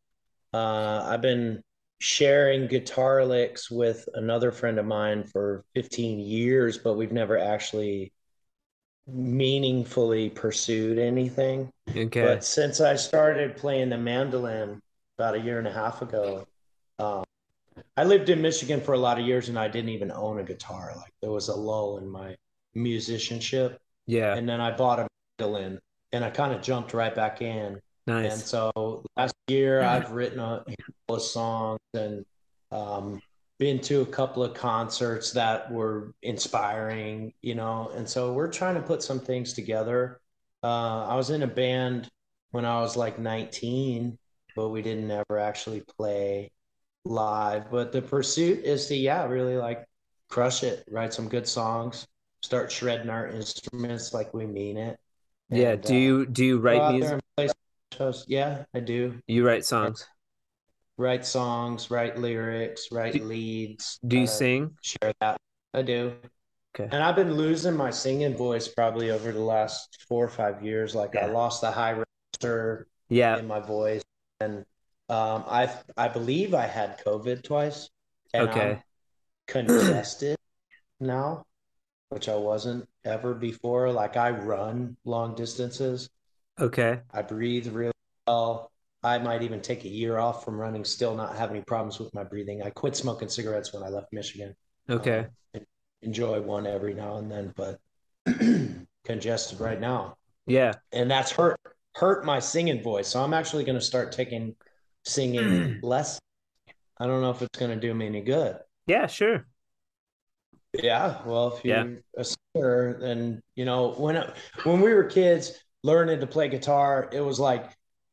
Uh, 0.54 1.04
I've 1.06 1.22
been 1.22 1.62
sharing 1.98 2.66
guitar 2.68 3.24
licks 3.24 3.70
with 3.70 4.08
another 4.14 4.52
friend 4.52 4.78
of 4.78 4.86
mine 4.86 5.24
for 5.24 5.64
15 5.74 6.18
years, 6.20 6.78
but 6.78 6.94
we've 6.94 7.12
never 7.12 7.38
actually 7.38 8.12
meaningfully 9.06 10.30
pursued 10.30 10.98
anything. 10.98 11.70
okay 11.96 12.20
But 12.20 12.44
since 12.44 12.80
I 12.80 12.96
started 12.96 13.56
playing 13.56 13.90
the 13.90 13.98
mandolin 13.98 14.80
about 15.18 15.34
a 15.36 15.40
year 15.40 15.58
and 15.58 15.68
a 15.68 15.72
half 15.72 16.02
ago, 16.02 16.46
um, 16.98 17.24
I 17.96 18.04
lived 18.04 18.28
in 18.30 18.42
Michigan 18.42 18.80
for 18.80 18.94
a 18.94 18.98
lot 18.98 19.18
of 19.18 19.26
years 19.26 19.48
and 19.48 19.58
I 19.58 19.68
didn't 19.68 19.90
even 19.90 20.10
own 20.12 20.38
a 20.38 20.44
guitar. 20.44 20.92
Like 20.96 21.12
there 21.22 21.30
was 21.30 21.48
a 21.48 21.56
lull 21.56 21.98
in 21.98 22.08
my 22.08 22.36
musicianship. 22.74 23.80
yeah 24.06 24.34
And 24.34 24.48
then 24.48 24.60
I 24.60 24.76
bought 24.76 25.00
a 25.00 25.08
mandolin 25.38 25.80
and 26.12 26.24
I 26.24 26.30
kind 26.30 26.54
of 26.54 26.62
jumped 26.62 26.94
right 26.94 27.14
back 27.14 27.42
in. 27.42 27.80
And 28.06 28.40
so 28.40 29.04
last 29.16 29.34
year 29.48 29.82
I've 29.82 30.10
written 30.12 30.38
a 30.38 30.64
handful 30.66 31.16
of 31.16 31.22
songs 31.22 31.80
and 31.94 32.24
um, 32.70 33.20
been 33.58 33.80
to 33.80 34.02
a 34.02 34.06
couple 34.06 34.44
of 34.44 34.54
concerts 34.54 35.32
that 35.32 35.70
were 35.72 36.12
inspiring, 36.22 37.32
you 37.42 37.54
know. 37.54 37.90
And 37.96 38.08
so 38.08 38.32
we're 38.32 38.50
trying 38.50 38.74
to 38.76 38.82
put 38.82 39.02
some 39.02 39.18
things 39.18 39.52
together. 39.54 40.20
Uh, 40.62 41.06
I 41.06 41.14
was 41.16 41.30
in 41.30 41.42
a 41.42 41.46
band 41.46 42.08
when 42.50 42.64
I 42.64 42.80
was 42.80 42.96
like 42.96 43.18
19, 43.18 44.18
but 44.54 44.68
we 44.68 44.82
didn't 44.82 45.10
ever 45.10 45.38
actually 45.38 45.82
play 45.98 46.50
live. 47.04 47.70
But 47.70 47.92
the 47.92 48.02
pursuit 48.02 48.64
is 48.64 48.86
to, 48.86 48.96
yeah, 48.96 49.26
really 49.26 49.56
like 49.56 49.84
crush 50.28 50.62
it, 50.62 50.84
write 50.90 51.12
some 51.12 51.28
good 51.28 51.48
songs, 51.48 52.06
start 52.42 52.70
shredding 52.70 53.10
our 53.10 53.28
instruments 53.28 54.12
like 54.14 54.32
we 54.34 54.46
mean 54.46 54.76
it. 54.76 54.98
yeah 55.50 55.76
do 55.76 55.94
uh, 55.94 55.96
you 55.96 56.26
do 56.26 56.44
you 56.44 56.58
write 56.58 56.80
out 56.80 56.94
music 56.94 57.20
play 57.36 57.48
shows. 57.96 58.24
Yeah, 58.28 58.64
I 58.74 58.80
do. 58.80 59.20
you 59.26 59.46
write 59.46 59.64
songs 59.64 60.06
Write 60.98 61.26
songs, 61.26 61.90
write 61.90 62.16
lyrics, 62.18 62.88
write 62.90 63.12
Do- 63.12 63.24
leads. 63.24 63.98
do 64.06 64.16
you 64.16 64.24
uh, 64.24 64.26
sing 64.26 64.70
Share 64.80 65.12
that. 65.20 65.36
I 65.74 65.82
do. 65.82 66.14
Okay. 66.74 66.88
And 66.90 67.02
I've 67.02 67.16
been 67.16 67.34
losing 67.34 67.76
my 67.76 67.90
singing 67.90 68.36
voice 68.36 68.68
probably 68.68 69.10
over 69.10 69.32
the 69.32 69.40
last 69.40 70.04
four 70.08 70.24
or 70.24 70.28
five 70.28 70.62
years. 70.64 70.94
Like 70.94 71.16
I 71.16 71.26
lost 71.26 71.60
the 71.60 71.70
high 71.70 72.02
register 72.02 72.86
yeah 73.08 73.38
in 73.38 73.46
my 73.46 73.60
voice, 73.60 74.02
and 74.40 74.64
um, 75.08 75.44
I 75.48 75.70
I 75.96 76.08
believe 76.08 76.54
I 76.54 76.66
had 76.66 76.98
COVID 77.04 77.42
twice, 77.44 77.88
and 78.34 78.48
Okay. 78.48 78.70
I'm 78.72 78.82
congested 79.46 80.36
now, 81.00 81.44
which 82.10 82.28
I 82.28 82.36
wasn't 82.36 82.88
ever 83.04 83.34
before. 83.34 83.92
Like 83.92 84.16
I 84.16 84.30
run 84.30 84.96
long 85.04 85.34
distances. 85.34 86.08
Okay 86.58 87.02
I 87.12 87.22
breathe 87.22 87.66
really 87.68 87.92
well. 88.26 88.70
I 89.02 89.18
might 89.18 89.42
even 89.42 89.60
take 89.60 89.84
a 89.84 89.88
year 89.88 90.18
off 90.18 90.44
from 90.44 90.58
running, 90.58 90.84
still 90.84 91.14
not 91.14 91.36
have 91.36 91.50
any 91.50 91.60
problems 91.62 91.98
with 91.98 92.12
my 92.14 92.24
breathing. 92.24 92.62
I 92.62 92.70
quit 92.70 92.96
smoking 92.96 93.28
cigarettes 93.28 93.72
when 93.72 93.82
I 93.82 93.88
left 93.88 94.12
Michigan. 94.12 94.54
okay 94.88 95.26
Um, 95.54 95.62
enjoy 96.02 96.40
one 96.40 96.66
every 96.66 96.94
now 96.94 97.16
and 97.18 97.30
then, 97.30 97.52
but 97.56 97.80
congested 99.04 99.60
right 99.60 99.80
now. 99.80 100.16
yeah 100.46 100.76
And 100.92 101.10
that's 101.10 101.32
hurt 101.32 101.58
hurt 101.94 102.24
my 102.24 102.40
singing 102.40 102.82
voice. 102.82 103.08
So 103.08 103.22
I'm 103.22 103.34
actually 103.34 103.64
going 103.64 103.78
to 103.78 103.84
start 103.84 104.12
taking 104.12 104.56
singing 105.04 105.78
less. 105.82 106.18
I 106.98 107.06
don't 107.06 107.22
know 107.22 107.30
if 107.30 107.42
it's 107.42 107.58
going 107.58 107.72
to 107.72 107.80
do 107.80 107.94
me 107.94 108.06
any 108.06 108.22
good. 108.22 108.58
yeah 108.86 109.06
sure 109.06 109.46
Yeah, 110.82 111.22
well, 111.26 111.56
if 111.56 111.64
you're 111.64 111.76
Yeah. 111.76 111.84
a 112.18 112.24
singer, 112.54 112.98
then 113.00 113.42
you 113.54 113.64
know 113.64 113.92
when 113.94 114.16
when 114.64 114.80
we 114.80 114.92
were 114.92 115.04
kids 115.04 115.52
learning 115.86 116.18
to 116.20 116.26
play 116.26 116.48
guitar, 116.48 117.08
it 117.12 117.20
was 117.20 117.38
like 117.38 117.70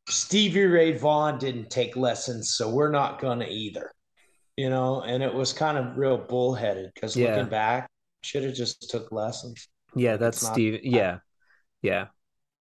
Stevie 0.08 0.66
Ray 0.66 0.92
Vaughan 0.96 1.38
didn't 1.38 1.70
take 1.70 1.96
lessons, 1.96 2.54
so 2.56 2.70
we're 2.70 2.90
not 2.90 3.20
gonna 3.20 3.46
either. 3.48 3.90
You 4.56 4.70
know, 4.70 5.02
and 5.02 5.22
it 5.22 5.34
was 5.34 5.52
kind 5.52 5.76
of 5.76 5.96
real 5.98 6.16
bullheaded 6.16 6.92
because 6.94 7.16
Yeah. 7.16 7.34
looking 7.34 7.50
back, 7.50 7.90
should 8.22 8.44
have 8.44 8.54
just 8.54 8.88
took 8.90 9.10
lessons. 9.10 9.68
Yeah, 9.96 10.16
that's 10.16 10.42
not- 10.42 10.52
Steve. 10.52 10.80
Yeah, 10.84 11.18
yeah, 11.82 12.06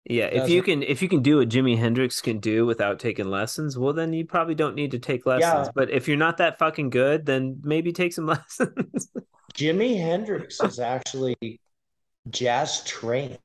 yeah. 0.06 0.26
If 0.26 0.50
you 0.50 0.64
can, 0.64 0.82
if 0.82 1.02
you 1.04 1.08
can 1.10 1.22
do 1.22 1.38
what 1.38 1.50
Jimi 1.50 1.78
Hendrix 1.78 2.20
can 2.20 2.40
do 2.40 2.66
without 2.66 3.00
taking 3.00 3.30
lessons, 3.30 3.78
well, 3.78 3.94
then 3.94 4.12
you 4.14 4.26
probably 4.26 4.56
don't 4.56 4.74
need 4.76 4.92
to 4.92 5.00
take 5.00 5.26
lessons. 5.28 5.68
Yeah. 5.68 5.72
But 5.76 5.92
if 5.92 6.08
you're 6.08 6.18
not 6.18 6.38
that 6.38 6.58
fucking 6.58 6.90
good, 6.90 7.26
then 7.28 7.62
maybe 7.64 7.94
take 7.94 8.14
some 8.14 8.26
lessons. 8.36 9.10
Jimi 9.54 9.98
Hendrix 9.98 10.60
is 10.62 10.80
actually 10.80 11.60
jazz 12.30 12.84
trained. 12.86 13.38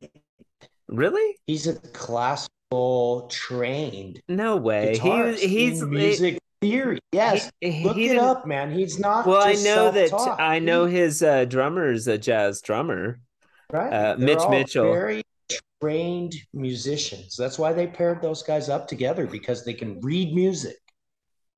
Really? 0.88 1.36
He's 1.46 1.66
a 1.66 1.74
classical 1.74 3.28
trained 3.30 4.20
No 4.28 4.56
way. 4.56 4.98
He 4.98 5.34
he's 5.48 5.82
music 5.82 6.38
theory. 6.60 6.98
Yes, 7.12 7.50
he- 7.60 7.84
look 7.84 7.96
he 7.96 8.10
it 8.10 8.18
up, 8.18 8.46
man. 8.46 8.72
He's 8.72 8.98
not. 8.98 9.26
Well, 9.26 9.42
I 9.42 9.54
know 9.54 9.90
that 9.90 10.10
self-taught. 10.10 10.40
I 10.40 10.58
know 10.58 10.86
his 10.86 11.22
uh, 11.22 11.44
drummer's 11.44 12.08
a 12.08 12.18
jazz 12.18 12.60
drummer. 12.60 13.20
right. 13.72 13.92
uh, 13.92 14.16
Mitch 14.18 14.42
Mitchell. 14.50 14.92
very 14.92 15.22
trained 15.80 16.34
musicians. 16.52 17.36
That's 17.36 17.58
why 17.58 17.72
they 17.72 17.86
paired 17.86 18.20
those 18.20 18.42
guys 18.42 18.68
up 18.68 18.88
together 18.88 19.26
because 19.26 19.64
they 19.64 19.74
can 19.74 20.00
read 20.00 20.34
music. 20.34 20.76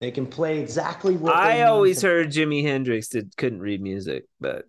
They 0.00 0.10
can 0.10 0.26
play 0.26 0.60
exactly 0.60 1.16
what 1.16 1.34
I 1.34 1.62
always 1.62 2.00
heard 2.00 2.30
Jimi 2.30 2.62
Hendrix 2.62 3.08
did 3.08 3.36
couldn't 3.36 3.60
read 3.60 3.82
music, 3.82 4.24
but 4.40 4.64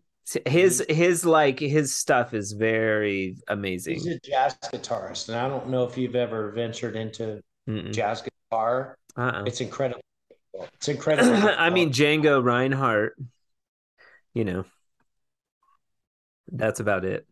his 0.45 0.81
mm-hmm. 0.81 0.93
his 0.93 1.25
like 1.25 1.59
his 1.59 1.95
stuff 1.95 2.33
is 2.33 2.53
very 2.53 3.37
amazing. 3.47 3.95
He's 3.95 4.07
a 4.07 4.19
jazz 4.19 4.57
guitarist, 4.73 5.29
and 5.29 5.37
I 5.37 5.47
don't 5.47 5.69
know 5.69 5.83
if 5.85 5.97
you've 5.97 6.15
ever 6.15 6.51
ventured 6.51 6.95
into 6.95 7.41
Mm-mm. 7.69 7.93
jazz 7.93 8.21
guitar. 8.21 8.97
Uh-uh. 9.17 9.43
It's 9.45 9.61
incredible. 9.61 10.01
It's 10.75 10.87
incredible. 10.89 11.49
I 11.57 11.69
mean 11.69 11.91
Django 11.91 12.43
Reinhardt, 12.43 13.17
you 14.33 14.45
know. 14.45 14.65
That's 16.51 16.79
about 16.79 17.05
it. 17.05 17.25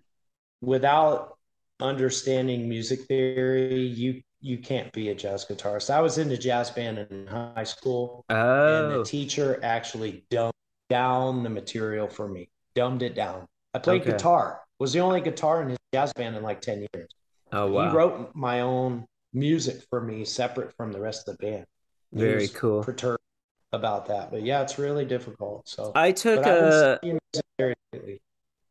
without 0.61 1.37
understanding 1.79 2.67
music 2.69 3.01
theory, 3.07 3.75
you 3.87 4.21
you 4.41 4.57
can't 4.57 4.91
be 4.93 5.09
a 5.09 5.15
jazz 5.15 5.45
guitarist. 5.45 5.89
I 5.89 6.01
was 6.01 6.17
in 6.17 6.31
a 6.31 6.37
jazz 6.37 6.69
band 6.69 6.97
in 6.99 7.27
high 7.27 7.63
school, 7.65 8.25
and 8.29 8.87
Oh, 8.87 8.89
the 8.89 8.99
teacher 8.99 9.59
actually 9.63 10.25
dumbed 10.29 10.53
down 10.89 11.43
the 11.43 11.49
material 11.49 12.07
for 12.07 12.27
me. 12.27 12.49
Dumbed 12.75 13.01
it 13.01 13.15
down. 13.15 13.45
I 13.73 13.79
played 13.79 14.01
Okay. 14.01 14.11
guitar. 14.11 14.61
Was 14.79 14.93
the 14.93 14.99
only 14.99 15.21
guitar 15.21 15.61
in 15.61 15.69
his 15.69 15.77
jazz 15.93 16.13
band 16.13 16.35
in 16.35 16.43
like 16.43 16.61
ten 16.61 16.85
years. 16.93 17.09
oh 17.51 17.67
wow! 17.67 17.89
He 17.89 17.95
wrote 17.95 18.35
my 18.35 18.61
own 18.61 19.05
music 19.33 19.83
for 19.89 20.01
me, 20.01 20.25
separate 20.25 20.73
from 20.75 20.91
the 20.91 20.99
rest 20.99 21.27
of 21.27 21.37
the 21.37 21.45
band. 21.45 21.65
He 22.13 22.21
Very 22.21 22.41
was 22.41 22.51
cool. 22.51 22.83
Perturbed 22.83 23.21
about 23.71 24.07
that, 24.07 24.31
but 24.31 24.43
yeah, 24.43 24.61
it's 24.61 24.79
really 24.79 25.05
difficult. 25.05 25.67
So, 25.67 25.91
I 25.93 26.11
took 26.11 26.39
a 26.45 26.97
studying 26.97 27.19
music 27.33 27.45
theory 27.57 27.75
lately. 27.93 28.21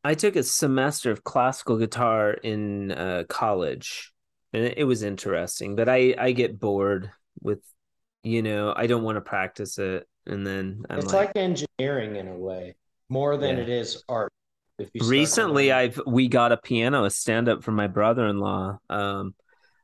I 0.04 0.14
took 0.14 0.36
a 0.36 0.42
semester 0.42 1.10
of 1.10 1.24
classical 1.24 1.76
guitar 1.76 2.32
in 2.32 2.92
uh, 2.92 3.24
college, 3.28 4.12
and 4.52 4.64
it, 4.64 4.78
it 4.78 4.84
was 4.84 5.02
interesting. 5.02 5.76
But 5.76 5.88
I 5.88 6.14
I 6.18 6.32
get 6.32 6.58
bored 6.58 7.10
with 7.42 7.60
you 8.22 8.42
know, 8.42 8.72
I 8.76 8.86
don't 8.86 9.02
want 9.02 9.16
to 9.16 9.20
practice 9.20 9.78
it. 9.78 10.06
And 10.26 10.46
then 10.46 10.82
I'm 10.90 10.98
it's 10.98 11.12
like, 11.12 11.28
like, 11.28 11.36
engineering 11.36 12.16
in 12.16 12.28
a 12.28 12.36
way, 12.36 12.74
more 13.08 13.36
than 13.36 13.56
Yeah. 13.56 13.62
it 13.62 13.68
is 13.68 14.04
art. 14.08 14.32
If 14.78 14.90
you 14.94 15.08
recently. 15.08 15.72
I've 15.72 16.00
we 16.06 16.28
got 16.28 16.52
a 16.52 16.56
piano, 16.56 17.04
a 17.04 17.10
stand 17.10 17.48
up 17.48 17.64
for 17.64 17.72
my 17.72 17.86
brother-in-law. 17.88 18.78
Um 18.88 19.34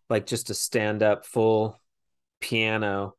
like 0.09 0.27
just 0.27 0.51
a 0.51 0.55
stand 0.55 1.03
up 1.03 1.27
full 1.27 1.81
piano. 2.41 3.15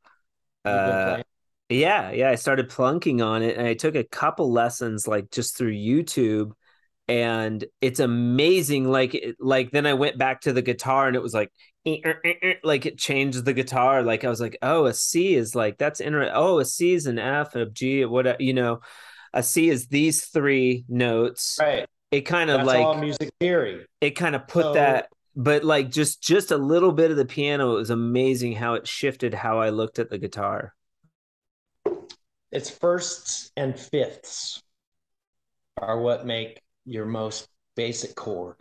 Uh 0.63 1.21
Yeah, 1.69 2.11
yeah, 2.11 2.29
I 2.29 2.35
started 2.35 2.69
plunking 2.69 3.21
on 3.21 3.41
it 3.41 3.57
and 3.57 3.67
I 3.67 3.73
took 3.73 3.95
a 3.95 4.03
couple 4.03 4.51
lessons 4.51 5.07
like 5.07 5.31
just 5.31 5.57
through 5.57 5.73
YouTube 5.73 6.51
and 7.07 7.63
it's 7.81 7.99
amazing 7.99 8.89
like 8.89 9.13
it, 9.13 9.35
like 9.39 9.71
then 9.71 9.85
I 9.85 9.93
went 9.93 10.17
back 10.17 10.41
to 10.41 10.53
the 10.53 10.61
guitar 10.61 11.07
and 11.07 11.15
it 11.15 11.21
was 11.21 11.33
like 11.33 11.51
"Eh, 11.85 11.97
eh, 12.03 12.33
er," 12.43 12.55
like 12.63 12.85
it 12.85 12.97
changed 12.97 13.45
the 13.45 13.53
guitar 13.53 14.01
like 14.01 14.23
I 14.23 14.29
was 14.29 14.41
like 14.41 14.57
oh 14.61 14.85
a 14.85 14.93
C 14.93 15.35
is 15.35 15.55
like 15.55 15.77
that's 15.77 16.01
interesting 16.01 16.35
oh 16.35 16.59
a 16.59 16.65
C 16.65 16.93
is 16.93 17.05
an 17.05 17.19
F 17.19 17.55
a 17.55 17.65
G 17.67 18.05
what 18.05 18.41
you 18.41 18.53
know 18.53 18.79
a 19.36 19.43
C 19.43 19.69
is 19.69 19.88
these 19.88 20.25
three 20.25 20.83
notes 20.89 21.57
right. 21.61 21.86
it 22.09 22.21
kind 22.21 22.49
of 22.49 22.57
That's 22.61 22.67
like 22.67 22.86
all 22.86 22.95
music 22.95 23.29
theory. 23.39 23.86
it 24.01 24.11
kind 24.11 24.36
of 24.36 24.47
put 24.47 24.63
So- 24.63 24.73
that 24.73 25.09
but 25.36 25.63
like 25.63 25.91
just 25.91 26.23
just 26.23 26.51
a 26.51 26.57
little 26.57 26.91
bit 26.93 27.11
of 27.11 27.17
the 27.17 27.25
piano 27.25 27.73
it 27.73 27.75
was 27.77 27.89
amazing 27.91 28.53
how 28.53 28.73
it 28.75 28.88
shifted 28.88 29.33
how 29.33 29.59
I 29.59 29.69
looked 29.69 29.99
at 29.99 30.09
the 30.09 30.17
guitar 30.17 30.73
It's 32.51 32.69
firsts 32.69 33.51
and 33.57 33.77
fifths 33.77 34.63
are 35.77 35.99
what 35.99 36.25
make 36.25 36.61
your 36.86 37.05
most 37.05 37.47
basic 37.75 38.15
chord. 38.15 38.55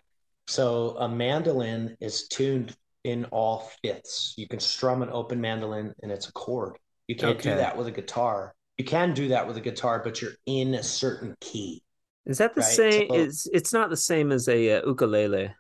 So 0.49 0.97
a 0.99 1.09
mandolin 1.09 1.97
is 2.01 2.27
tuned 2.27 2.75
in 3.05 3.27
all 3.27 3.71
fifths. 3.83 4.35
You 4.37 4.49
can 4.49 4.59
strum 4.59 5.03
an 5.03 5.11
open 5.13 5.41
mandolin 5.41 5.95
and 6.03 6.11
it's 6.11 6.29
a 6.29 6.33
chord. 6.33 6.77
You 7.07 7.15
can't 7.15 7.37
Okay. 7.39 7.51
do 7.51 7.57
that 7.57 7.77
with 7.77 7.87
a 7.87 7.93
guitar. 7.93 8.54
You 8.79 8.85
can 8.85 9.15
do 9.15 9.29
that 9.29 9.47
with 9.47 9.57
a 9.57 9.61
guitar, 9.61 10.01
but 10.03 10.21
you're 10.21 10.33
in 10.47 10.75
a 10.75 10.83
certain 10.83 11.35
key. 11.41 11.83
Is 12.27 12.39
that 12.39 12.55
the 12.55 12.61
Right, 12.63 12.71
same? 12.73 13.09
so- 13.09 13.15
It's 13.17 13.47
it's 13.53 13.73
not 13.73 13.91
the 13.91 13.97
same 13.97 14.33
as 14.33 14.49
a 14.49 14.79
uh, 14.81 14.87
ukulele. 14.87 15.55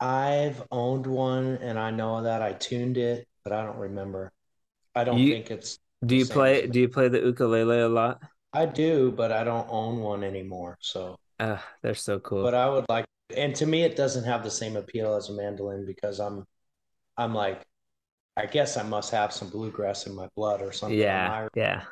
I've 0.00 0.62
owned 0.70 1.06
one 1.06 1.56
and 1.60 1.78
I 1.78 1.90
know 1.90 2.22
that 2.22 2.40
I 2.42 2.52
tuned 2.52 2.98
it, 2.98 3.26
but 3.44 3.52
I 3.52 3.64
don't 3.64 3.78
remember. 3.78 4.32
I 4.94 5.04
don't 5.04 5.18
You- 5.18 5.32
think 5.32 5.50
it's 5.50 5.78
Do 6.04 6.14
you 6.16 6.26
play? 6.26 6.66
Do 6.66 6.78
you 6.80 6.88
play 6.88 7.08
the 7.08 7.20
ukulele 7.20 7.80
a 7.80 7.88
lot? 7.88 8.22
I 8.52 8.66
do, 8.66 9.10
but 9.12 9.30
I 9.32 9.44
don't 9.44 9.66
own 9.68 10.00
one 10.00 10.22
anymore. 10.24 10.78
So 10.80 11.16
Uh, 11.38 11.58
they're 11.82 11.94
so 11.94 12.18
cool. 12.20 12.42
but 12.42 12.54
I 12.54 12.68
would 12.68 12.86
like 12.88 13.04
and 13.36 13.54
to 13.56 13.66
me 13.66 13.82
it 13.82 13.94
doesn't 13.94 14.24
have 14.24 14.42
the 14.42 14.50
same 14.50 14.76
appeal 14.76 15.14
as 15.14 15.28
a 15.28 15.32
mandolin 15.34 15.84
because 15.84 16.18
I'm 16.18 16.44
I'm 17.16 17.34
like 17.34 17.62
I 18.38 18.46
guess 18.46 18.76
I 18.76 18.84
must 18.84 19.10
have 19.10 19.32
some 19.32 19.48
bluegrass 19.50 20.06
in 20.06 20.14
my 20.14 20.28
blood 20.36 20.62
or 20.62 20.70
something. 20.72 20.98
yeah, 20.98 21.48
yeah. 21.56 21.82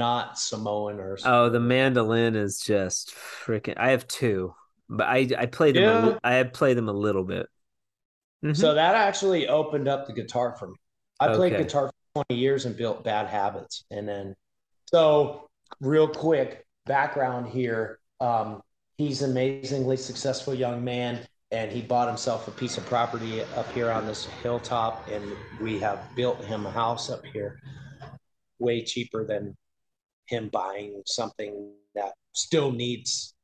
not 0.00 0.38
Samoan 0.38 0.98
or 0.98 1.16
Something. 1.16 1.32
Oh, 1.32 1.48
the 1.50 1.60
mandolin 1.60 2.34
is 2.34 2.58
just 2.58 3.14
freaking. 3.14 3.74
I 3.76 3.90
have 3.90 4.08
two, 4.08 4.54
but 4.88 5.06
I 5.06 5.28
I 5.38 5.46
play 5.46 5.72
them. 5.72 5.82
A, 5.82 5.86
Yeah. 5.86 6.06
li- 6.06 6.18
I 6.24 6.42
play 6.44 6.74
them 6.74 6.88
a 6.88 6.92
little 6.92 7.22
bit. 7.24 7.46
Mhm. 8.44 8.56
So 8.56 8.74
that 8.74 8.94
actually 8.94 9.46
opened 9.46 9.86
up 9.88 10.06
the 10.06 10.12
guitar 10.12 10.56
for 10.58 10.68
me. 10.68 10.76
I 11.20 11.34
played 11.34 11.56
guitar 11.56 11.88
for 12.14 12.24
20 12.24 12.40
years 12.40 12.64
and 12.64 12.76
built 12.76 13.04
bad 13.04 13.26
habits. 13.28 13.84
And 13.90 14.08
then, 14.08 14.34
so 14.86 15.48
real 15.80 16.08
quick 16.08 16.66
background 16.86 17.48
here. 17.48 18.00
Um, 18.20 18.62
he's 18.96 19.22
an 19.22 19.30
amazingly 19.32 19.96
successful 19.98 20.54
young 20.54 20.82
man, 20.82 21.26
and 21.52 21.72
he 21.72 21.82
bought 21.82 22.08
himself 22.08 22.46
a 22.46 22.52
piece 22.52 22.78
of 22.78 22.86
property 22.86 23.42
up 23.56 23.70
here 23.72 23.90
on 23.90 24.06
this 24.06 24.26
hilltop, 24.42 25.08
and 25.08 25.24
we 25.60 25.78
have 25.78 25.98
built 26.14 26.44
him 26.44 26.66
a 26.66 26.70
house 26.70 27.10
up 27.10 27.24
here, 27.26 27.60
way 28.58 28.84
cheaper 28.84 29.24
than 29.24 29.56
him 30.26 30.48
buying 30.48 31.02
something 31.06 31.72
that 31.94 32.12
still 32.32 32.70
needs 32.70 33.34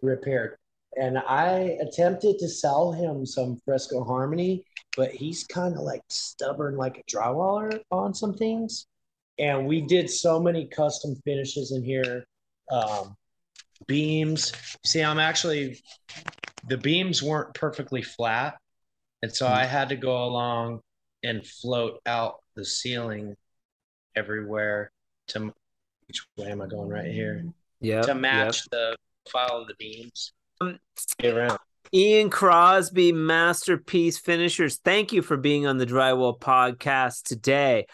repaired. 0.00 0.56
And 0.96 1.18
I 1.18 1.78
attempted 1.80 2.38
to 2.38 2.48
sell 2.48 2.92
him 2.92 3.24
some 3.24 3.58
Fresco 3.64 4.04
Harmony, 4.04 4.64
but 4.96 5.10
he's 5.10 5.44
kind 5.44 5.74
of 5.74 5.80
like 5.80 6.02
stubborn, 6.08 6.76
like 6.76 6.98
a 6.98 7.02
drywaller 7.04 7.80
on 7.90 8.14
some 8.14 8.34
things. 8.34 8.86
And 9.38 9.66
we 9.66 9.80
did 9.80 10.10
so 10.10 10.40
many 10.40 10.66
custom 10.66 11.16
finishes 11.24 11.72
in 11.72 11.82
here, 11.82 12.24
um, 12.70 13.16
beams. 13.86 14.52
See, 14.84 15.02
I'm 15.02 15.18
actually 15.18 15.80
the 16.68 16.78
beams 16.78 17.22
weren't 17.22 17.54
perfectly 17.54 18.02
flat, 18.02 18.56
and 19.22 19.34
so 19.34 19.46
I 19.46 19.64
had 19.64 19.88
to 19.90 19.96
go 19.96 20.24
along 20.24 20.80
and 21.22 21.46
float 21.46 22.00
out 22.06 22.42
the 22.54 22.64
ceiling 22.64 23.36
everywhere 24.16 24.90
to 25.28 25.52
which 26.06 26.26
way 26.36 26.50
am 26.50 26.60
I 26.60 26.66
going 26.66 26.88
right 26.88 27.10
here 27.10 27.44
Yep, 27.80 28.02
to 28.02 28.08
yep. 28.08 28.16
match 28.16 28.64
the 28.70 28.96
file 29.30 29.62
of 29.62 29.68
the 29.68 29.74
beams. 29.74 30.32
Um, 30.60 30.78
around. 31.24 31.58
Ian 31.94 32.30
Crosby, 32.30 33.12
Masterpiece 33.12 34.18
Finishers. 34.18 34.78
Thank 34.78 35.12
you 35.12 35.20
for 35.20 35.36
being 35.36 35.66
on 35.66 35.78
the 35.78 35.86
Drywall 35.86 36.38
Podcast 36.38 37.24
today. 37.24 37.86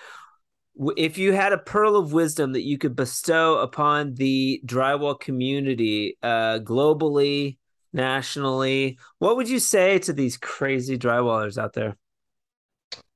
If 0.97 1.19
you 1.19 1.33
had 1.33 1.53
a 1.53 1.59
pearl 1.59 1.97
of 1.97 2.13
wisdom 2.13 2.53
that 2.53 2.63
you 2.63 2.79
could 2.79 2.95
bestow 2.95 3.59
upon 3.59 4.15
the 4.15 4.63
drywall 4.65 5.19
community, 5.19 6.17
uh, 6.23 6.61
globally, 6.61 7.57
nationally, 7.93 8.99
what 9.19 9.37
would 9.37 9.49
you 9.49 9.59
say 9.59 9.99
to 10.01 10.13
these 10.13 10.37
crazy 10.37 10.99
drywallers 10.99 11.59
out 11.59 11.73
there? 11.75 11.97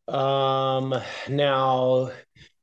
Um, 0.09 0.95
now 1.29 2.11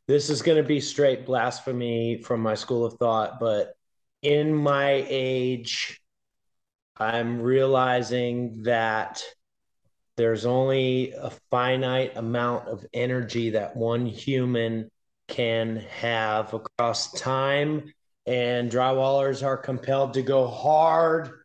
this 0.08 0.30
is 0.30 0.42
going 0.42 0.62
to 0.62 0.68
be 0.68 0.80
straight 0.80 1.26
blasphemy 1.26 2.22
from 2.24 2.42
my 2.42 2.56
school 2.56 2.86
of 2.86 2.94
thought, 2.96 3.40
but 3.40 3.76
in 4.22 4.54
my 4.54 5.06
age, 5.08 6.02
I'm 6.98 7.42
realizing 7.42 8.64
that 8.64 9.24
there's 10.18 10.46
only 10.46 11.14
a 11.14 11.32
finite 11.50 12.18
amount 12.18 12.68
of 12.68 12.86
energy 12.94 13.52
that 13.52 13.78
one 13.78 14.06
human 14.06 14.90
can 15.30 15.78
have 15.78 16.54
across 16.54 17.14
time, 17.14 17.94
and 18.26 18.70
drywallers 18.70 19.46
are 19.46 19.56
compelled 19.56 20.16
to 20.16 20.22
go 20.22 20.48
hard, 20.48 21.39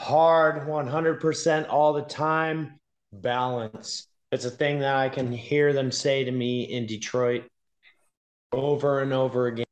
hard 0.00 0.66
100% 0.66 1.68
all 1.68 1.92
the 1.92 2.02
time. 2.02 2.80
Balance. 3.12 4.08
It's 4.32 4.46
a 4.46 4.50
thing 4.50 4.78
that 4.80 4.96
I 4.96 5.10
can 5.10 5.30
hear 5.30 5.72
them 5.72 5.92
say 5.92 6.24
to 6.24 6.30
me 6.30 6.62
in 6.62 6.86
Detroit 6.86 7.44
over 8.50 9.02
and 9.02 9.12
over 9.12 9.48
again. 9.48 9.66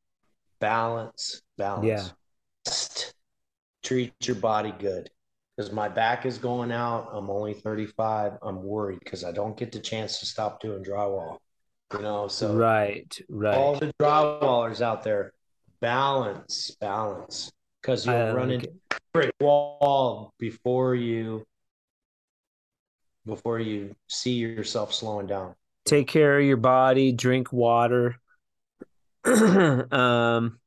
Balance, 0.61 1.41
balance. 1.57 1.87
Yeah. 1.87 2.09
Just 2.67 3.15
treat 3.83 4.13
your 4.27 4.37
body 4.37 4.75
good. 4.79 5.09
Because 5.57 5.73
my 5.73 5.89
back 5.89 6.27
is 6.27 6.37
going 6.37 6.73
out. 6.73 7.09
I'm 7.13 7.31
only 7.31 7.55
35. 7.55 8.35
I'm 8.43 8.63
worried 8.63 9.01
because 9.01 9.25
I 9.25 9.33
don't 9.33 9.57
get 9.57 9.73
the 9.73 9.81
chance 9.81 10.21
to 10.21 10.27
stop 10.27 10.61
doing 10.61 10.85
drywall. 10.85 11.39
You 11.95 12.03
know, 12.03 12.29
so 12.29 12.55
right, 12.55 13.19
right. 13.31 13.57
all 13.57 13.77
the 13.77 13.93
drywallers 13.99 14.83
out 14.83 15.03
there, 15.03 15.33
balance, 15.81 16.77
balance. 16.81 17.51
Because 17.81 18.05
you'll 18.05 18.15
I 18.15 18.33
run 18.33 18.49
like 18.51 18.65
into 18.65 18.69
a 18.69 18.88
brick 19.19 19.35
wall 19.41 20.33
before 20.39 20.95
you 20.95 21.45
before 23.27 23.59
you 23.59 23.95
see 24.07 24.33
yourself 24.33 24.95
slowing 24.95 25.27
down. 25.27 25.55
take 25.85 26.09
care 26.09 26.39
of 26.39 26.45
your 26.45 26.57
body 26.57 27.13
drink 27.13 27.53
water 27.53 28.17
um 29.25 30.59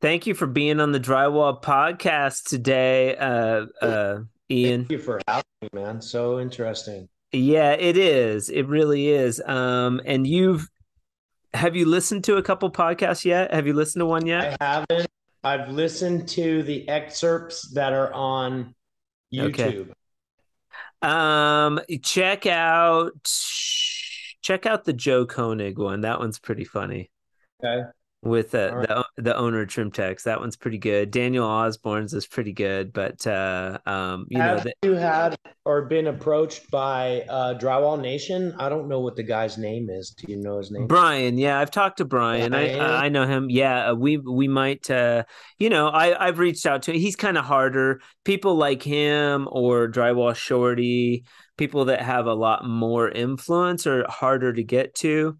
thank 0.00 0.26
you 0.26 0.34
for 0.34 0.46
being 0.46 0.80
on 0.80 0.92
the 0.92 1.00
drywall 1.00 1.60
podcast 1.62 2.44
today 2.48 3.16
uh 3.16 3.66
uh 3.82 4.20
ian 4.50 4.82
Thank 4.82 4.92
you 4.92 4.98
for 4.98 5.20
having 5.28 5.44
me, 5.62 5.68
man. 5.72 6.00
So 6.00 6.40
interesting. 6.40 7.08
yeah 7.32 7.72
it 7.72 7.96
is 7.96 8.48
it 8.48 8.66
really 8.66 9.08
is 9.08 9.40
um 9.46 10.00
and 10.04 10.26
you've 10.26 10.68
have 11.52 11.74
you 11.76 11.84
listened 11.86 12.24
to 12.24 12.36
a 12.36 12.42
couple 12.42 12.70
podcasts 12.70 13.24
yet 13.24 13.52
have 13.52 13.66
you 13.66 13.74
listened 13.74 14.00
to 14.00 14.06
one 14.06 14.26
yet 14.26 14.56
I 14.60 14.64
haven't. 14.64 15.06
I've 15.42 15.70
listened 15.70 16.28
to 16.30 16.62
the 16.62 16.88
excerpts 16.88 17.70
that 17.74 17.92
are 17.92 18.12
on 18.12 18.74
YouTube. 19.32 19.90
Okay. 19.90 19.94
Um 21.02 21.80
check 22.02 22.44
out 22.46 23.12
check 24.42 24.66
out 24.66 24.84
the 24.84 24.92
joe 24.92 25.26
koenig 25.26 25.78
one 25.78 26.02
that 26.02 26.18
one's 26.18 26.38
pretty 26.38 26.64
funny 26.64 27.10
Okay. 27.62 27.90
With 28.22 28.54
uh, 28.54 28.70
right. 28.74 28.88
the 28.88 29.06
the 29.16 29.36
owner 29.36 29.62
of 29.62 29.68
Trimtex. 29.68 30.24
That 30.24 30.40
one's 30.40 30.56
pretty 30.56 30.78
good. 30.78 31.10
Daniel 31.10 31.46
Osborne's 31.46 32.12
is 32.12 32.26
pretty 32.26 32.52
good, 32.52 32.92
but 32.92 33.26
uh, 33.26 33.78
um, 33.86 34.26
you 34.28 34.38
know, 34.38 34.44
Have 34.44 34.64
the, 34.64 34.74
you 34.82 34.92
had 34.92 35.36
or 35.64 35.86
been 35.86 36.06
approached 36.06 36.70
by 36.70 37.22
uh, 37.28 37.58
Drywall 37.58 38.00
Nation? 38.00 38.54
I 38.58 38.68
don't 38.68 38.88
know 38.88 39.00
what 39.00 39.16
the 39.16 39.22
guy's 39.22 39.56
name 39.56 39.88
is. 39.88 40.10
Do 40.10 40.30
you 40.30 40.38
know 40.38 40.58
his 40.58 40.70
name? 40.70 40.86
Brian. 40.86 41.38
Yeah, 41.38 41.58
I've 41.58 41.70
talked 41.70 41.98
to 41.98 42.04
Brian. 42.04 42.54
I 42.54 42.76
Brian? 42.76 42.80
I 42.80 43.08
know 43.08 43.26
him. 43.26 43.48
Yeah, 43.48 43.90
uh, 43.90 43.94
we 43.94 44.18
we 44.18 44.48
might. 44.48 44.90
Uh, 44.90 45.24
you 45.58 45.70
know, 45.70 45.88
I 45.88 46.26
I've 46.26 46.38
reached 46.38 46.66
out 46.66 46.82
to. 46.82 46.92
Him. 46.92 47.00
He's 47.00 47.16
kind 47.16 47.38
of 47.38 47.46
harder. 47.46 48.00
People 48.24 48.54
like 48.56 48.82
him 48.82 49.48
or 49.50 49.88
Drywall 49.88 50.34
Shorty. 50.34 51.24
People 51.56 51.86
that 51.86 52.02
have 52.02 52.26
a 52.26 52.34
lot 52.34 52.66
more 52.66 53.08
influence 53.08 53.86
are 53.86 54.06
harder 54.08 54.52
to 54.52 54.62
get 54.62 54.94
to. 54.96 55.38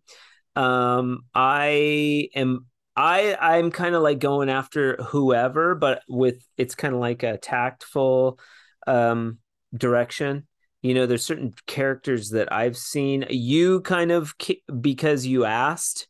Um, 0.57 1.21
I 1.35 2.29
am 2.35 2.67
I 2.97 3.37
I'm 3.41 3.71
kind 3.71 3.95
of 3.95 4.03
like 4.03 4.19
going 4.19 4.51
after 4.51 4.97
whoever, 4.97 5.75
but 5.75 6.03
with 6.09 6.45
it's 6.57 6.75
kind 6.75 6.95
of 6.95 7.01
like 7.01 7.23
a 7.23 7.39
tactful 7.39 8.39
um 8.87 9.39
direction. 9.75 10.47
You 10.83 10.95
know, 10.95 11.07
there's 11.07 11.25
certain 11.25 11.53
characters 11.67 12.31
that 12.31 12.53
I've 12.53 12.77
seen 12.77 13.27
you 13.29 13.83
kind 13.83 14.11
of 14.11 14.35
because 14.81 15.27
you 15.27 15.45
asked. 15.45 16.09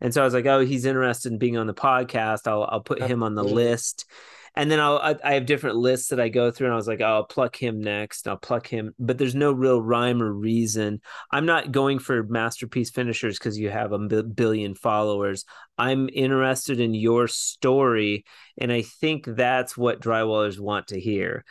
And 0.00 0.12
so 0.12 0.20
I 0.20 0.24
was 0.24 0.34
like, 0.34 0.46
oh, 0.46 0.60
he's 0.60 0.84
interested 0.84 1.32
in 1.32 1.38
being 1.38 1.56
on 1.56 1.66
the 1.66 1.74
podcast. 1.74 2.46
I'll 2.46 2.64
I'll 2.64 2.80
put 2.82 3.02
him 3.02 3.22
on 3.22 3.34
the 3.34 3.44
list 3.44 4.06
and 4.54 4.70
then 4.70 4.80
I'll 4.80 4.98
I, 4.98 5.16
I, 5.24 5.34
have 5.34 5.46
different 5.46 5.76
lists 5.76 6.08
that 6.08 6.20
I 6.20 6.28
go 6.28 6.50
through, 6.50 6.66
and 6.66 6.74
I 6.74 6.76
was 6.76 6.86
like, 6.86 7.00
oh, 7.00 7.04
I'll 7.04 7.24
pluck 7.24 7.56
him 7.56 7.80
next. 7.80 8.28
I'll 8.28 8.36
pluck 8.36 8.66
him, 8.66 8.94
but 8.98 9.16
there's 9.16 9.34
no 9.34 9.50
real 9.52 9.80
rhyme 9.80 10.22
or 10.22 10.32
reason. 10.32 11.00
I'm 11.30 11.46
not 11.46 11.72
going 11.72 11.98
for 11.98 12.22
masterpiece 12.24 12.90
finishers 12.90 13.38
because 13.38 13.58
you 13.58 13.70
have 13.70 13.92
a 13.92 14.22
billion 14.22 14.74
followers. 14.74 15.44
I'm 15.78 16.10
interested 16.12 16.80
in 16.80 16.92
your 16.94 17.28
story, 17.28 18.24
and 18.58 18.70
I 18.70 18.82
think 18.82 19.24
that's 19.26 19.76
what 19.76 20.02
drywallers 20.02 20.58
want 20.58 20.88
to 20.88 21.00
hear. 21.00 21.44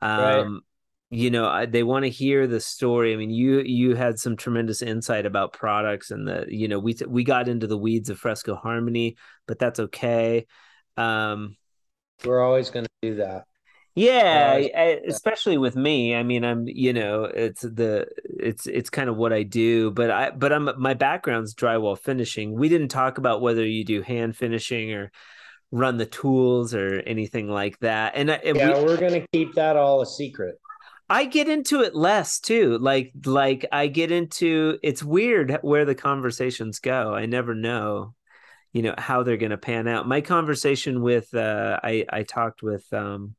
Um, 0.00 0.20
right. 0.20 0.60
You 1.10 1.30
know, 1.30 1.46
I, 1.46 1.66
they 1.66 1.82
want 1.82 2.04
to 2.04 2.10
hear 2.10 2.46
the 2.46 2.60
story. 2.60 3.12
I 3.12 3.16
mean, 3.16 3.30
you 3.30 3.60
you 3.60 3.96
had 3.96 4.18
some 4.18 4.36
tremendous 4.36 4.80
insight 4.80 5.26
about 5.26 5.52
products, 5.52 6.12
and 6.12 6.26
the 6.28 6.46
you 6.48 6.68
know 6.68 6.78
we 6.78 6.96
we 7.06 7.24
got 7.24 7.48
into 7.48 7.66
the 7.66 7.78
weeds 7.78 8.10
of 8.10 8.18
Fresco 8.18 8.54
Harmony, 8.54 9.16
but 9.48 9.58
that's 9.58 9.80
okay. 9.80 10.46
Um, 10.96 11.56
we're 12.24 12.42
always 12.42 12.70
going 12.70 12.86
to 12.86 13.10
do 13.10 13.16
that. 13.16 13.44
Yeah, 13.96 14.54
I, 14.76 15.00
especially 15.06 15.56
with 15.56 15.76
me. 15.76 16.16
I 16.16 16.24
mean, 16.24 16.44
I'm 16.44 16.66
you 16.66 16.92
know, 16.92 17.24
it's 17.24 17.60
the 17.60 18.08
it's 18.24 18.66
it's 18.66 18.90
kind 18.90 19.08
of 19.08 19.16
what 19.16 19.32
I 19.32 19.44
do, 19.44 19.92
but 19.92 20.10
I 20.10 20.30
but 20.30 20.52
I'm 20.52 20.68
my 20.78 20.94
background's 20.94 21.54
drywall 21.54 21.96
finishing. 21.96 22.58
We 22.58 22.68
didn't 22.68 22.88
talk 22.88 23.18
about 23.18 23.40
whether 23.40 23.64
you 23.64 23.84
do 23.84 24.02
hand 24.02 24.36
finishing 24.36 24.92
or 24.92 25.12
run 25.70 25.96
the 25.96 26.06
tools 26.06 26.74
or 26.74 27.00
anything 27.06 27.48
like 27.48 27.78
that. 27.80 28.14
And, 28.16 28.30
and 28.30 28.56
yeah, 28.56 28.78
we, 28.78 28.84
we're 28.84 28.96
gonna 28.96 29.26
keep 29.32 29.54
that 29.54 29.76
all 29.76 30.00
a 30.00 30.06
secret. 30.06 30.56
I 31.08 31.26
get 31.26 31.48
into 31.48 31.82
it 31.82 31.94
less 31.94 32.40
too. 32.40 32.78
Like 32.78 33.12
like 33.24 33.64
I 33.70 33.86
get 33.86 34.10
into 34.10 34.76
it's 34.82 35.04
weird 35.04 35.56
where 35.62 35.84
the 35.84 35.94
conversations 35.94 36.80
go. 36.80 37.14
I 37.14 37.26
never 37.26 37.54
know 37.54 38.14
you 38.74 38.82
know 38.82 38.94
how 38.98 39.22
they're 39.22 39.38
going 39.38 39.50
to 39.50 39.56
pan 39.56 39.88
out. 39.88 40.06
My 40.06 40.20
conversation 40.20 41.00
with 41.00 41.32
uh 41.32 41.80
i 41.82 42.04
i 42.10 42.22
talked 42.24 42.62
with 42.62 42.84
um 42.92 43.34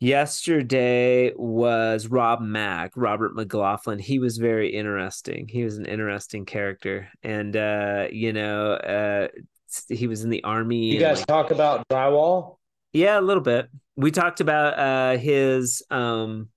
yesterday 0.00 1.32
was 1.34 2.06
rob 2.06 2.40
mack 2.40 2.92
robert 2.96 3.34
mclaughlin. 3.34 3.98
He 3.98 4.18
was 4.18 4.38
very 4.38 4.70
interesting. 4.74 5.48
He 5.48 5.64
was 5.64 5.76
an 5.76 5.86
interesting 5.86 6.46
character. 6.46 7.08
And 7.22 7.54
uh 7.56 8.06
you 8.10 8.32
know 8.32 8.72
uh 8.72 9.28
he 9.88 10.06
was 10.06 10.22
in 10.22 10.30
the 10.30 10.44
army 10.44 10.86
you 10.86 11.00
guys 11.00 11.18
like, 11.18 11.26
talk 11.26 11.50
about 11.50 11.86
drywall? 11.88 12.56
Yeah 12.92 13.18
a 13.18 13.22
little 13.22 13.42
bit. 13.42 13.68
We 13.96 14.12
talked 14.12 14.40
about 14.40 14.78
uh 14.78 15.18
his 15.18 15.82
um 15.90 16.48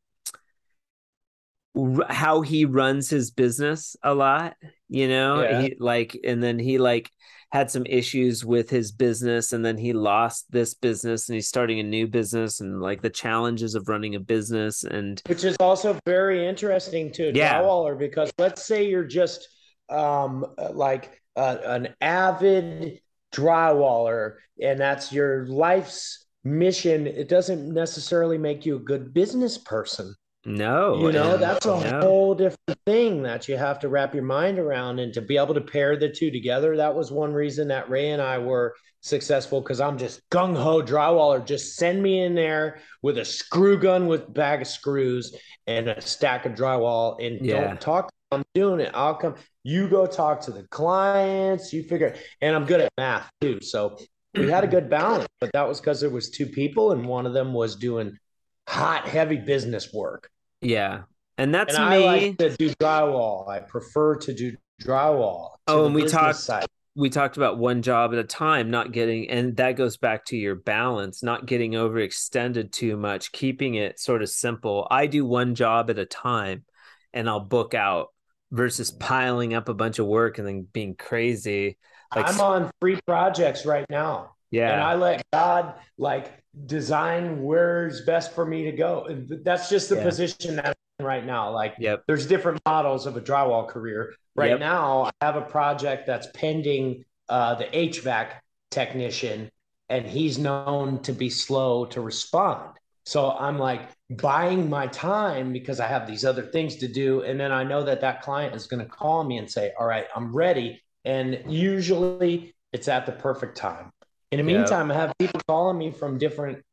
how 2.10 2.42
he 2.42 2.66
runs 2.66 3.10
his 3.10 3.32
business 3.32 3.96
a 4.04 4.14
lot 4.14 4.56
you 4.90 5.08
know 5.08 5.42
yeah. 5.42 5.62
he 5.62 5.76
like 5.80 6.18
and 6.24 6.42
then 6.42 6.58
he 6.58 6.78
like 6.78 7.12
had 7.52 7.72
some 7.72 7.86
issues 7.86 8.44
with 8.44 8.70
his 8.70 8.92
business 8.92 9.54
and 9.54 9.64
then 9.64 9.78
he 9.78 9.94
lost 9.94 10.46
this 10.52 10.74
business 10.74 11.30
and 11.30 11.36
he's 11.36 11.48
starting 11.48 11.80
a 11.80 11.84
new 11.84 12.06
business 12.06 12.60
and 12.60 12.82
like 12.82 13.02
the 13.02 13.10
challenges 13.10 13.74
of 13.74 13.88
running 13.88 14.16
a 14.16 14.20
business 14.20 14.84
and 14.84 15.22
which 15.28 15.44
is 15.44 15.56
also 15.60 15.98
very 16.06 16.46
interesting 16.46 17.12
to 17.12 17.32
yeah. 17.34 17.62
drywaller 17.62 17.98
because 17.98 18.32
let's 18.38 18.66
say 18.66 18.88
you're 18.88 19.06
just 19.06 19.48
um 19.90 20.46
like 20.74 21.22
uh, 21.38 21.58
an 21.64 21.88
avid 22.02 23.00
drywaller 23.34 24.36
and 24.62 24.80
that's 24.80 25.14
your 25.14 25.46
life's 25.48 26.26
mission 26.44 27.08
it 27.08 27.30
doesn't 27.30 27.74
necessarily 27.74 28.38
make 28.38 28.66
you 28.66 28.76
a 28.76 28.80
good 28.80 29.14
business 29.14 29.58
person 29.58 30.14
no, 30.48 30.98
you 31.02 31.12
know 31.12 31.36
that's 31.36 31.66
a 31.66 31.78
no. 31.78 32.00
whole 32.00 32.34
different 32.34 32.80
thing 32.86 33.22
that 33.24 33.50
you 33.50 33.58
have 33.58 33.80
to 33.80 33.90
wrap 33.90 34.14
your 34.14 34.24
mind 34.24 34.60
around, 34.60 35.00
and 35.00 35.14
to 35.14 35.22
be 35.22 35.36
able 35.36 35.54
to 35.54 35.60
pair 35.60 35.98
the 35.98 36.08
two 36.08 36.32
together. 36.32 36.78
That 36.78 36.96
was 36.96 37.12
one 37.12 37.34
reason 37.34 37.68
that 37.68 37.90
Ray 37.90 38.12
and 38.12 38.22
I 38.22 38.38
were 38.38 38.74
successful 39.02 39.60
because 39.60 39.82
I'm 39.82 39.98
just 39.98 40.22
gung 40.30 40.56
ho 40.56 40.82
drywaller. 40.82 41.46
Just 41.46 41.76
send 41.76 42.02
me 42.02 42.22
in 42.22 42.34
there 42.34 42.80
with 43.02 43.18
a 43.18 43.26
screw 43.26 43.78
gun 43.78 44.08
with 44.08 44.34
bag 44.34 44.62
of 44.62 44.68
screws 44.70 45.36
and 45.68 45.90
a 45.90 46.00
stack 46.00 46.46
of 46.46 46.54
drywall, 46.54 47.22
and 47.22 47.46
yeah. 47.46 47.66
don't 47.66 47.82
talk. 47.82 48.10
I'm 48.32 48.46
doing 48.54 48.80
it. 48.80 48.92
I'll 48.94 49.16
come. 49.16 49.36
You 49.64 49.90
go 49.90 50.06
talk 50.06 50.40
to 50.42 50.52
the 50.52 50.64
clients. 50.70 51.74
You 51.74 51.84
figure, 51.84 52.16
and 52.40 52.56
I'm 52.56 52.64
good 52.64 52.80
at 52.80 52.94
math 52.98 53.30
too. 53.42 53.60
So 53.62 53.98
we 54.34 54.50
had 54.50 54.64
a 54.64 54.68
good 54.68 54.90
balance, 54.90 55.28
but 55.42 55.52
that 55.52 55.68
was 55.68 55.82
because 55.82 56.00
there 56.00 56.10
was 56.10 56.30
two 56.30 56.46
people, 56.46 56.94
and 56.94 57.06
one 57.06 57.26
of 57.26 57.34
them 57.34 57.54
was 57.54 57.76
doing 57.76 58.18
hot, 58.66 59.10
heavy 59.10 59.38
business 59.38 59.92
work. 59.94 60.30
Yeah. 60.62 61.04
And 61.38 61.54
that's 61.54 61.76
and 61.76 61.90
me. 61.90 61.96
I 61.96 62.00
like 62.06 62.38
to 62.38 62.56
do 62.58 62.70
drywall. 62.76 63.48
I 63.48 63.60
prefer 63.60 64.16
to 64.18 64.34
do 64.34 64.56
drywall. 64.82 65.52
Oh, 65.68 65.86
and 65.86 65.94
we 65.94 66.06
talked 66.06 66.40
side. 66.40 66.66
we 66.96 67.10
talked 67.10 67.38
about 67.38 67.58
one 67.58 67.82
job 67.82 68.14
at 68.14 68.20
a 68.20 68.24
time, 68.24 68.72
not 68.72 68.92
getting 68.92 69.30
and 69.30 69.56
that 69.58 69.74
goes 69.74 69.98
back 69.98 70.26
to 70.26 70.38
your 70.38 70.56
balance, 70.56 71.22
not 71.22 71.46
getting 71.46 71.74
overextended 71.74 72.72
too 72.72 72.98
much, 72.98 73.32
keeping 73.32 73.76
it 73.76 74.00
sort 74.00 74.22
of 74.22 74.30
simple. 74.30 74.88
I 74.90 75.08
do 75.08 75.26
one 75.26 75.56
job 75.56 75.90
at 75.90 76.00
a 76.00 76.06
time 76.06 76.66
and 77.14 77.30
I'll 77.30 77.40
book 77.40 77.74
out 77.74 78.08
versus 78.52 78.92
mm. 78.92 79.00
piling 79.00 79.54
up 79.54 79.70
a 79.70 79.74
bunch 79.74 80.00
of 80.00 80.08
work 80.08 80.38
and 80.38 80.48
then 80.48 80.68
being 80.72 80.96
crazy. 80.96 81.78
Like 82.16 82.30
I'm 82.30 82.40
on 82.40 82.72
free 82.80 83.00
projects 83.06 83.66
right 83.66 83.86
now. 83.90 84.37
Yeah. 84.52 84.74
And 84.74 84.82
I 84.82 84.96
let 84.96 85.26
God 85.32 85.76
like 85.98 86.44
design 86.66 87.44
where's 87.44 88.02
best 88.06 88.34
for 88.34 88.46
me 88.46 88.64
to 88.64 88.72
go. 88.72 89.06
And 89.06 89.44
that's 89.44 89.70
just 89.70 89.90
the 89.90 89.96
yeah. 89.96 90.04
position 90.04 90.56
that 90.58 90.68
I'm 90.68 90.74
in 91.00 91.06
right 91.06 91.26
now. 91.26 91.52
Like 91.52 91.76
yep. 91.80 92.04
there's 92.08 92.26
different 92.26 92.62
models 92.66 93.06
of 93.06 93.18
a 93.18 93.22
drywall 93.22 93.68
career. 93.68 94.14
Right 94.36 94.52
yep. 94.52 94.60
now, 94.60 95.06
I 95.22 95.26
have 95.26 95.36
a 95.36 95.42
project 95.42 96.08
that's 96.08 96.28
pending 96.34 97.04
uh, 97.30 97.56
the 97.56 97.66
HVAC 97.66 98.32
technician, 98.72 99.50
and 99.90 100.06
he's 100.06 100.38
known 100.38 101.02
to 101.02 101.14
be 101.14 101.30
slow 101.30 101.86
to 101.88 102.02
respond. 102.02 102.78
So 103.06 103.32
I'm 103.32 103.58
like 103.58 103.84
buying 104.10 104.70
my 104.70 104.88
time 104.88 105.54
because 105.54 105.80
I 105.80 105.88
have 105.88 106.08
these 106.08 106.26
other 106.26 106.44
things 106.44 106.76
to 106.78 106.88
do. 106.88 107.22
And 107.22 107.40
then 107.40 107.52
I 107.52 107.64
know 107.64 107.84
that 107.84 108.02
that 108.02 108.22
client 108.22 108.54
is 108.54 108.68
going 108.68 108.84
to 108.84 108.90
call 108.90 109.24
me 109.24 109.38
and 109.38 109.50
say, 109.50 109.72
All 109.80 109.88
right, 109.88 110.06
I'm 110.16 110.36
ready. 110.36 110.82
And 111.06 111.42
usually 111.48 112.54
it's 112.74 112.90
at 112.90 113.06
the 113.06 113.14
perfect 113.14 113.56
time. 113.56 113.92
In 114.32 114.38
the 114.38 114.44
meantime, 114.44 114.92
I 114.92 114.96
have 114.96 115.14
people 115.18 115.40
calling 115.48 115.78
me 115.78 115.92
from 115.92 116.18
different 116.18 116.64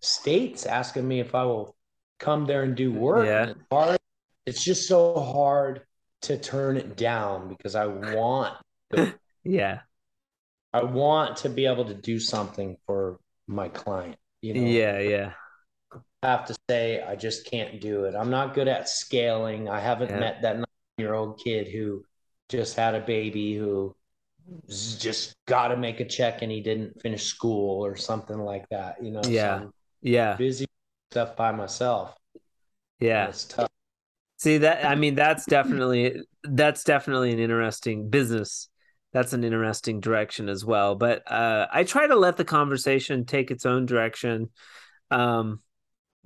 states 0.00 0.66
asking 0.66 1.06
me 1.06 1.20
if 1.20 1.34
I 1.34 1.44
will 1.44 1.76
come 2.18 2.46
there 2.46 2.62
and 2.62 2.74
do 2.74 2.92
work. 2.92 3.26
Yeah. 3.26 3.50
It's, 3.50 3.60
hard. 3.70 3.98
it's 4.46 4.64
just 4.64 4.88
so 4.88 5.18
hard 5.20 5.82
to 6.22 6.36
turn 6.36 6.76
it 6.76 6.96
down 6.96 7.48
because 7.48 7.74
I 7.76 7.86
want 7.86 8.54
to, 8.92 9.14
yeah. 9.44 9.80
I 10.72 10.82
want 10.82 11.36
to 11.38 11.48
be 11.48 11.66
able 11.66 11.84
to 11.84 11.94
do 11.94 12.18
something 12.18 12.76
for 12.86 13.18
my 13.46 13.68
client. 13.68 14.16
You 14.42 14.54
know? 14.54 14.68
Yeah, 14.68 14.98
yeah. 14.98 15.32
I 16.22 16.30
have 16.30 16.46
to 16.46 16.56
say 16.68 17.02
I 17.02 17.14
just 17.14 17.46
can't 17.46 17.80
do 17.80 18.04
it. 18.04 18.14
I'm 18.14 18.30
not 18.30 18.54
good 18.54 18.68
at 18.68 18.88
scaling. 18.88 19.68
I 19.68 19.80
haven't 19.80 20.10
yeah. 20.10 20.18
met 20.18 20.42
that 20.42 20.56
nine 20.56 20.66
year 20.98 21.14
old 21.14 21.40
kid 21.42 21.68
who 21.68 22.04
just 22.48 22.76
had 22.76 22.94
a 22.94 23.00
baby 23.00 23.54
who 23.54 23.94
just 24.68 25.34
got 25.46 25.68
to 25.68 25.76
make 25.76 26.00
a 26.00 26.04
check 26.04 26.42
and 26.42 26.50
he 26.50 26.60
didn't 26.60 27.00
finish 27.00 27.24
school 27.24 27.84
or 27.84 27.96
something 27.96 28.38
like 28.38 28.68
that. 28.70 29.02
You 29.02 29.12
know, 29.12 29.22
yeah, 29.22 29.60
so 29.60 29.72
yeah, 30.02 30.36
busy 30.36 30.66
stuff 31.10 31.36
by 31.36 31.52
myself. 31.52 32.14
Yeah, 33.00 33.28
it's 33.28 33.44
tough. 33.44 33.68
See 34.38 34.58
that? 34.58 34.84
I 34.84 34.94
mean, 34.94 35.14
that's 35.14 35.46
definitely 35.46 36.20
that's 36.42 36.84
definitely 36.84 37.32
an 37.32 37.38
interesting 37.38 38.10
business. 38.10 38.68
That's 39.12 39.32
an 39.32 39.44
interesting 39.44 40.00
direction 40.00 40.48
as 40.48 40.64
well. 40.64 40.94
But 40.94 41.30
uh, 41.30 41.66
I 41.72 41.84
try 41.84 42.06
to 42.06 42.16
let 42.16 42.36
the 42.36 42.44
conversation 42.44 43.24
take 43.24 43.50
its 43.50 43.64
own 43.64 43.86
direction. 43.86 44.50
Um, 45.10 45.60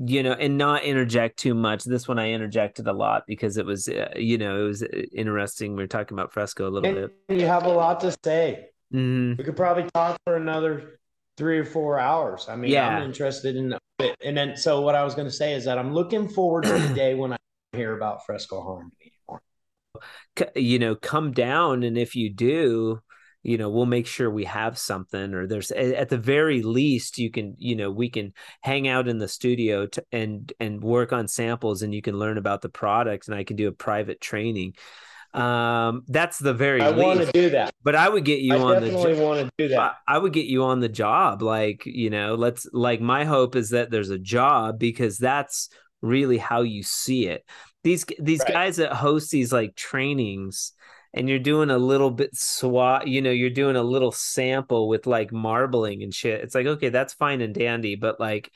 you 0.03 0.23
know, 0.23 0.33
and 0.33 0.57
not 0.57 0.83
interject 0.83 1.39
too 1.39 1.55
much. 1.55 1.85
This 1.85 2.09
one 2.09 2.19
I 2.19 2.31
interjected 2.31 2.87
a 2.87 2.93
lot 2.93 3.25
because 3.27 3.59
it 3.59 3.67
was, 3.67 3.87
uh, 3.87 4.09
you 4.17 4.39
know, 4.39 4.65
it 4.65 4.67
was 4.67 4.83
uh, 4.83 4.87
interesting. 5.13 5.77
We 5.77 5.83
are 5.83 5.89
talking 5.89 6.19
about 6.19 6.33
fresco 6.33 6.69
a 6.69 6.71
little 6.71 6.89
and 6.89 7.11
bit. 7.29 7.39
You 7.41 7.47
have 7.47 7.65
a 7.65 7.69
lot 7.71 8.01
to 8.01 8.17
say. 8.25 8.71
Mm-hmm. 8.95 9.35
We 9.37 9.45
could 9.45 9.57
probably 9.57 9.85
talk 9.93 10.19
for 10.25 10.37
another 10.37 11.01
three 11.37 11.59
or 11.59 11.67
four 11.67 11.99
hours. 11.99 12.47
I 12.49 12.57
mean, 12.57 12.71
yeah. 12.71 12.89
I'm 12.89 13.03
interested 13.03 13.57
in 13.57 13.75
it. 13.99 14.17
And 14.25 14.35
then, 14.35 14.57
so 14.57 14.81
what 14.81 14.95
I 14.95 15.05
was 15.05 15.15
going 15.15 15.29
to 15.29 15.35
say 15.35 15.53
is 15.53 15.65
that 15.67 15.79
I'm 15.79 15.93
looking 15.93 16.29
forward 16.29 16.65
to 16.65 16.73
the 16.73 16.89
day 16.95 17.15
when 17.15 17.35
I 17.35 17.37
hear 17.73 17.95
about 17.95 18.25
fresco 18.25 18.63
harmony. 18.63 19.13
Anymore. 19.29 19.43
You 20.57 20.79
know, 20.79 20.95
come 20.95 21.33
down, 21.33 21.83
and 21.83 21.99
if 21.99 22.17
you 22.17 22.33
do, 22.33 23.01
you 23.43 23.57
know 23.59 23.71
we'll 23.71 23.87
make 23.87 24.07
sure 24.07 24.31
we 24.31 24.45
have 24.45 24.79
something 24.79 25.33
or 25.35 25.47
there's 25.47 25.71
at 25.71 26.09
the 26.09 26.19
very 26.19 26.63
least 26.63 27.19
you 27.19 27.31
can 27.31 27.55
you 27.59 27.75
know 27.75 27.91
we 27.91 28.09
can 28.09 28.33
hang 28.63 28.87
out 28.89 29.09
in 29.09 29.19
the 29.19 29.29
studio 29.29 29.87
to, 29.87 30.05
and 30.13 30.53
and 30.61 30.83
work 30.83 31.13
on 31.13 31.27
samples 31.29 31.83
and 31.83 31.95
you 31.95 32.03
can 32.03 32.19
learn 32.19 32.39
about 32.39 32.61
the 32.63 32.69
product 32.69 33.29
and 33.29 33.35
i 33.37 33.45
can 33.45 33.57
do 33.57 33.69
a 33.69 33.73
private 33.73 34.21
training 34.21 34.75
Um, 35.33 36.03
that's 36.09 36.39
the 36.39 36.53
very 36.53 36.81
I 36.83 36.89
least. 36.91 37.07
want 37.07 37.21
to 37.21 37.31
do 37.33 37.51
that. 37.51 37.71
But 37.83 37.95
I 37.95 38.09
would 38.09 38.25
get 38.25 38.41
you 38.41 38.55
I 38.55 38.63
on 38.63 38.81
the 38.81 38.89
definitely 38.89 39.15
job. 39.15 39.25
want 39.25 39.41
to 39.41 39.51
do 39.59 39.69
that. 39.69 39.93
I 40.09 40.19
would 40.19 40.33
get 40.33 40.47
you 40.47 40.65
on 40.65 40.81
the 40.81 40.89
job. 40.89 41.41
Like, 41.43 41.87
you 41.87 42.11
know, 42.11 42.35
let's 42.35 42.67
like 42.73 43.01
my 43.01 43.25
hope 43.25 43.55
is 43.57 43.71
that 43.71 43.91
there's 43.91 44.11
a 44.11 44.19
job 44.19 44.79
because 44.79 45.19
that's 45.19 45.69
really 46.03 46.39
how 46.39 46.63
you 46.63 46.83
see 46.83 47.29
it. 47.29 47.45
These 47.85 48.05
these 48.19 48.41
Right. 48.41 48.53
guys 48.53 48.77
that 48.77 48.93
host 48.93 49.31
these 49.31 49.53
like 49.53 49.77
trainings 49.77 50.73
and 51.15 51.29
you're 51.29 51.39
doing 51.39 51.71
a 51.71 51.79
little 51.79 52.11
bit 52.11 52.37
swat, 52.37 53.09
you 53.09 53.21
know, 53.23 53.31
you're 53.31 53.51
doing 53.51 53.77
a 53.77 53.83
little 53.83 54.13
sample 54.13 54.89
with 54.89 55.07
like 55.07 55.33
marbling 55.33 56.03
and 56.03 56.15
shit. 56.15 56.41
It's 56.43 56.55
like, 56.55 56.67
okay, 56.67 56.89
that's 56.89 57.15
fine 57.15 57.41
and 57.41 57.55
dandy, 57.55 57.97
but 57.97 58.21
like 58.21 58.51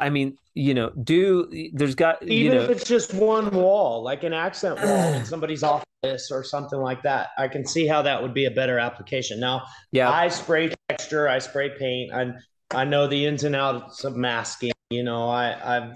I 0.00 0.10
mean, 0.10 0.36
you 0.54 0.74
know, 0.74 0.90
do 0.90 1.70
there's 1.72 1.94
got 1.94 2.22
you 2.22 2.46
Even 2.46 2.58
know 2.58 2.64
if 2.64 2.70
it's 2.70 2.84
just 2.84 3.14
one 3.14 3.50
wall, 3.50 4.02
like 4.02 4.24
an 4.24 4.32
accent 4.32 4.80
wall 4.84 5.14
in 5.14 5.24
somebody's 5.24 5.62
office 5.62 6.30
or 6.30 6.42
something 6.42 6.80
like 6.80 7.02
that, 7.02 7.28
I 7.38 7.46
can 7.48 7.64
see 7.64 7.86
how 7.86 8.02
that 8.02 8.20
would 8.20 8.34
be 8.34 8.46
a 8.46 8.50
better 8.50 8.78
application. 8.78 9.38
Now, 9.38 9.62
yeah, 9.92 10.10
I 10.10 10.28
spray 10.28 10.72
texture, 10.88 11.28
I 11.28 11.38
spray 11.38 11.70
paint, 11.78 12.12
and 12.12 12.34
I 12.72 12.84
know 12.84 13.06
the 13.06 13.24
ins 13.24 13.44
and 13.44 13.54
outs 13.54 14.02
of 14.04 14.16
masking. 14.16 14.72
You 14.90 15.04
know, 15.04 15.28
I 15.28 15.78
I 15.78 15.92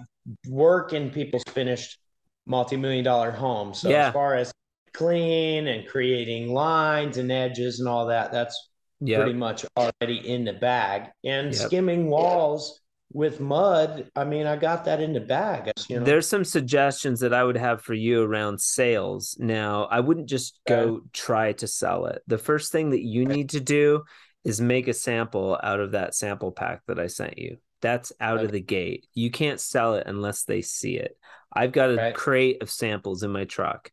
work 0.48 0.92
in 0.92 1.10
people's 1.10 1.44
finished 1.48 1.98
multi-million 2.46 3.04
dollar 3.04 3.32
homes. 3.32 3.80
So 3.80 3.90
Yeah. 3.90 4.08
as 4.08 4.12
far 4.12 4.34
as 4.36 4.52
clean 4.92 5.66
and 5.68 5.88
creating 5.88 6.52
lines 6.52 7.16
and 7.16 7.30
edges 7.32 7.80
and 7.80 7.88
all 7.88 8.06
that, 8.06 8.32
that's 8.32 8.70
yeah. 9.00 9.18
pretty 9.18 9.32
much 9.32 9.64
already 9.76 10.28
in 10.28 10.44
the 10.44 10.52
bag. 10.52 11.10
And 11.24 11.52
Yep. 11.52 11.66
skimming 11.68 12.08
walls 12.08 12.80
with 13.12 13.40
mud, 13.40 14.10
I 14.16 14.24
mean, 14.24 14.46
I 14.46 14.56
got 14.56 14.84
that 14.86 15.00
in 15.00 15.12
the 15.12 15.20
bag. 15.20 15.70
You 15.88 16.00
know, 16.00 16.04
There's 16.04 16.28
some 16.28 16.44
suggestions 16.44 17.20
that 17.20 17.34
I 17.34 17.44
would 17.44 17.56
have 17.56 17.82
for 17.82 17.94
you 17.94 18.22
around 18.22 18.60
sales. 18.60 19.36
Now, 19.38 19.84
I 19.84 20.00
wouldn't 20.00 20.28
just 20.28 20.60
go 20.66 21.02
try 21.12 21.52
to 21.52 21.66
sell 21.66 22.06
it. 22.06 22.22
The 22.26 22.38
first 22.38 22.72
thing 22.72 22.90
that 22.90 23.02
you 23.02 23.26
need 23.26 23.50
to 23.50 23.60
do 23.60 24.04
is 24.44 24.60
make 24.60 24.88
a 24.88 24.94
sample 24.94 25.58
out 25.62 25.80
of 25.80 25.92
that 25.92 26.14
sample 26.14 26.52
pack 26.52 26.82
that 26.86 26.98
I 26.98 27.06
sent 27.06 27.38
you. 27.38 27.58
That's 27.80 28.12
out 28.20 28.44
of 28.44 28.52
the 28.52 28.60
gate. 28.60 29.06
You 29.14 29.30
can't 29.30 29.60
sell 29.60 29.94
it 29.94 30.06
unless 30.06 30.44
they 30.44 30.62
see 30.62 30.96
it. 30.96 31.16
I've 31.52 31.72
got 31.72 31.90
a 31.90 31.96
Right. 31.96 32.14
crate 32.14 32.62
of 32.62 32.70
samples 32.70 33.22
in 33.22 33.30
my 33.30 33.44
truck 33.44 33.90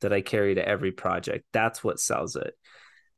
that 0.00 0.12
I 0.12 0.20
carry 0.20 0.54
to 0.54 0.66
every 0.66 0.92
project. 0.92 1.44
That's 1.52 1.82
what 1.84 2.00
sells 2.00 2.36
it. 2.36 2.54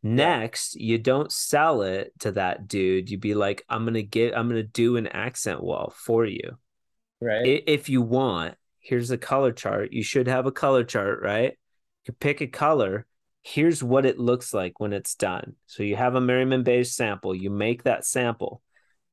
Next, 0.02 0.74
you 0.74 0.98
don't 0.98 1.30
sell 1.30 1.82
it 1.82 2.12
to 2.20 2.32
that 2.32 2.66
dude. 2.66 3.08
You'd 3.08 3.20
be 3.20 3.34
like, 3.34 3.64
I'm 3.68 3.84
gonna 3.84 4.02
get, 4.02 4.36
I'm 4.36 4.48
gonna 4.48 4.62
do 4.62 4.96
an 4.96 5.06
accent 5.06 5.62
wall 5.62 5.94
for 5.96 6.24
you 6.24 6.58
right? 7.22 7.62
if 7.66 7.88
you 7.88 8.02
want, 8.02 8.56
here's 8.80 9.10
a 9.10 9.18
color 9.18 9.52
chart. 9.52 9.92
You 9.92 10.02
should 10.02 10.26
have 10.26 10.46
a 10.46 10.52
color 10.52 10.84
chart, 10.84 11.20
right? 11.22 11.56
You 12.06 12.14
pick 12.14 12.40
a 12.40 12.46
color. 12.46 13.06
Here's 13.42 13.82
what 13.82 14.04
it 14.04 14.18
looks 14.18 14.52
like 14.52 14.78
when 14.78 14.92
it's 14.92 15.14
done. 15.14 15.54
So 15.66 15.82
you 15.82 15.96
have 15.96 16.14
a 16.14 16.20
Merriman 16.20 16.64
beige 16.64 16.90
sample. 16.90 17.34
You 17.34 17.50
make 17.50 17.84
that 17.84 18.04
sample 18.04 18.60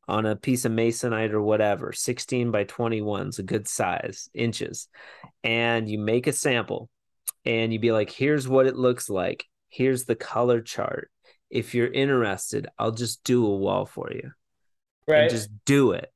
on 0.08 0.26
a 0.26 0.36
piece 0.36 0.66
of 0.66 0.72
masonite 0.72 1.32
or 1.32 1.42
whatever. 1.42 1.94
16 1.94 2.52
by 2.52 2.64
21 2.64 3.30
is 3.30 3.40
a 3.40 3.44
good 3.44 3.68
size, 3.68 4.30
inches. 4.34 4.88
And 5.44 5.88
you 5.88 6.00
make 6.00 6.28
a 6.28 6.34
sample 6.34 6.90
and 7.46 7.72
you'd 7.72 7.82
be 7.82 7.92
like, 7.92 8.10
here's 8.10 8.48
what 8.48 8.68
it 8.68 8.76
looks 8.76 9.10
like. 9.10 9.46
Here's 9.70 10.06
the 10.06 10.16
color 10.16 10.62
chart. 10.62 11.10
If 11.50 11.74
you're 11.74 11.92
interested, 11.92 12.68
I'll 12.78 12.92
just 12.92 13.24
do 13.24 13.46
a 13.46 13.56
wall 13.56 13.86
for 13.86 14.12
you 14.12 14.32
right. 15.08 15.22
and 15.22 15.30
just 15.30 15.50
do 15.66 15.92
it. 15.92 16.12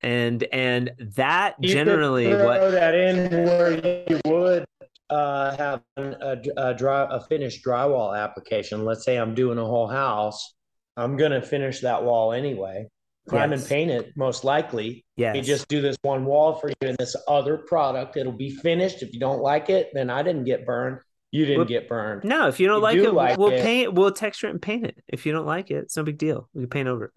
And 0.00 0.44
and 0.52 0.92
that 1.16 1.56
You 1.58 1.68
could 1.68 1.74
generally 1.74 2.30
throw 2.30 2.44
what 2.46 2.70
that 2.70 2.94
in 2.94 3.44
where 3.44 4.04
you 4.08 4.20
would 4.24 4.64
uh, 5.10 5.56
have 5.56 5.82
a, 5.96 6.38
a 6.56 6.74
dry 6.74 7.06
a 7.10 7.20
finished 7.20 7.64
drywall 7.64 8.16
application. 8.16 8.84
Let's 8.84 9.04
say 9.04 9.16
I'm 9.16 9.34
doing 9.34 9.58
a 9.58 9.64
whole 9.64 9.88
house, 9.88 10.54
I'm 10.96 11.16
gonna 11.16 11.42
finish 11.42 11.80
that 11.80 12.04
wall 12.04 12.32
anyway. 12.32 12.88
Prime 13.28 13.50
Yes. 13.52 13.60
and 13.60 13.68
paint 13.68 13.90
it 13.90 14.12
most 14.16 14.42
likely. 14.44 15.04
Yeah. 15.16 15.34
You 15.34 15.42
just 15.42 15.68
do 15.68 15.80
this 15.80 15.96
one 16.02 16.24
wall 16.24 16.54
for 16.54 16.68
you 16.68 16.74
and 16.88 16.96
this 16.98 17.14
other 17.28 17.58
product. 17.58 18.16
It'll 18.16 18.32
be 18.32 18.50
finished. 18.50 19.02
If 19.02 19.12
you 19.12 19.20
don't 19.20 19.40
like 19.42 19.70
it, 19.70 19.90
then 19.92 20.10
I 20.10 20.22
didn't 20.22 20.44
get 20.44 20.64
burned. 20.66 20.98
You 21.30 21.44
didn't 21.44 21.58
Well, 21.58 21.66
get 21.68 21.88
burned. 21.88 22.24
no, 22.24 22.48
if 22.48 22.58
you 22.58 22.66
don't 22.66 22.76
you 22.78 22.82
like 22.82 22.96
do 22.96 23.08
it, 23.08 23.12
like 23.14 23.38
we'll 23.38 23.52
it. 23.52 23.62
paint 23.62 23.92
we'll 23.92 24.12
texture 24.12 24.46
it 24.46 24.50
and 24.50 24.62
paint 24.62 24.86
it. 24.86 24.96
If 25.08 25.26
you 25.26 25.32
don't 25.32 25.44
like 25.46 25.70
it, 25.70 25.76
it's 25.84 25.96
no 25.96 26.02
big 26.02 26.16
deal. 26.18 26.48
We 26.54 26.62
can 26.62 26.70
paint 26.70 26.88
over 26.88 27.04
it. 27.06 27.12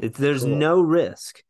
It's, 0.00 0.18
there's 0.18 0.42
Cool. 0.44 0.56
no 0.56 0.80
risk. 0.82 1.42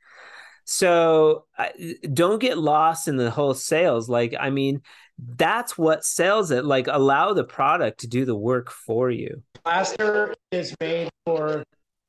So 0.65 1.45
I, 1.59 1.73
don't 2.13 2.39
get 2.41 2.57
lost 2.57 3.09
in 3.09 3.17
the 3.17 3.31
whole 3.31 3.55
sales. 3.55 4.09
Like, 4.09 4.35
I 4.39 4.51
mean, 4.51 4.81
that's 5.19 5.77
what 5.77 6.05
sells 6.05 6.51
it. 6.51 6.65
Like, 6.65 6.87
allow 6.87 7.33
the 7.35 7.45
product 7.45 8.01
to 8.01 8.07
do 8.07 8.25
the 8.25 8.37
work 8.37 8.71
for 8.71 9.11
you. 9.11 9.43
plaster 9.65 10.35
is 10.53 10.75
made 10.81 11.11
for 11.27 11.65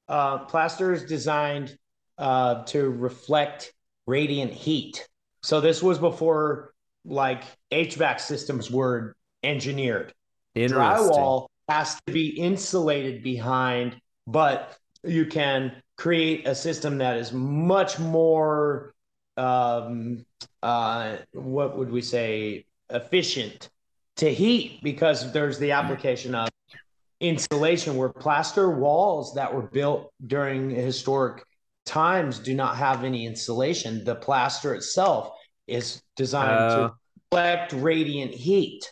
uh, 0.08 0.40
plaster 0.40 0.94
is 0.94 1.04
designed 1.04 1.78
uh, 2.18 2.64
to 2.64 2.90
reflect 2.90 3.74
radiant 4.08 4.54
heat. 4.54 5.08
So 5.44 5.62
this 5.62 5.82
was 5.82 6.00
before 6.00 6.74
like 7.04 7.44
HVAC 7.72 8.20
systems 8.20 8.72
were 8.72 9.16
engineered. 9.44 10.14
Drywall 10.56 11.48
has 11.70 12.00
to 12.08 12.14
be 12.14 12.30
insulated 12.30 13.24
behind, 13.24 14.00
but 14.26 14.78
you 15.04 15.26
can 15.26 15.82
create 15.98 16.48
a 16.48 16.56
system 16.56 16.98
that 17.00 17.18
is 17.18 17.32
much 17.32 18.00
more 18.00 18.94
um, 19.38 20.26
uh, 20.64 21.18
what 21.34 21.78
would 21.78 21.92
we 21.92 22.02
say 22.02 22.66
efficient 22.90 23.70
to 24.18 24.34
heat 24.34 24.80
because 24.82 25.32
there's 25.34 25.60
the 25.60 25.72
application 25.72 26.34
of 26.36 26.50
insulation 27.20 27.96
where 27.96 28.10
plaster 28.10 28.70
walls 28.70 29.34
that 29.36 29.54
were 29.54 29.64
built 29.68 30.12
during 30.26 30.70
historic 30.70 31.44
times 31.86 32.40
do 32.40 32.54
not 32.54 32.78
have 32.78 33.04
any 33.04 33.26
insulation. 33.26 34.04
The 34.04 34.16
plaster 34.16 34.74
itself 34.74 35.32
is 35.68 36.02
designed 36.16 36.72
Oh. 36.72 36.76
to 36.78 36.84
uh. 36.84 36.90
reflect 37.32 37.74
radiant 37.74 38.34
heat. 38.34 38.92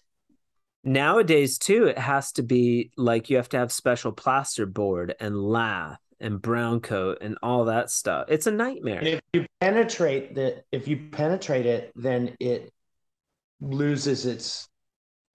Nowadays, 0.84 1.58
too, 1.58 1.86
it 1.86 1.98
has 1.98 2.34
to 2.34 2.44
be 2.44 2.92
like 2.98 3.30
you 3.30 3.38
have 3.38 3.50
to 3.50 3.58
have 3.58 3.72
special 3.72 4.12
plaster 4.12 4.66
board 4.66 5.16
and 5.20 5.38
lath 5.42 5.98
and 6.20 6.42
brown 6.42 6.82
coat 6.82 7.20
and 7.22 7.38
all 7.42 7.66
that 7.66 7.90
stuff. 7.90 8.26
It's 8.30 8.48
a 8.48 8.52
nightmare. 8.52 9.00
And 9.00 9.08
if 9.08 9.22
you 9.34 9.46
penetrate 9.62 10.36
the 10.36 10.64
if 10.72 10.88
you 10.88 11.10
penetrate 11.12 11.66
it, 11.66 11.92
then 11.96 12.36
it 12.40 12.72
loses 13.62 14.26
its 14.26 14.68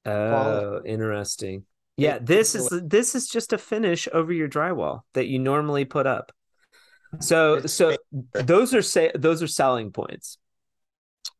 Oh, 0.04 0.80
interesting. 0.84 1.64
Yeah, 1.98 2.18
this 2.20 2.54
is 2.54 2.68
this 2.84 3.14
is 3.14 3.28
just 3.28 3.52
a 3.52 3.58
finish 3.58 4.08
over 4.12 4.32
your 4.32 4.48
drywall 4.48 5.00
that 5.14 5.26
you 5.26 5.38
normally 5.38 5.84
put 5.84 6.06
up. 6.06 6.32
So 7.20 7.62
so 7.62 7.96
those 8.32 8.72
are 8.72 8.82
say 8.82 9.10
those 9.14 9.42
are 9.42 9.48
selling 9.48 9.90
points. 9.90 10.38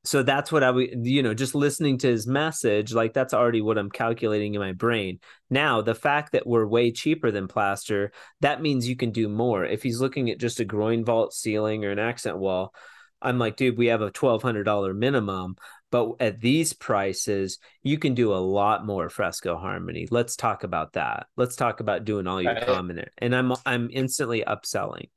So 0.04 0.22
that's 0.22 0.50
what 0.50 0.64
I 0.64 0.70
would 0.70 1.06
you 1.06 1.22
know 1.22 1.32
just 1.32 1.54
listening 1.54 1.98
to 1.98 2.09
his 2.09 2.26
message 2.26 2.92
like 2.92 3.12
that's 3.12 3.34
already 3.34 3.61
what 3.61 3.78
I'm 3.78 3.90
calculating 3.90 4.54
in 4.54 4.61
my 4.61 4.72
brain. 4.72 5.20
Now, 5.48 5.80
the 5.80 5.94
fact 5.94 6.32
that 6.32 6.46
we're 6.46 6.66
way 6.66 6.90
cheaper 6.90 7.30
than 7.30 7.46
plaster, 7.46 8.11
that 8.40 8.61
means 8.61 8.88
you 8.88 8.96
can 8.96 9.12
do 9.12 9.28
more. 9.28 9.64
If 9.64 9.84
he's 9.84 10.00
looking 10.00 10.28
at 10.28 10.40
just 10.40 10.61
a 10.61 10.64
groin 10.64 11.04
vault 11.04 11.34
ceiling 11.34 11.84
or 11.84 11.90
an 11.90 12.00
accent 12.00 12.38
wall, 12.38 12.74
I'm 13.20 13.38
like, 13.38 13.56
dude, 13.56 13.78
we 13.78 13.86
have 13.86 14.02
a 14.02 14.11
$1200 14.11 14.96
minimum, 14.96 15.56
but 15.91 16.12
at 16.20 16.41
these 16.41 16.72
prices, 16.72 17.59
you 17.82 17.99
can 17.99 18.14
do 18.14 18.32
a 18.32 18.36
lot 18.36 18.84
more 18.84 19.09
fresco 19.09 19.57
harmony. 19.57 20.07
Let's 20.11 20.36
talk 20.36 20.64
about 20.64 20.93
that. 20.95 21.26
Let's 21.36 21.57
talk 21.57 21.80
about 21.80 22.05
doing 22.05 22.26
all 22.26 22.43
your 22.43 22.55
Right. 22.55 22.66
common. 22.66 23.05
And 23.18 23.34
I'm 23.34 23.53
I'm 23.64 23.89
instantly 23.93 24.45
upselling. 24.47 25.09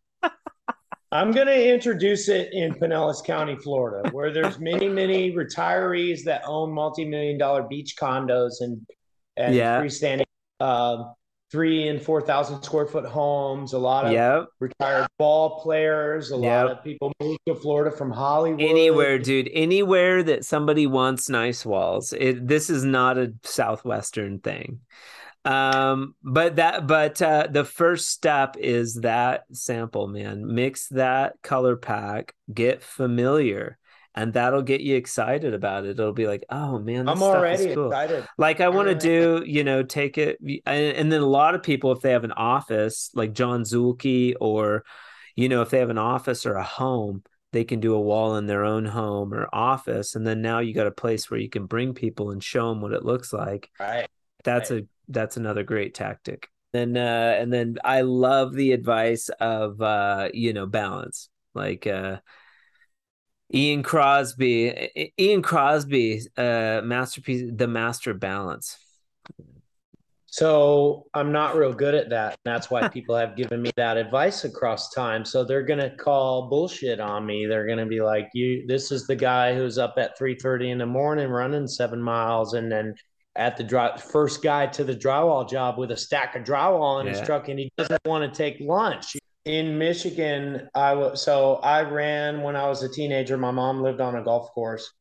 I'm 1.14 1.32
going 1.34 1.48
to 1.48 1.74
introduce 1.74 2.30
it 2.30 2.54
in 2.54 2.74
Pinellas 2.76 3.22
County, 3.26 3.58
Florida, 3.58 4.10
where 4.14 4.32
there's 4.32 4.60
many, 4.60 4.88
many 4.88 5.34
retirees 5.34 6.24
that 6.24 6.42
own 6.46 6.72
multi-million 6.72 7.38
dollar 7.38 7.64
beach 7.64 7.96
condos 8.00 8.62
and 8.62 8.80
and 9.36 9.56
Yeah. 9.56 9.82
freestanding 9.82 10.24
um, 10.62 11.14
three 11.52 11.90
and 11.90 12.02
four 12.02 12.22
thousand 12.22 12.64
square 12.64 12.88
foot 12.88 13.06
homes. 13.06 13.74
A 13.74 13.78
lot 13.78 14.06
of 14.06 14.14
Yep. 14.14 14.46
retired 14.60 15.08
ball 15.20 15.60
players. 15.62 16.32
A 16.32 16.38
lot 16.38 16.72
of 16.72 16.84
people 16.84 17.12
move 17.22 17.38
to 17.48 17.56
Florida 17.56 17.96
from 17.96 18.12
Hollywood. 18.12 18.62
Anywhere, 18.62 19.20
dude. 19.20 19.50
Anywhere 19.54 20.24
that 20.24 20.46
somebody 20.46 20.88
wants 20.88 21.30
nice 21.30 21.66
walls. 21.66 22.14
It 22.14 22.48
this 22.48 22.70
is 22.70 22.84
not 22.84 23.18
a 23.18 23.34
southwestern 23.44 24.40
thing. 24.40 24.80
Um, 25.44 26.14
but 26.24 26.58
that 26.58 26.86
but 26.86 27.22
uh 27.22 27.48
the 27.52 27.66
first 27.66 28.10
step 28.10 28.58
is 28.58 28.96
that 29.02 29.46
sample, 29.52 30.08
man. 30.08 30.54
Mix 30.54 30.88
that 30.90 31.34
color 31.42 31.76
pack, 31.76 32.36
get 32.54 32.84
familiar, 32.84 33.78
and 34.16 34.34
that'll 34.34 34.62
get 34.62 34.82
you 34.82 34.96
excited 34.96 35.54
about 35.54 35.86
it. 35.86 35.92
It'll 35.92 36.14
be 36.14 36.28
like, 36.28 36.44
oh 36.50 36.80
man, 36.80 37.06
this 37.06 37.12
I'm 37.12 37.18
stuff 37.18 37.36
already 37.36 37.66
is 37.66 37.76
cool. 37.76 37.88
excited. 37.88 38.28
Like 38.38 38.60
I 38.62 38.70
want 38.70 38.90
to 38.90 38.96
do, 38.96 39.44
you 39.46 39.64
know, 39.64 39.84
take 39.84 40.18
it, 40.18 40.40
and, 40.40 40.98
and 40.98 41.12
then 41.12 41.22
a 41.22 41.26
lot 41.26 41.56
of 41.56 41.64
people, 41.64 41.92
if 41.92 42.02
they 42.02 42.12
have 42.12 42.24
an 42.24 42.34
office, 42.34 43.10
like 43.14 43.34
John 43.34 43.64
Zulke, 43.64 44.34
or 44.42 44.84
you 45.36 45.50
know, 45.50 45.62
if 45.62 45.70
they 45.70 45.80
have 45.80 45.90
an 45.90 45.98
office 45.98 46.46
or 46.46 46.56
a 46.56 46.64
home, 46.64 47.24
they 47.52 47.64
can 47.64 47.80
do 47.80 47.94
a 47.94 48.02
wall 48.02 48.36
in 48.38 48.46
their 48.48 48.64
own 48.64 48.86
home 48.86 49.34
or 49.34 49.48
office 49.54 50.16
and 50.16 50.26
then 50.26 50.42
now 50.42 50.60
you 50.60 50.74
got 50.74 50.88
a 50.88 50.92
place 50.92 51.30
where 51.30 51.40
you 51.40 51.50
can 51.50 51.66
bring 51.66 51.94
people 51.94 52.32
and 52.32 52.44
show 52.44 52.70
them 52.70 52.82
what 52.82 52.94
it 52.94 53.04
looks 53.04 53.34
like 53.34 53.70
right 53.80 54.08
that's 54.44 54.72
right. 54.72 54.84
a 54.84 54.88
that's 55.10 55.38
another 55.38 55.64
great 55.64 55.94
tactic 55.94 56.48
and 56.74 56.98
uh 56.98 57.36
and 57.38 57.52
then 57.52 57.76
i 57.84 58.02
love 58.02 58.54
the 58.54 58.72
advice 58.72 59.30
of 59.40 59.82
uh 59.82 60.30
you 60.34 60.54
know 60.54 60.66
balance 60.66 61.30
like 61.54 61.86
uh 61.88 62.18
ian 63.54 63.84
crosby 63.84 65.12
ian 65.20 65.42
crosby 65.42 66.22
uh 66.38 66.82
masterpiece 66.84 67.52
the 67.54 67.68
master 67.68 68.14
balance 68.14 68.78
so 70.32 71.08
I'm 71.14 71.34
not 71.34 71.58
real 71.58 71.74
good 71.74 71.94
at 71.94 72.10
that. 72.12 72.40
That's 72.46 72.72
why 72.72 72.88
people 72.88 73.18
have 73.18 73.36
given 73.36 73.62
me 73.62 73.72
that 73.76 73.98
advice 73.98 74.46
across 74.46 74.90
time. 74.94 75.26
So 75.26 75.44
they're 75.44 75.62
gonna 75.62 75.94
call 75.98 76.48
bullshit 76.48 77.02
on 77.02 77.26
me. 77.26 77.46
They're 77.46 77.68
gonna 77.68 77.86
be 77.86 78.02
like, 78.02 78.30
"You, 78.34 78.66
this 78.66 78.94
is 78.94 79.06
the 79.06 79.16
guy 79.16 79.54
who's 79.54 79.78
up 79.78 79.96
at 79.98 80.18
3:30 80.18 80.72
in 80.72 80.78
the 80.78 80.86
morning 80.86 81.28
running 81.30 81.68
seven 81.68 82.02
miles, 82.02 82.54
and 82.54 82.72
then 82.72 82.96
at 83.36 83.58
the 83.58 83.64
dry, 83.66 83.98
first 83.98 84.42
guy 84.42 84.68
to 84.68 84.86
the 84.86 84.96
drywall 84.96 85.48
job 85.50 85.78
with 85.78 85.92
a 85.92 85.98
stack 85.98 86.38
of 86.38 86.46
drywall 86.46 87.02
in 87.02 87.08
yeah. 87.08 87.18
his 87.18 87.22
truck, 87.24 87.50
and 87.50 87.60
he 87.60 87.70
doesn't 87.78 88.02
want 88.06 88.24
to 88.24 88.36
take 88.36 88.58
lunch." 88.62 89.18
In 89.46 89.78
Michigan, 89.78 90.70
I 90.76 90.94
was 90.94 91.24
so 91.24 91.56
I 91.56 91.82
ran 91.82 92.42
when 92.42 92.56
I 92.56 92.68
was 92.68 92.84
a 92.84 92.90
teenager. 92.90 93.38
My 93.38 93.52
mom 93.52 93.82
lived 93.82 94.00
on 94.00 94.16
a 94.16 94.24
golf 94.24 94.52
course, 94.52 94.94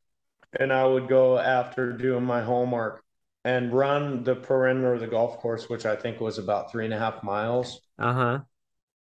and 0.59 0.73
I 0.73 0.87
would 0.87 1.09
go 1.09 1.39
after 1.39 1.93
doing 1.93 2.25
my 2.25 2.43
homework 2.43 3.03
and 3.45 3.73
run 3.73 4.25
the 4.25 4.35
perimeter 4.35 4.95
of 4.95 5.01
the 5.01 5.07
golf 5.07 5.39
course, 5.39 5.69
which 5.69 5.87
I 5.87 5.97
think 5.97 6.21
was 6.21 6.39
about 6.39 6.71
three 6.73 6.85
and 6.85 6.95
a 6.95 6.99
half 6.99 7.23
miles. 7.23 7.81
Uh 7.99 8.13
huh. 8.13 8.39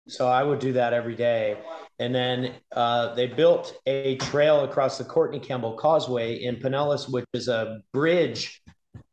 So 0.08 0.28
I 0.28 0.44
would 0.44 0.60
do 0.60 0.74
that 0.74 0.94
every 0.94 1.16
day. 1.16 1.58
And 2.00 2.14
then 2.14 2.54
uh, 2.72 3.16
they 3.16 3.28
built 3.28 3.74
a 3.88 4.18
trail 4.18 4.64
across 4.64 4.98
the 4.98 5.04
Courtney 5.04 5.40
Campbell 5.40 5.74
Causeway 5.74 6.44
in 6.44 6.58
Pinellas, 6.58 7.12
which 7.12 7.26
is 7.34 7.48
a 7.48 7.82
bridge 7.92 8.62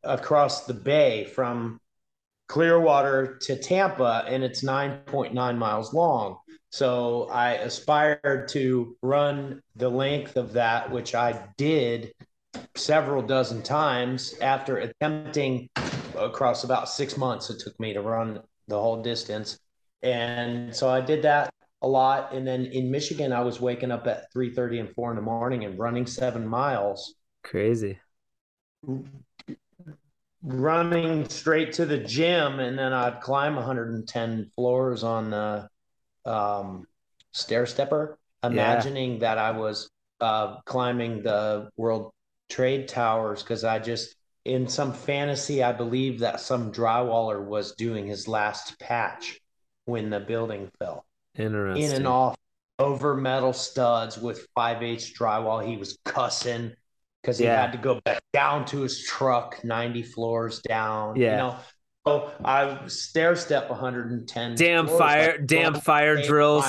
across 0.02 0.66
the 0.66 0.74
bay 0.74 1.24
from 1.24 1.80
Clearwater 2.52 3.38
to 3.40 3.56
Tampa, 3.56 4.26
and 4.28 4.44
it's 4.44 4.62
9.9 4.62 5.56
miles 5.56 5.94
long. 5.94 6.36
So 6.68 7.30
I 7.32 7.52
aspired 7.52 8.48
to 8.48 8.94
run 9.00 9.62
the 9.76 9.88
length 9.88 10.36
of 10.36 10.52
that, 10.52 10.90
which 10.90 11.14
I 11.14 11.46
did 11.56 12.12
several 12.74 13.22
dozen 13.22 13.62
times 13.62 14.34
after 14.42 14.76
attempting 14.76 15.70
across 16.14 16.64
about 16.64 16.90
six 16.90 17.16
months 17.16 17.48
it 17.48 17.58
took 17.58 17.80
me 17.80 17.94
to 17.94 18.02
run 18.02 18.42
the 18.68 18.78
whole 18.78 19.02
distance. 19.02 19.58
And 20.02 20.76
so 20.76 20.90
i 20.90 21.00
did 21.00 21.22
that 21.22 21.54
a 21.80 21.88
lot. 21.88 22.34
And 22.34 22.46
then 22.46 22.66
in 22.66 22.90
michigan 22.90 23.32
i 23.32 23.40
was 23.40 23.62
waking 23.62 23.90
up 23.90 24.06
at 24.06 24.30
3.30 24.34 24.80
and 24.80 24.94
4 24.94 25.12
in 25.12 25.16
the 25.16 25.22
morning 25.22 25.64
and 25.64 25.78
running 25.78 26.04
seven 26.04 26.46
miles. 26.46 27.14
Crazy 27.42 27.98
running 30.42 31.28
straight 31.28 31.72
to 31.72 31.86
the 31.86 31.98
gym 31.98 32.58
and 32.58 32.76
then 32.78 32.92
i'd 32.92 33.20
climb 33.20 33.54
110 33.54 34.50
floors 34.54 35.04
on 35.04 35.30
the 35.30 35.68
um, 36.24 36.84
stair 37.32 37.64
stepper 37.64 38.18
imagining 38.42 39.12
yeah. 39.12 39.18
that 39.20 39.38
i 39.38 39.52
was 39.52 39.88
uh, 40.22 40.60
climbing 40.64 41.22
the 41.22 41.68
world 41.76 42.12
trade 42.48 42.86
towers 42.86 43.42
because 43.42 43.64
I 43.64 43.78
just 43.78 44.14
in 44.44 44.68
some 44.68 44.92
fantasy 44.92 45.62
I 45.62 45.72
believe 45.72 46.20
that 46.20 46.40
some 46.40 46.70
drywaller 46.70 47.44
was 47.44 47.72
doing 47.72 48.06
his 48.06 48.28
last 48.28 48.78
patch 48.78 49.40
when 49.86 50.10
the 50.10 50.20
building 50.20 50.70
fell. 50.78 51.04
Interesting. 51.36 51.84
In 51.84 51.96
and 51.96 52.06
off 52.06 52.36
over 52.78 53.16
metal 53.16 53.52
studs 53.52 54.18
with 54.18 54.46
5 54.54 54.82
H 54.82 55.14
drywall. 55.18 55.66
He 55.66 55.76
was 55.76 55.98
cussing 56.04 56.72
because 57.22 57.38
he 57.38 57.44
yeah. 57.44 57.60
had 57.60 57.72
to 57.72 57.78
go 57.78 58.00
back 58.04 58.22
down 58.32 58.64
to 58.66 58.80
his 58.80 59.04
truck 59.04 59.62
90 59.64 60.02
floors 60.02 60.60
down. 60.60 61.16
Yeah. 61.16 61.30
You 61.30 61.36
know, 61.36 61.56
so 62.06 62.32
I 62.44 62.86
stair 62.88 63.36
step 63.36 63.70
110. 63.70 64.54
Damn 64.56 64.86
floors, 64.86 64.98
fire, 64.98 65.36
like, 65.38 65.46
damn 65.46 65.74
fire 65.74 66.22
drills. 66.22 66.64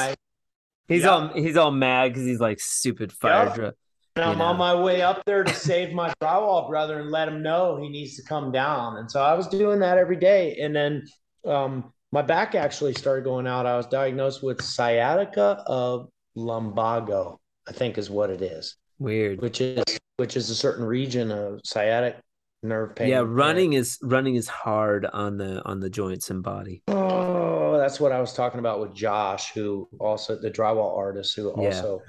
He's 0.88 1.04
yep. 1.04 1.12
all 1.12 1.28
he's 1.30 1.58
all 1.58 1.72
mad 1.72 2.10
because 2.10 2.26
he's 2.26 2.40
like 2.40 2.60
stupid 2.60 3.12
fire 3.12 3.46
yep. 3.46 3.56
drill. 3.56 3.72
And 4.16 4.26
I'm 4.26 4.38
know. 4.38 4.46
on 4.46 4.58
my 4.58 4.76
way 4.76 5.02
up 5.02 5.24
there 5.26 5.44
to 5.44 5.54
save 5.54 5.92
my 5.92 6.14
drywall 6.22 6.70
brother 6.70 7.00
and 7.00 7.10
let 7.10 7.28
him 7.28 7.42
know 7.42 7.78
he 7.82 7.90
needs 7.90 8.16
to 8.18 8.24
come 8.24 8.52
down. 8.52 8.98
And 8.98 9.10
so 9.10 9.22
I 9.22 9.34
was 9.34 9.48
doing 9.48 9.80
that 9.80 9.98
every 9.98 10.18
day. 10.18 10.58
And 10.62 10.76
then 10.76 11.04
um, 11.46 11.92
my 12.12 12.22
back 12.22 12.54
actually 12.54 12.94
started 12.94 13.24
going 13.24 13.48
out. 13.48 13.66
I 13.66 13.76
was 13.76 13.88
diagnosed 13.88 14.44
with 14.44 14.62
sciatica 14.62 15.64
of 15.66 16.10
lumbago, 16.36 17.40
I 17.68 17.72
think 17.72 17.98
is 17.98 18.12
what 18.12 18.30
it 18.30 18.44
is. 18.44 18.76
Weird. 19.00 19.42
Which 19.42 19.62
is 19.62 19.84
which 20.18 20.38
is 20.38 20.50
a 20.50 20.56
certain 20.56 20.86
region 20.86 21.32
of 21.32 21.62
sciatic 21.64 22.18
nerve 22.62 22.96
pain. 22.96 23.10
Yeah, 23.10 23.24
running 23.26 23.74
is 23.74 23.98
running 24.02 24.36
is 24.36 24.48
hard 24.48 25.06
on 25.06 25.38
the 25.38 25.64
on 25.66 25.80
the 25.80 25.90
joints 25.90 26.30
and 26.30 26.42
body. 26.42 26.84
Oh, 26.88 27.78
that's 27.78 28.00
what 28.00 28.12
I 28.12 28.20
was 28.20 28.34
talking 28.34 28.60
about 28.60 28.80
with 28.80 28.94
Josh, 28.94 29.52
who 29.54 29.88
also 30.00 30.36
the 30.40 30.52
drywall 30.52 30.98
artist 30.98 31.36
who 31.36 31.54
yeah. 31.58 31.68
also 31.68 32.02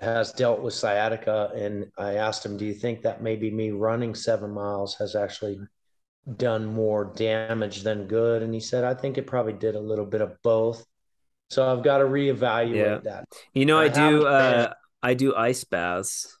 has 0.00 0.32
dealt 0.32 0.62
with 0.62 0.72
sciatica 0.72 1.50
and 1.54 1.86
i 1.98 2.14
asked 2.14 2.44
him 2.44 2.56
do 2.56 2.64
you 2.64 2.72
think 2.72 3.02
that 3.02 3.22
maybe 3.22 3.50
me 3.50 3.70
running 3.70 4.14
seven 4.14 4.50
miles 4.50 4.94
has 4.94 5.14
actually 5.14 5.60
done 6.36 6.64
more 6.64 7.12
damage 7.14 7.82
than 7.82 8.06
good 8.06 8.42
and 8.42 8.54
he 8.54 8.60
said 8.60 8.84
i 8.84 8.94
think 8.94 9.18
it 9.18 9.26
probably 9.26 9.52
did 9.52 9.74
a 9.74 9.80
little 9.80 10.06
bit 10.06 10.22
of 10.22 10.34
both 10.42 10.84
so 11.50 11.70
i've 11.70 11.84
got 11.84 11.98
to 11.98 12.04
reevaluate 12.04 12.74
yeah. 12.74 12.98
that 13.04 13.24
you 13.52 13.66
know 13.66 13.78
i, 13.78 13.84
I 13.84 13.88
do 13.88 14.26
uh 14.26 14.72
i 15.02 15.12
do 15.12 15.34
ice 15.34 15.64
baths 15.64 16.38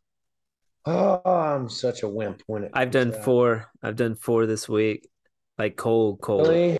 oh 0.86 1.20
i'm 1.24 1.68
such 1.68 2.02
a 2.02 2.08
wimp 2.08 2.42
when 2.46 2.64
it 2.64 2.70
i've 2.74 2.90
done 2.90 3.12
four 3.12 3.70
i've 3.82 3.96
done 3.96 4.14
four 4.14 4.46
this 4.46 4.68
week 4.68 5.08
like 5.58 5.76
cold 5.76 6.20
cold 6.20 6.48
really? 6.48 6.78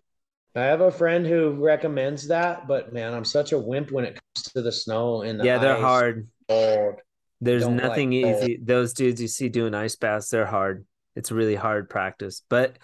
I 0.55 0.65
have 0.65 0.83
a 0.83 0.91
friend 0.91 1.27
who 1.27 1.53
recommends 1.53 2.29
that, 2.29 2.69
but 2.69 2.93
man, 2.93 3.15
I'm 3.15 3.25
such 3.25 3.53
a 3.53 3.59
wimp 3.59 3.91
when 3.91 4.05
it 4.05 4.21
comes 4.21 4.53
to 4.53 4.61
the 4.61 4.71
snow 4.71 5.23
and 5.23 5.41
the 5.41 5.45
yeah, 5.45 5.59
they're 5.59 5.77
ice. 5.77 5.83
hard 5.83 6.29
cold. 6.49 6.97
There's 7.41 7.63
Don't 7.63 7.77
nothing 7.77 8.13
like 8.13 8.37
easy. 8.37 8.57
Cold. 8.57 8.67
Those 8.67 8.93
dudes 8.93 9.21
you 9.21 9.29
see 9.29 9.49
doing 9.49 9.75
ice 9.75 9.97
baths, 9.97 10.29
they're 10.29 10.47
hard. 10.47 10.85
It's 11.17 11.33
really 11.33 11.55
hard 11.55 11.89
practice. 11.89 12.43
But 12.49 12.79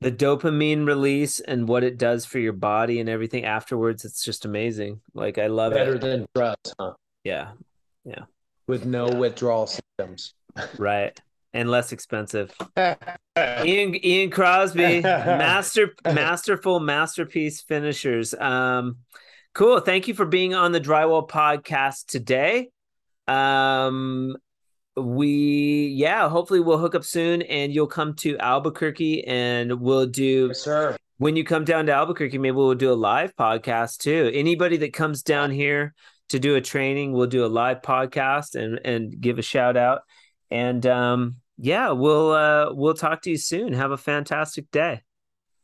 the 0.00 0.12
dopamine 0.12 0.86
release 0.86 1.40
and 1.40 1.68
what 1.68 1.82
it 1.82 1.98
does 1.98 2.24
for 2.24 2.38
your 2.38 2.52
body 2.52 3.00
and 3.00 3.08
everything 3.08 3.44
afterwards, 3.44 4.04
it's 4.04 4.24
just 4.24 4.44
amazing. 4.44 5.00
Like 5.14 5.38
I 5.38 5.48
love 5.48 5.72
Better 5.72 5.94
it. 5.94 6.00
Better 6.00 6.16
than 6.18 6.26
drugs, 6.34 6.74
huh? 6.78 6.92
Yeah. 7.24 7.52
Yeah. 8.04 8.24
With 8.66 8.86
no 8.86 9.08
yeah. 9.08 9.14
withdrawal 9.16 9.66
symptoms. 9.66 10.34
right. 10.78 11.18
And 11.52 11.70
less 11.70 11.92
expensive. 11.92 12.52
Ian 12.76 13.94
Ian 14.04 14.30
Crosby, 14.30 15.00
master 15.02 15.94
masterful 16.04 16.80
masterpiece 16.80 17.60
finishers. 17.60 18.34
Um 18.34 18.98
cool. 19.54 19.80
Thank 19.80 20.08
you 20.08 20.14
for 20.14 20.26
being 20.26 20.54
on 20.54 20.72
the 20.72 20.80
Drywall 20.80 21.28
podcast 21.28 22.06
today 22.06 22.70
um 23.28 24.36
we 24.96 25.92
yeah 25.96 26.28
hopefully 26.28 26.60
we'll 26.60 26.78
hook 26.78 26.94
up 26.94 27.04
soon 27.04 27.42
and 27.42 27.74
you'll 27.74 27.86
come 27.86 28.14
to 28.14 28.38
albuquerque 28.38 29.24
and 29.26 29.80
we'll 29.80 30.06
do 30.06 30.48
yes, 30.48 30.60
sir 30.60 30.96
when 31.18 31.34
you 31.34 31.42
come 31.42 31.64
down 31.64 31.86
to 31.86 31.92
albuquerque 31.92 32.38
maybe 32.38 32.54
we'll 32.54 32.74
do 32.74 32.92
a 32.92 32.94
live 32.94 33.34
podcast 33.34 33.98
too 33.98 34.30
anybody 34.34 34.76
that 34.76 34.92
comes 34.92 35.22
down 35.22 35.50
here 35.50 35.94
to 36.34 36.38
do 36.38 36.56
a 36.56 36.60
training 36.60 37.12
we'll 37.12 37.26
do 37.26 37.44
a 37.44 37.48
live 37.48 37.82
podcast 37.82 38.54
and 38.54 38.80
and 38.84 39.20
give 39.20 39.38
a 39.38 39.42
shout 39.42 39.76
out 39.76 40.02
and 40.50 40.86
um 40.86 41.36
yeah 41.58 41.90
we'll 41.90 42.32
uh 42.32 42.72
we'll 42.72 42.94
talk 42.94 43.22
to 43.22 43.30
you 43.30 43.38
soon 43.38 43.72
have 43.72 43.90
a 43.90 43.96
fantastic 43.96 44.70
day 44.70 45.00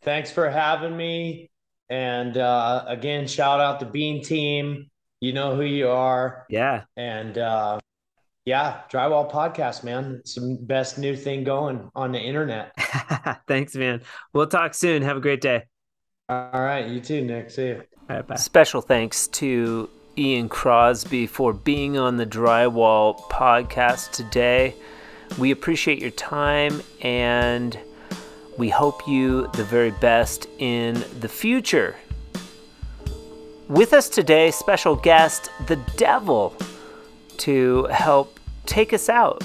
thanks 0.03 0.31
for 0.31 0.49
having 0.49 0.97
me 0.97 1.51
and 1.89 2.37
uh 2.39 2.85
again 2.87 3.27
shout 3.27 3.61
out 3.61 3.81
the 3.81 3.87
bean 3.87 4.23
team 4.23 4.91
you 5.21 5.33
know 5.35 5.55
who 5.55 5.63
you 5.63 5.89
are. 5.89 6.47
Yeah. 6.49 6.85
And 6.97 7.37
uh, 7.37 7.79
yeah, 8.45 8.81
drywall 8.91 9.31
podcast, 9.31 9.85
man. 9.85 10.17
It's 10.21 10.35
the 10.35 10.59
best 10.63 10.99
new 10.99 11.15
thing 11.15 11.45
going 11.45 11.91
on 11.95 12.13
the 12.13 12.21
internet. 12.21 12.73
Thanks, 13.47 13.77
man. 13.77 14.03
We'll 14.33 14.47
talk 14.47 14.75
soon. 14.75 15.03
Have 15.03 15.19
a 15.19 15.21
great 15.21 15.41
day. 15.43 15.65
All 16.29 16.49
right. 16.55 16.87
You 16.87 17.01
too, 17.01 17.23
Nick. 17.23 17.51
See 17.51 17.69
you. 17.69 17.83
All 18.09 18.17
right, 18.17 18.27
bye. 18.27 18.37
Special 18.37 18.81
thanks 18.81 19.29
to 19.29 19.89
Ian 20.21 20.51
Crosby 20.51 21.27
for 21.27 21.55
being 21.55 21.97
on 21.97 22.19
the 22.19 22.27
Drywall 22.27 23.19
podcast 23.31 24.11
today. 24.11 24.75
We 25.39 25.51
appreciate 25.51 25.99
your 25.99 26.11
time 26.11 26.83
and 27.01 27.79
we 28.59 28.69
hope 28.69 29.09
you 29.09 29.49
the 29.55 29.65
very 29.65 29.93
best 29.93 30.47
in 30.59 31.03
the 31.21 31.29
future. 31.29 31.97
With 33.69 33.95
us 33.95 34.11
today, 34.11 34.51
special 34.51 34.95
guest, 34.95 35.51
the 35.69 35.77
devil, 35.97 36.55
to 37.39 37.85
help 37.85 38.39
take 38.67 38.93
us 38.93 39.09
out. 39.09 39.43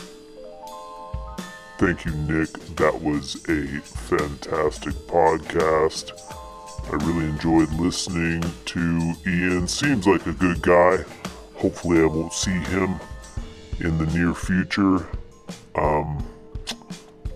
Thank 1.77 2.03
you, 2.03 2.11
Nick. 2.11 2.51
That 2.75 3.01
was 3.01 3.35
a 3.47 3.65
fantastic 3.79 4.93
podcast. 5.07 6.11
I 6.91 6.95
really 7.03 7.25
enjoyed 7.25 7.71
listening 7.73 8.43
to 8.65 9.13
Ian. 9.27 9.67
Seems 9.67 10.07
like 10.07 10.25
a 10.27 10.33
good 10.33 10.61
guy. 10.61 10.99
hopefully, 11.55 12.01
I 12.01 12.05
won't 12.05 12.33
see 12.33 12.51
him 12.51 12.99
in 13.79 13.97
the 13.97 14.05
near 14.07 14.33
future. 14.33 15.07
Um, 15.75 16.25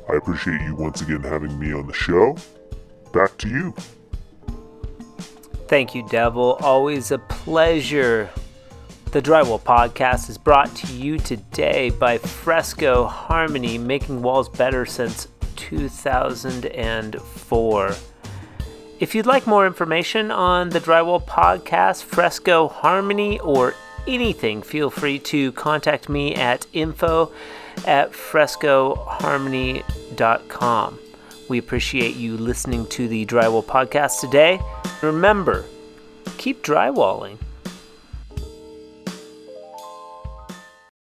I 0.08 0.14
appreciate 0.16 0.62
you 0.62 0.76
once 0.76 1.02
again 1.02 1.24
having 1.24 1.58
me 1.60 1.74
on 1.74 1.88
the 1.88 1.93
show. 1.93 2.38
Back 3.12 3.38
to 3.39 3.50
you. 3.50 3.74
Thank 5.68 5.93
you, 5.95 6.08
Devil. 6.10 6.58
Always 6.62 7.12
a 7.12 7.18
pleasure. 7.18 8.30
The 9.12 9.22
Drywall 9.22 9.62
Podcast 9.62 10.30
is 10.30 10.38
brought 10.38 10.74
to 10.76 10.93
you 10.93 11.18
today 11.18 11.89
by 11.89 12.20
Fresco 12.20 13.06
Harmony, 13.06 13.80
making 13.80 14.22
walls 14.22 14.47
better 14.50 14.86
since 14.86 15.28
2004. 15.56 17.95
If 19.00 19.16
you'd 19.16 19.26
like 19.26 19.47
more 19.47 19.66
information 19.66 20.30
on 20.30 20.70
the 20.72 20.82
Drywall 20.82 21.24
Podcast, 21.24 22.04
Fresco 22.04 22.68
Harmony, 22.68 23.39
or 23.39 23.74
anything, 24.06 24.62
feel 24.62 24.89
free 24.89 25.20
to 25.20 25.54
contact 25.54 26.10
me 26.10 26.36
at 26.36 26.68
info 26.74 27.32
at 27.88 28.12
frescoharmony.com. 28.12 31.00
We 31.47 31.58
appreciate 31.58 32.18
you 32.18 32.36
listening 32.36 32.88
to 32.88 33.08
the 33.08 33.26
Drywall 33.26 33.64
Podcast 33.64 34.20
today. 34.20 34.60
Remember, 35.02 35.64
keep 36.38 36.62
drywalling. 36.62 37.38